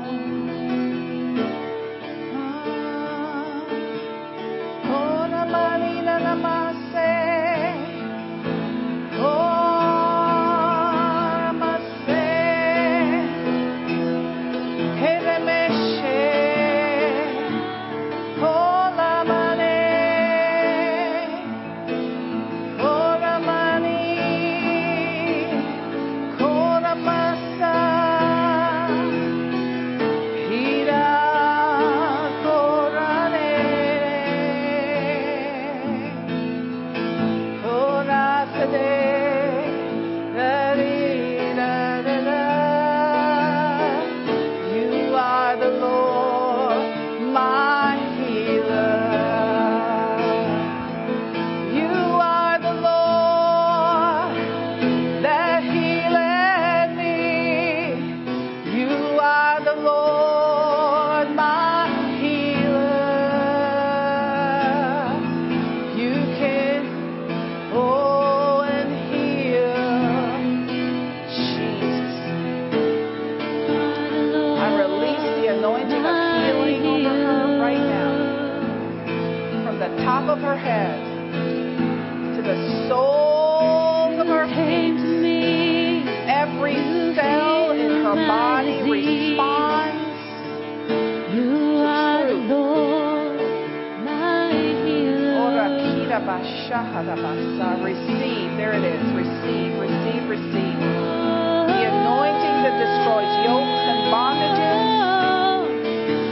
[96.94, 98.54] Receive.
[98.56, 99.02] There it is.
[99.18, 100.78] Receive, receive, receive.
[100.78, 104.86] The anointing that destroys yokes and bondages,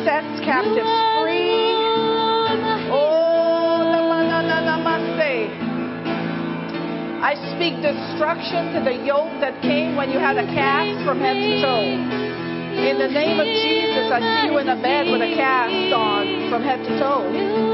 [0.05, 1.73] sets captives free.
[2.93, 3.89] Oh,
[4.69, 5.49] namaste.
[7.25, 11.41] I speak destruction to the yoke that came when you had a cast from head
[11.41, 11.89] to toe.
[12.85, 16.49] In the name of Jesus, I see you in a bed with a cast on
[16.51, 17.70] from head to toe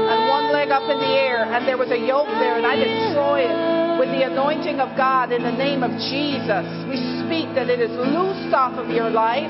[0.58, 3.54] leg up in the air, and there was a yoke there, and I destroy it
[4.02, 6.66] with the anointing of God in the name of Jesus.
[6.90, 9.46] We speak that it is loosed off of your life.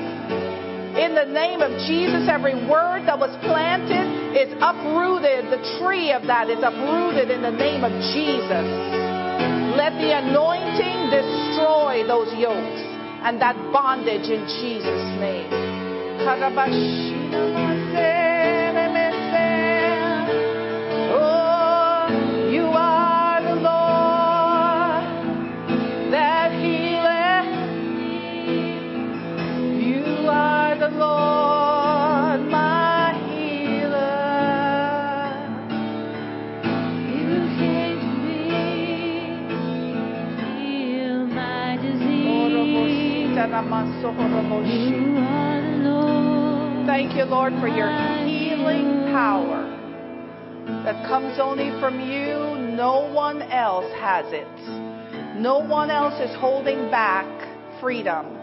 [0.93, 5.49] In the name of Jesus, every word that was planted is uprooted.
[5.49, 8.69] The tree of that is uprooted in the name of Jesus.
[9.81, 12.85] Let the anointing destroy those yokes
[13.25, 15.49] and that bondage in Jesus' name.
[46.85, 47.91] Thank you, Lord, for your
[48.25, 49.69] healing power
[50.83, 52.57] that comes only from you.
[52.75, 54.47] No one else has it.
[55.39, 57.27] No one else is holding back
[57.79, 58.35] freedom.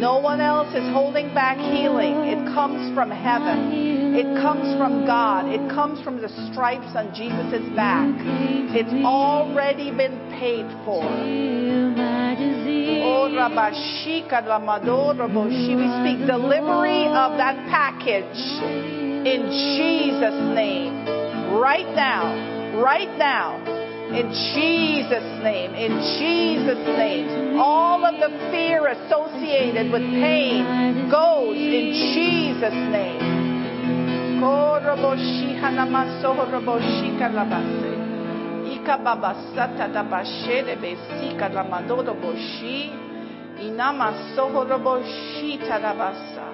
[0.00, 2.14] No one else is holding back healing.
[2.28, 3.91] It comes from heaven.
[4.12, 5.48] It comes from God.
[5.48, 8.12] It comes from the stripes on Jesus' back.
[8.76, 11.00] It's already been paid for.
[13.00, 13.28] Oh,
[15.80, 18.36] We speak delivery of that package
[19.24, 21.08] in Jesus' name.
[21.56, 22.28] Right now.
[22.84, 23.56] Right now.
[24.12, 25.72] In Jesus' name.
[25.72, 27.58] In Jesus' name.
[27.58, 33.31] All of the fear associated with pain goes in Jesus' name.
[34.42, 37.94] Ko Raboshi Hanamaso Raboshika Rabase.
[38.74, 42.90] Ika baba sata da bashere be sika da madodo boshi.
[43.62, 46.48] Inama soho boshi tarabasa.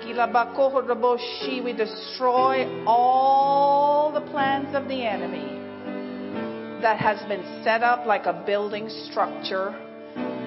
[0.00, 1.62] Kilabakoho boshi.
[1.62, 5.52] We destroy all the plans of the enemy
[6.80, 9.74] that has been set up like a building structure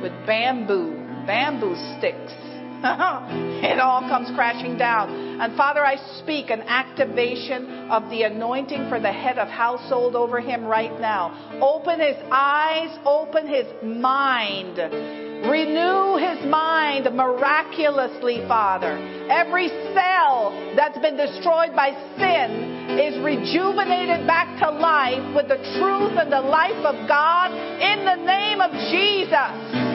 [0.02, 0.94] with bamboo,
[1.27, 2.44] bamboo sticks.
[3.64, 5.39] it all comes crashing down.
[5.41, 10.39] And Father, I speak an activation of the anointing for the head of household over
[10.39, 11.60] him right now.
[11.61, 14.77] Open his eyes, open his mind.
[14.77, 18.97] Renew his mind miraculously, Father.
[19.30, 26.18] Every cell that's been destroyed by sin is rejuvenated back to life with the truth
[26.18, 29.94] and the life of God in the name of Jesus.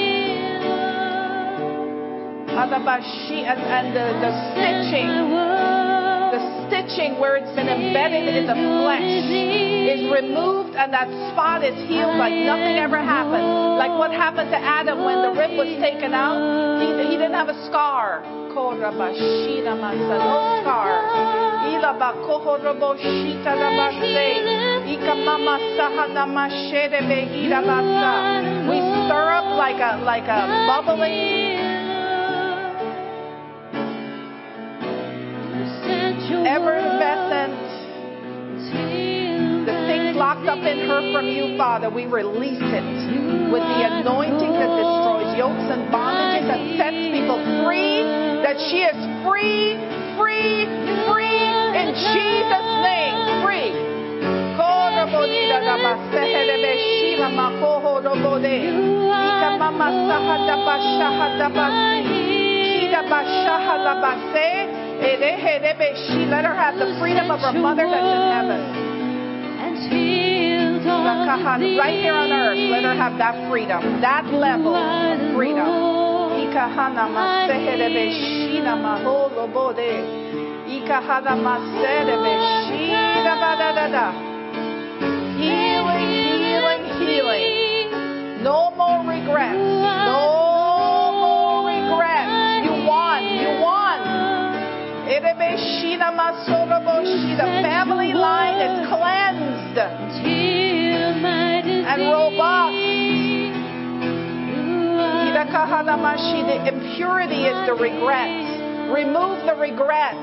[2.51, 5.07] And, the, the stitching,
[6.35, 9.01] the stitching where it's been embedded in the flesh
[9.91, 13.77] is removed and that spot is healed like nothing ever happened.
[13.79, 16.39] Like what happened to Adam when the rib was taken out?
[16.81, 18.23] He, he didn't have a scar.
[20.19, 20.91] No scar.
[21.71, 24.91] Ila bakoho roboshita rabase.
[24.91, 28.67] Ika mama sahana mashere behira basa.
[28.67, 31.80] We stir up like a like a bubbling
[36.45, 37.71] effervescent
[39.65, 42.87] the things locked up in her from you, Father, we release it
[43.53, 48.01] with the anointing that destroys yokes and bondages and sets people free,
[48.41, 49.77] that she is free,
[50.17, 50.65] free,
[51.05, 51.41] free
[51.77, 53.45] in Jesus' name.
[53.45, 53.69] Free.
[65.01, 68.61] She let her have the freedom of her mother that's in heaven.
[71.77, 75.65] Right here on earth, let her have that freedom, that level of freedom.
[85.41, 86.09] Healing,
[86.45, 88.43] healing, healing.
[88.43, 89.70] No more regrets.
[97.11, 97.35] Boshi.
[97.35, 99.77] The family line is cleansed
[101.87, 102.75] and robust.
[106.67, 108.29] Impurity is the regret.
[108.93, 110.15] Remove the regret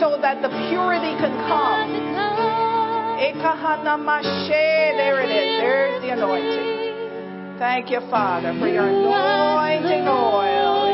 [0.00, 1.90] so that the purity can come.
[4.96, 5.60] There it is.
[5.60, 7.58] There's the anointing.
[7.58, 10.93] Thank you, Father, for your anointing oil.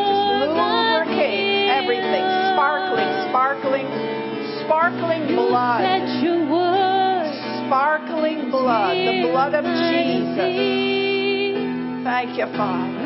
[4.71, 5.83] Sparkling blood.
[5.83, 7.67] said you would.
[7.67, 8.95] Sparkling blood.
[8.95, 10.55] The blood of Jesus.
[12.07, 13.01] Thank you, Father.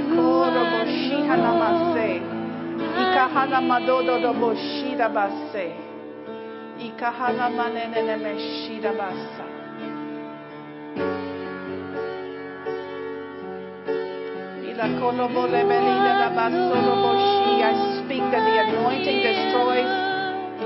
[17.64, 17.72] I
[18.04, 20.13] speak that the anointing destroys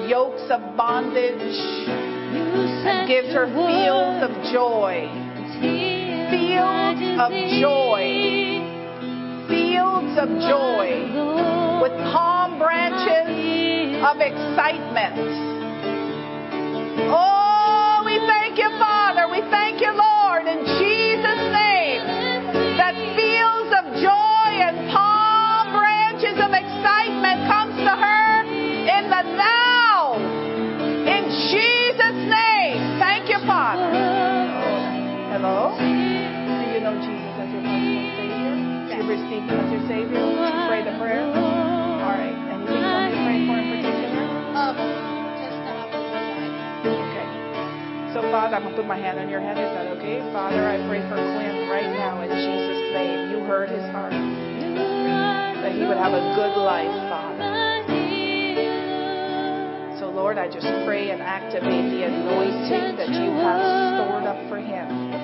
[0.09, 1.59] yokes of bondage
[2.89, 5.05] and gives her fields of joy.
[6.33, 7.31] Fields of
[7.61, 8.09] joy.
[9.49, 13.28] Fields of joy with palm branches
[14.03, 15.15] of excitement.
[17.12, 18.88] Oh, we thank you, Father.
[33.69, 33.93] Father.
[35.29, 35.77] Hello?
[35.77, 38.57] Do you know Jesus as your personal Savior?
[38.97, 40.25] You received Him as your Savior?
[40.25, 41.21] Did you pray the prayer?
[41.29, 42.33] All right.
[42.33, 44.25] Anything you want me to pray for in particular?
[44.57, 44.73] Um,
[45.37, 47.29] just to have a good Okay.
[48.17, 49.61] So, Father, I'm going to put my hand on your head.
[49.61, 50.25] Is that okay?
[50.33, 53.37] Father, I pray for Quinn right now in Jesus' name.
[53.37, 54.17] You heard his heart.
[54.17, 56.89] That he would have a good life,
[60.19, 63.63] Lord, I just pray and activate the anointing that you have
[63.95, 65.15] stored up for him.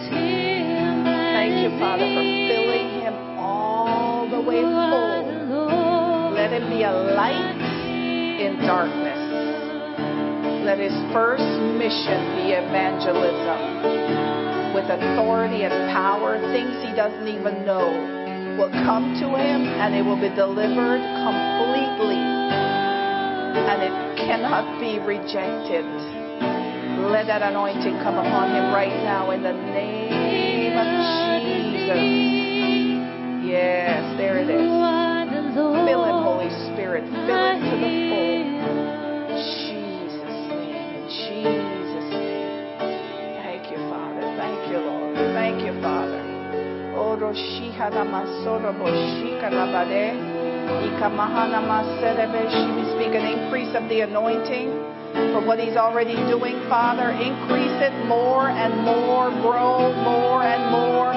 [1.34, 6.31] Thank you, Father, for filling him all the way full.
[6.39, 7.58] Let him be a light
[8.39, 9.18] in darkness.
[10.62, 11.42] Let his first
[11.74, 16.39] mission be evangelism with authority and power.
[16.55, 17.90] Things he doesn't even know
[18.62, 22.23] will come to him and it will be delivered completely.
[23.55, 25.86] And it cannot be rejected.
[27.10, 30.86] Let that anointing come upon him right now in the name of
[31.44, 32.02] Jesus.
[33.47, 34.66] Yes, there it is.
[35.55, 37.05] Fill him, Holy Spirit.
[37.05, 38.34] Fill him to the full.
[39.39, 41.07] Jesus' name.
[41.07, 43.39] Jesus' name.
[43.39, 44.23] Thank you, Father.
[44.34, 45.15] Thank you, Lord.
[45.34, 46.23] Thank you, Father.
[52.74, 54.68] We speak an increase of the anointing
[55.32, 57.10] for what he's already doing, Father.
[57.10, 59.30] Increase it more and more.
[59.44, 61.12] Grow more and more.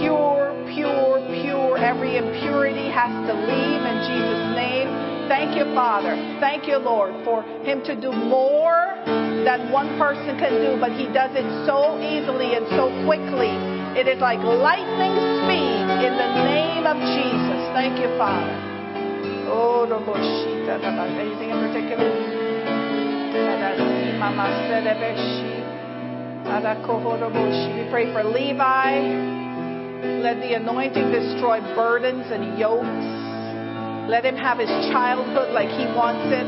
[0.00, 1.78] Pure, pure, pure.
[1.78, 4.88] Every impurity has to leave in Jesus' name.
[5.28, 6.16] Thank you, Father.
[6.40, 11.06] Thank you, Lord, for him to do more than one person can do, but he
[11.14, 13.54] does it so easily and so quickly.
[13.94, 17.60] It is like lightning speed in the name of Jesus.
[17.74, 18.69] Thank you, Father.
[19.50, 19.82] Oh,
[21.18, 22.06] anything in particular?
[27.74, 29.40] We pray for Levi.
[30.22, 33.06] Let the anointing destroy burdens and yokes.
[34.08, 36.46] Let him have his childhood like he wants it,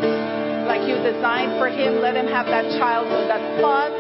[0.67, 2.01] like you designed for him.
[2.01, 3.91] Let him have that childhood, that fun,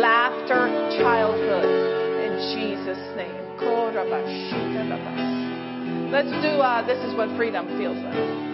[0.00, 0.70] laughter
[1.02, 1.66] childhood.
[1.66, 3.32] In Jesus' name.
[6.12, 8.51] Let's do, uh, this is what freedom feels like.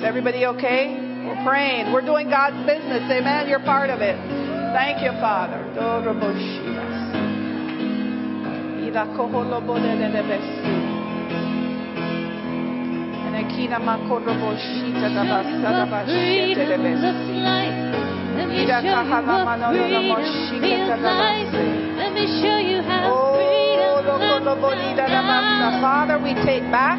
[0.00, 0.96] Everybody okay?
[1.26, 1.92] We're praying.
[1.92, 3.04] We're doing God's business.
[3.12, 3.48] Amen.
[3.48, 4.16] You're part of it.
[4.72, 5.60] Thank you, Father.
[22.00, 24.06] Let me show you how freedom
[25.80, 26.98] Father, we take back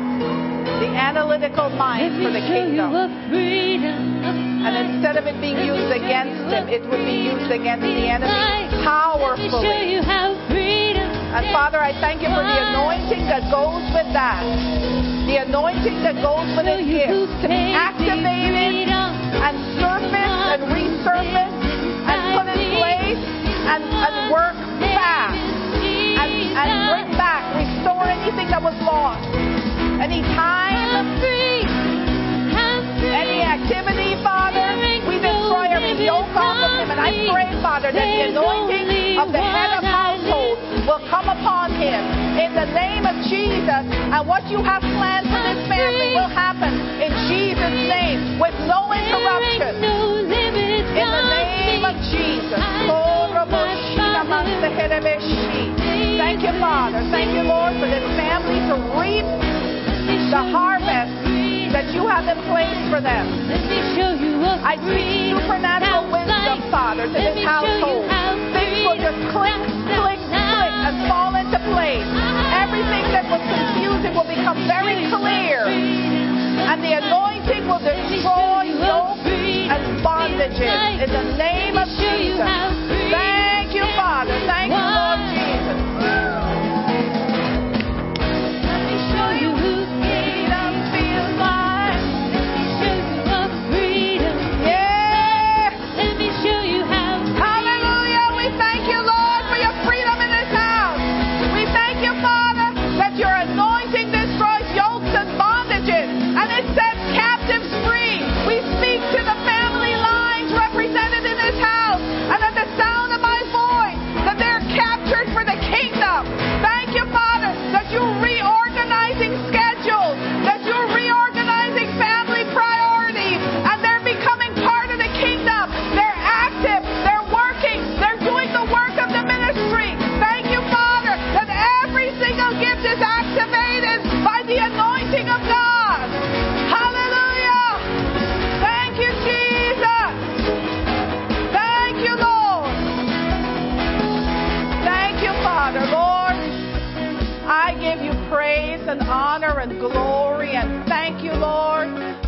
[0.80, 2.96] the analytical mind for the kingdom.
[4.60, 8.72] And instead of it being used against him, it would be used against the enemy
[8.84, 10.00] powerfully.
[11.30, 14.42] And Father, I thank you for the anointing that goes with that.
[15.30, 21.60] The anointing that goes with his gifts to be activated and surfaced and resurfaced
[22.10, 23.22] and put in place
[23.70, 24.58] and, and work
[24.96, 29.69] fast and, and bring back, restore anything that was lost.
[30.00, 31.12] Any time,
[33.04, 36.90] any activity, Father, we destroy every yoke off of him.
[36.92, 41.76] And I pray, Father, that the anointing of the head of household will come upon
[41.76, 42.00] him
[42.40, 43.84] in the name of Jesus.
[43.92, 46.72] And what you have planned for this family will happen
[47.04, 49.84] in Jesus' name with no interruption.
[49.84, 52.60] In the name of Jesus.
[52.88, 55.76] Vulnerable sheep amongst the head of his sheep.
[56.16, 57.04] Thank you, Father.
[57.12, 59.28] Thank you, Lord, for this family to reap
[60.30, 61.10] the harvest
[61.74, 63.26] that you have in place for them.
[63.50, 66.70] Let me show you I speak supernatural wisdom.
[66.70, 68.06] Father, to this me show you household.
[68.54, 69.58] Things will just click,
[69.90, 72.06] click, click, and fall into place.
[72.54, 75.66] Everything that was confusing will become very clear.
[75.66, 82.46] And the anointing will destroy yokes and bondages in the name of Jesus.
[83.10, 84.38] Thank you, Father.
[84.46, 84.59] Thank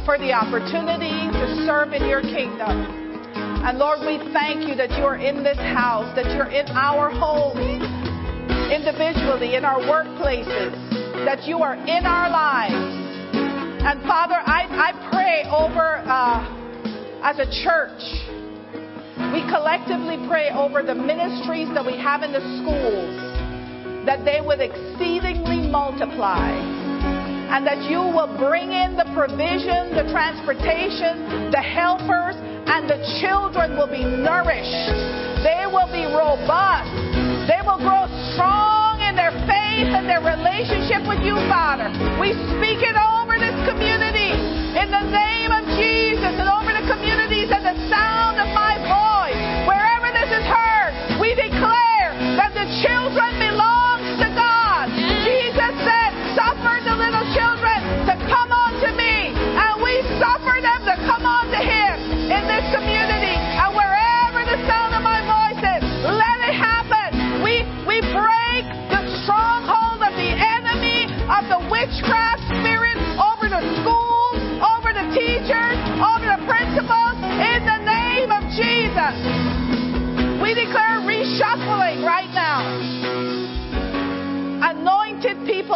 [0.05, 2.89] for the opportunity to serve in your kingdom.
[3.61, 7.85] And Lord, we thank you that you're in this house, that you're in our homes,
[8.73, 10.73] individually, in our workplaces,
[11.25, 12.73] that you are in our lives.
[13.85, 18.01] And Father, I, I pray over, uh, as a church,
[19.33, 23.31] we collectively pray over the ministries that we have in the schools
[24.05, 26.81] that they would exceedingly multiply
[27.51, 33.75] and that you will bring in the provision, the transportation, the helpers, and the children
[33.75, 34.88] will be nourished.
[35.43, 36.88] They will be robust.
[37.51, 41.91] They will grow strong in their faith and their relationship with you, Father.
[42.23, 44.31] We speak it over this community
[44.80, 48.10] in the name of Jesus and over the communities at the sound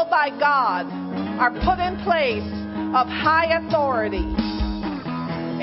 [0.09, 0.85] By God
[1.40, 2.45] are put in place
[2.95, 4.24] of high authority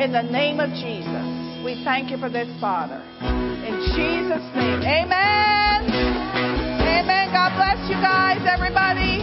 [0.00, 1.64] in the name of Jesus.
[1.64, 3.00] We thank you for this, Father.
[3.22, 5.88] In Jesus' name, amen.
[5.88, 7.32] Amen.
[7.32, 9.22] God bless you guys, everybody.